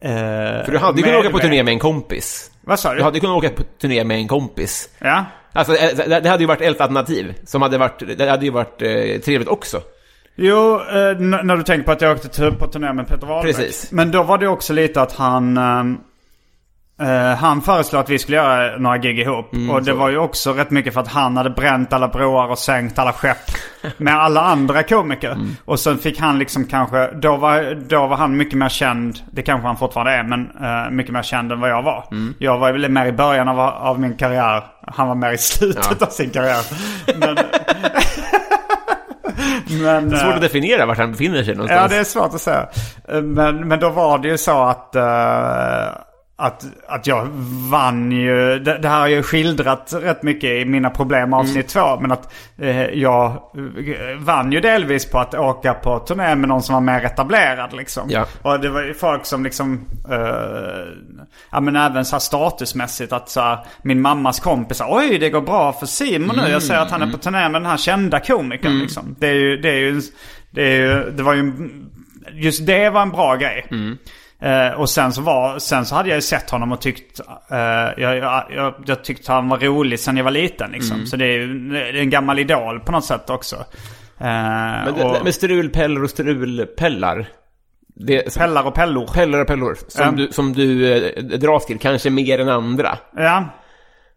eh, 0.01 0.09
eh, 0.11 0.65
För 0.65 0.71
du 0.71 0.77
hade 0.77 0.97
ju 0.97 1.03
kunnat 1.03 1.19
åka 1.19 1.29
på 1.29 1.39
turné 1.39 1.63
med 1.63 1.71
en 1.71 1.79
kompis. 1.79 2.51
Vad 2.61 2.79
sa 2.79 2.91
du? 2.91 2.97
Du 2.97 3.03
hade 3.03 3.19
kunnat 3.19 3.37
åka 3.37 3.49
på 3.49 3.63
turné 3.81 4.03
med 4.03 4.17
en 4.17 4.27
kompis. 4.27 4.89
Ja. 4.99 5.25
Alltså, 5.53 5.75
eh, 5.75 5.89
det 5.95 6.19
det 6.19 6.29
hade 6.29 6.43
ju 6.43 6.47
varit 6.47 6.61
ett 6.61 6.81
alternativ. 6.81 7.33
Som 7.45 7.61
hade 7.61 7.77
varit, 7.77 8.17
det 8.17 8.29
hade 8.29 8.45
ju 8.45 8.51
varit 8.51 8.81
eh, 8.81 9.21
trevligt 9.25 9.47
också. 9.47 9.81
Jo, 10.35 10.75
eh, 10.75 11.17
när 11.19 11.57
du 11.57 11.63
tänker 11.63 11.85
på 11.85 11.91
att 11.91 12.01
jag 12.01 12.11
åkte 12.15 12.51
på 12.51 12.67
turné 12.67 12.93
med 12.93 13.07
Peter 13.07 13.27
Wahlbeck. 13.27 13.55
Precis. 13.55 13.91
Men 13.91 14.11
då 14.11 14.23
var 14.23 14.37
det 14.37 14.47
också 14.47 14.73
lite 14.73 15.01
att 15.01 15.11
han... 15.13 15.57
eh, 17.01 17.35
han 17.37 17.61
föreslog 17.61 18.01
att 18.01 18.09
vi 18.09 18.19
skulle 18.19 18.37
göra 18.37 18.77
några 18.77 18.97
gig 18.97 19.19
ihop. 19.19 19.53
Mm, 19.53 19.69
och 19.69 19.83
det 19.83 19.93
var 19.93 20.09
ju 20.09 20.17
också 20.17 20.53
rätt 20.53 20.71
mycket 20.71 20.93
för 20.93 21.01
att 21.01 21.07
han 21.07 21.37
hade 21.37 21.49
bränt 21.49 21.93
alla 21.93 22.07
broar 22.07 22.47
och 22.47 22.57
sänkt 22.59 22.99
alla 22.99 23.13
skepp. 23.13 23.37
med 23.97 24.15
alla 24.15 24.41
andra 24.41 24.83
komiker. 24.83 25.31
Mm. 25.31 25.55
Och 25.65 25.79
sen 25.79 25.97
fick 25.97 26.19
han 26.19 26.39
liksom 26.39 26.65
kanske... 26.65 27.07
Då 27.07 27.35
var, 27.37 27.75
då 27.89 28.07
var 28.07 28.17
han 28.17 28.37
mycket 28.37 28.57
mer 28.57 28.69
känd. 28.69 29.19
Det 29.31 29.41
kanske 29.41 29.67
han 29.67 29.77
fortfarande 29.77 30.11
är. 30.11 30.23
Men 30.23 30.49
eh, 30.63 30.91
mycket 30.91 31.13
mer 31.13 31.23
känd 31.23 31.51
än 31.51 31.59
vad 31.59 31.69
jag 31.69 31.81
var. 31.83 32.07
Mm. 32.11 32.33
Jag 32.39 32.57
var 32.57 32.71
väl 32.71 32.89
mer 32.89 33.05
i 33.05 33.11
början 33.11 33.47
av, 33.47 33.59
av 33.59 33.99
min 33.99 34.17
karriär. 34.17 34.63
Han 34.87 35.07
var 35.07 35.15
mer 35.15 35.31
i 35.31 35.37
slutet 35.37 35.87
Ja. 35.99 36.05
av 36.05 36.09
sin 36.09 36.29
karriär. 36.29 36.61
Men... 37.19 37.37
men 39.83 40.09
Det 40.09 40.15
är 40.15 40.19
svårt 40.19 40.29
eh, 40.29 40.35
att 40.35 40.41
definiera 40.41 40.85
vart 40.85 40.97
han 40.97 41.11
befinner 41.11 41.43
sig 41.43 41.47
Ja, 41.53 41.57
någonstans. 41.57 41.91
det 41.91 41.97
är 41.97 42.03
svårt 42.03 42.33
att 42.35 42.41
säga. 42.41 42.67
Eh, 43.09 43.21
Men, 43.21 43.67
men 43.67 43.79
då 43.79 43.89
var 43.89 44.17
det 44.17 44.27
ju 44.27 44.37
så 44.37 44.63
att, 44.63 44.95
eh, 44.95 45.03
att, 46.41 46.65
att 46.87 47.07
jag 47.07 47.27
vann 47.71 48.11
ju. 48.11 48.59
Det, 48.59 48.77
det 48.77 48.89
här 48.89 48.99
har 48.99 49.07
jag 49.07 49.15
ju 49.17 49.23
skildrat 49.23 49.93
rätt 50.01 50.23
mycket 50.23 50.49
i 50.49 50.65
mina 50.65 50.89
problem 50.89 51.33
avsnitt 51.33 51.67
två. 51.67 51.99
Men 51.99 52.11
att 52.11 52.33
eh, 52.57 52.81
jag 52.81 53.31
eh, 53.31 54.17
vann 54.17 54.51
ju 54.51 54.59
delvis 54.59 55.05
på 55.05 55.19
att 55.19 55.35
åka 55.35 55.73
på 55.73 55.99
turné 55.99 56.35
med 56.35 56.49
någon 56.49 56.63
som 56.63 56.73
var 56.73 56.81
mer 56.81 57.05
etablerad 57.05 57.73
liksom. 57.73 58.09
Ja. 58.09 58.25
Och 58.41 58.59
det 58.59 58.69
var 58.69 58.81
ju 58.81 58.93
folk 58.93 59.25
som 59.25 59.43
liksom, 59.43 59.85
eh, 60.11 60.17
ja 61.51 61.59
men 61.59 61.75
även 61.75 62.05
så 62.05 62.15
här 62.15 62.19
statusmässigt 62.19 63.13
att 63.13 63.29
så 63.29 63.41
här, 63.41 63.59
min 63.81 64.01
mammas 64.01 64.39
kompisar, 64.39 64.87
oj 64.89 65.17
det 65.17 65.29
går 65.29 65.41
bra 65.41 65.73
för 65.73 65.85
Simon 65.85 66.35
nu. 66.35 66.51
Jag 66.51 66.63
ser 66.63 66.77
att 66.77 66.91
han 66.91 67.01
är 67.01 67.11
på 67.11 67.17
turné 67.17 67.49
med 67.49 67.61
den 67.61 67.65
här 67.65 67.77
kända 67.77 68.19
komikern 68.19 68.79
liksom. 68.79 69.15
Det 69.19 69.27
är 69.27 69.33
ju, 69.33 69.57
det 69.57 69.69
är 69.69 69.79
ju, 69.79 70.01
det 70.51 70.61
är 70.61 70.75
ju, 70.75 71.11
det 71.11 71.23
var 71.23 71.33
ju, 71.33 71.53
just 72.33 72.65
det 72.65 72.89
var 72.89 73.01
en 73.01 73.11
bra 73.11 73.35
grej. 73.35 73.65
Eh, 74.41 74.79
och 74.79 74.89
sen 74.89 75.13
så, 75.13 75.21
var, 75.21 75.59
sen 75.59 75.85
så 75.85 75.95
hade 75.95 76.09
jag 76.09 76.15
ju 76.15 76.21
sett 76.21 76.49
honom 76.49 76.71
och 76.71 76.81
tyckt, 76.81 77.19
eh, 77.51 77.57
jag, 77.97 78.17
jag, 78.17 78.43
jag, 78.55 78.73
jag 78.85 79.03
tyckte 79.03 79.31
han 79.31 79.49
var 79.49 79.57
rolig 79.57 79.99
sen 79.99 80.17
jag 80.17 80.23
var 80.23 80.31
liten 80.31 80.71
liksom. 80.71 81.05
Så 81.05 81.15
det 81.17 81.25
är 81.25 81.31
ju 81.39 81.69
det 81.69 81.79
är 81.89 81.95
en 81.95 82.09
gammal 82.09 82.39
idol 82.39 82.79
på 82.79 82.91
något 82.91 83.05
sätt 83.05 83.29
också. 83.29 83.55
Eh, 83.55 84.25
Men 84.25 84.93
och, 84.93 85.23
med 85.23 85.35
strulpellar 85.35 86.03
och 86.03 86.09
strulpellar. 86.09 87.25
Det, 87.95 88.35
pellar 88.37 88.67
och 88.67 88.73
pellor. 88.75 89.07
pellar 89.13 89.39
och 89.39 89.47
pellor. 89.47 89.77
Som 89.87 90.05
Ja. 90.05 90.11
du, 90.11 90.27
som 90.31 90.53
du 90.53 90.93
eh, 90.93 91.23
dras 91.23 91.65
till, 91.65 91.79
kanske 91.79 92.09
mer 92.09 92.39
än 92.39 92.49
andra. 92.49 92.97
Ja. 93.15 93.45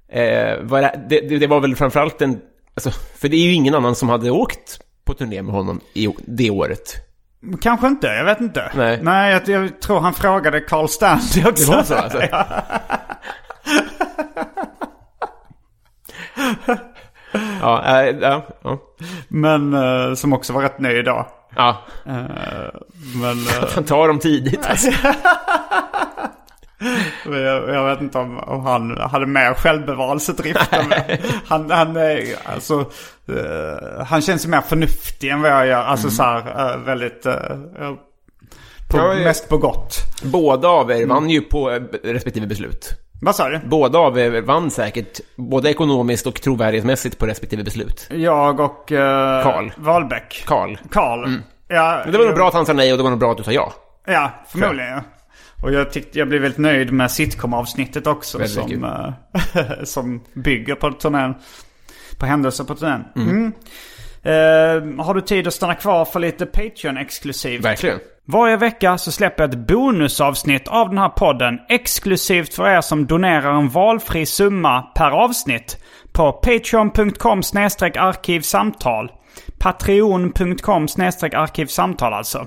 Eh, 0.09 0.59
var 0.63 0.81
det, 0.83 1.21
det, 1.29 1.39
det 1.39 1.47
var 1.47 1.61
väl 1.61 1.77
framförallt 1.77 2.23
en... 2.23 2.41
Alltså, 2.75 2.91
för 2.91 3.29
det 3.29 3.37
är 3.37 3.47
ju 3.47 3.53
ingen 3.53 3.75
annan 3.75 3.95
som 3.95 4.09
hade 4.09 4.31
åkt 4.31 4.81
på 5.05 5.15
turné 5.15 5.43
med 5.43 5.55
honom 5.55 5.81
i 5.95 6.09
det 6.27 6.51
året. 6.51 6.95
Kanske 7.61 7.87
inte, 7.87 8.07
jag 8.07 8.25
vet 8.25 8.41
inte. 8.41 8.73
Nej. 8.75 8.99
Nej 9.03 9.33
jag, 9.33 9.49
jag 9.49 9.81
tror 9.81 10.01
han 10.01 10.15
frågade 10.15 10.61
Carl 10.61 10.89
Stanley 10.89 11.45
också. 11.47 11.71
Det 11.71 11.77
var 11.77 11.83
så 11.83 11.95
alltså? 11.95 12.23
ja, 17.61 18.03
äh, 18.03 18.17
ja, 18.21 18.43
ja. 18.63 18.79
Men 19.29 19.75
eh, 19.75 20.15
som 20.15 20.33
också 20.33 20.53
var 20.53 20.63
rätt 20.63 20.79
nöjd 20.79 21.05
då. 21.05 21.27
ja. 21.57 21.83
Eh, 22.07 22.15
men 23.23 23.37
Han 23.75 23.85
tar 23.85 24.09
dem 24.09 24.19
tidigt 24.19 24.67
alltså. 24.67 24.91
jag, 27.25 27.69
jag 27.69 27.85
vet 27.85 28.01
inte 28.01 28.19
om, 28.19 28.39
om 28.39 28.67
han 28.67 28.99
hade 28.99 29.27
mer 29.27 29.55
självbevarelsedrift. 29.55 30.73
än 30.73 30.89
mig. 30.89 31.21
han, 31.47 31.71
han, 31.71 31.97
alltså, 32.45 32.81
eh, 33.29 34.05
han 34.07 34.23
känns 34.23 34.45
ju 34.45 34.49
mer 34.49 34.61
förnuftig 34.61 35.31
än 35.31 35.43
vad 35.43 35.51
jag 35.51 35.67
gör. 35.67 35.83
Alltså 35.83 36.11
så 36.11 36.23
här, 36.23 36.73
eh, 36.73 36.79
väldigt... 36.81 37.27
eh, 37.27 37.33
eh, 37.33 37.93
på, 38.91 38.99
Ja, 38.99 39.15
ja. 39.15 39.25
Mest 39.25 39.49
på 39.49 39.59
gott. 39.59 39.97
Båda 40.23 40.69
av 40.69 40.91
er 40.91 41.07
vann 41.07 41.31
ju 41.31 41.41
på 41.41 41.71
eh, 41.71 41.83
respektive 42.03 42.47
beslut. 42.47 42.91
Vad 43.23 43.37
sa 43.37 43.49
du? 43.49 43.61
Båda 43.65 43.99
av 43.99 44.19
er 44.19 44.41
vann 44.41 44.71
säkert, 44.71 45.21
både 45.37 45.71
ekonomiskt 45.71 46.27
och 46.27 46.43
trovärdighetsmässigt 46.43 47.19
på 47.19 47.27
respektive 47.27 47.63
beslut. 47.65 48.07
Jag 48.11 48.61
och 48.61 48.93
uh, 48.93 48.99
Karl. 49.43 49.71
Wahlbeck. 49.77 50.45
Karl. 50.47 50.77
Karl. 50.91 51.29
Ja, 51.69 52.01
Men 52.05 52.13
det 52.13 52.19
var 52.19 52.25
nog 52.25 52.35
bra 52.35 52.49
att 52.49 52.55
han 52.55 52.67
sa 52.67 52.73
nej 52.73 52.93
och 52.93 52.99
det 52.99 53.03
var 53.03 53.11
nog 53.11 53.19
bra 53.19 53.31
att 53.31 53.37
du 53.37 53.43
sa 53.45 53.53
ja. 53.53 53.73
Ja, 54.07 54.31
förmodligen 54.49 54.91
ja. 54.91 55.01
Och 55.65 55.73
jag 55.73 55.93
tyckte 55.93 56.19
jag 56.19 56.29
blev 56.29 56.43
väldigt 56.43 56.59
nöjd 56.59 56.93
med 56.93 57.11
sitcom-avsnittet 57.11 58.07
också. 58.07 58.39
Väldigt 58.39 58.55
som, 58.55 58.85
eh, 58.85 59.83
som 59.85 60.21
bygger 60.33 60.75
på 60.75 60.93
turnén. 60.93 61.35
På 62.19 62.27
händelser 62.27 62.65
på 62.65 62.75
turnén. 62.75 63.05
Mm. 63.17 63.53
Eh, 64.23 65.05
har 65.05 65.15
du 65.15 65.21
tid 65.21 65.47
att 65.47 65.55
stanna 65.55 65.75
kvar 65.75 66.05
för 66.05 66.21
lite 66.21 66.47
Patreon-exklusivt? 66.47 67.65
Verkligen. 67.65 67.99
Varje 68.25 68.57
vecka 68.57 68.99
så 68.99 69.13
släpper 69.13 69.43
jag 69.43 69.51
ett 69.51 69.69
bonusavsnitt 69.69 70.69
av 70.69 70.89
den 70.89 70.99
här 70.99 71.09
podden 71.09 71.59
exklusivt 71.69 72.55
för 72.55 72.69
er 72.69 72.81
som 72.81 73.07
donerar 73.07 73.59
en 73.59 73.69
valfri 73.69 74.27
summa 74.27 74.83
per 74.83 75.11
avsnitt 75.11 75.79
på 76.13 76.33
patreon.com 76.33 77.39
arkivsamtal. 77.99 79.13
Patreon.com 79.59 80.87
arkivsamtal 81.33 82.13
alltså. 82.13 82.47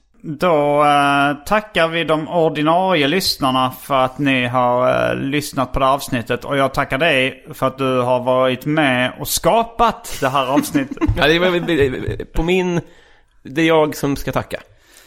Då 0.23 0.83
eh, 0.83 1.33
tackar 1.45 1.87
vi 1.87 2.03
de 2.03 2.27
ordinarie 2.27 3.07
lyssnarna 3.07 3.71
för 3.71 4.05
att 4.05 4.19
ni 4.19 4.47
har 4.47 5.09
eh, 5.09 5.15
lyssnat 5.15 5.73
på 5.73 5.79
det 5.79 5.85
här 5.85 5.93
avsnittet. 5.93 6.45
Och 6.45 6.57
jag 6.57 6.73
tackar 6.73 6.97
dig 6.97 7.45
för 7.53 7.67
att 7.67 7.77
du 7.77 8.01
har 8.01 8.19
varit 8.19 8.65
med 8.65 9.13
och 9.19 9.27
skapat 9.27 10.17
det 10.21 10.29
här 10.29 10.45
avsnittet. 10.45 10.97
Ja, 11.17 11.27
det 11.27 11.39
var 11.39 12.25
på 12.33 12.43
min... 12.43 12.81
Det 13.43 13.61
är 13.61 13.65
jag 13.65 13.95
som 13.95 14.15
ska 14.15 14.31
tacka. 14.31 14.59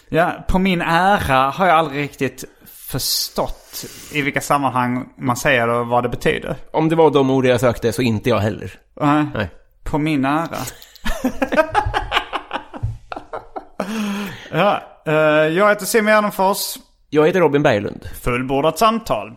ja, 0.08 0.44
på 0.48 0.58
min 0.58 0.82
ära 0.82 1.50
har 1.50 1.66
jag 1.66 1.76
aldrig 1.78 2.02
riktigt 2.02 2.44
förstått 2.66 3.84
i 4.12 4.22
vilka 4.22 4.40
sammanhang 4.40 5.08
man 5.18 5.36
säger 5.36 5.68
och 5.68 5.86
vad 5.86 6.02
det 6.02 6.08
betyder. 6.08 6.56
Om 6.72 6.88
det 6.88 6.96
var 6.96 7.10
de 7.10 7.30
ord 7.30 7.46
jag 7.46 7.60
sökte 7.60 7.92
så 7.92 8.02
inte 8.02 8.30
jag 8.30 8.38
heller. 8.38 8.72
Nej. 9.00 9.26
Nej. 9.34 9.50
På 9.84 9.98
min 9.98 10.24
ära. 10.24 10.58
ja, 14.50 14.82
eh, 15.06 15.14
jag 15.48 15.68
heter 15.68 15.84
Simon 15.86 16.06
Gärdenfors. 16.12 16.76
Jag 17.10 17.26
heter 17.26 17.40
Robin 17.40 17.62
Berglund. 17.62 18.08
Fullbordat 18.22 18.78
samtal. 18.78 19.36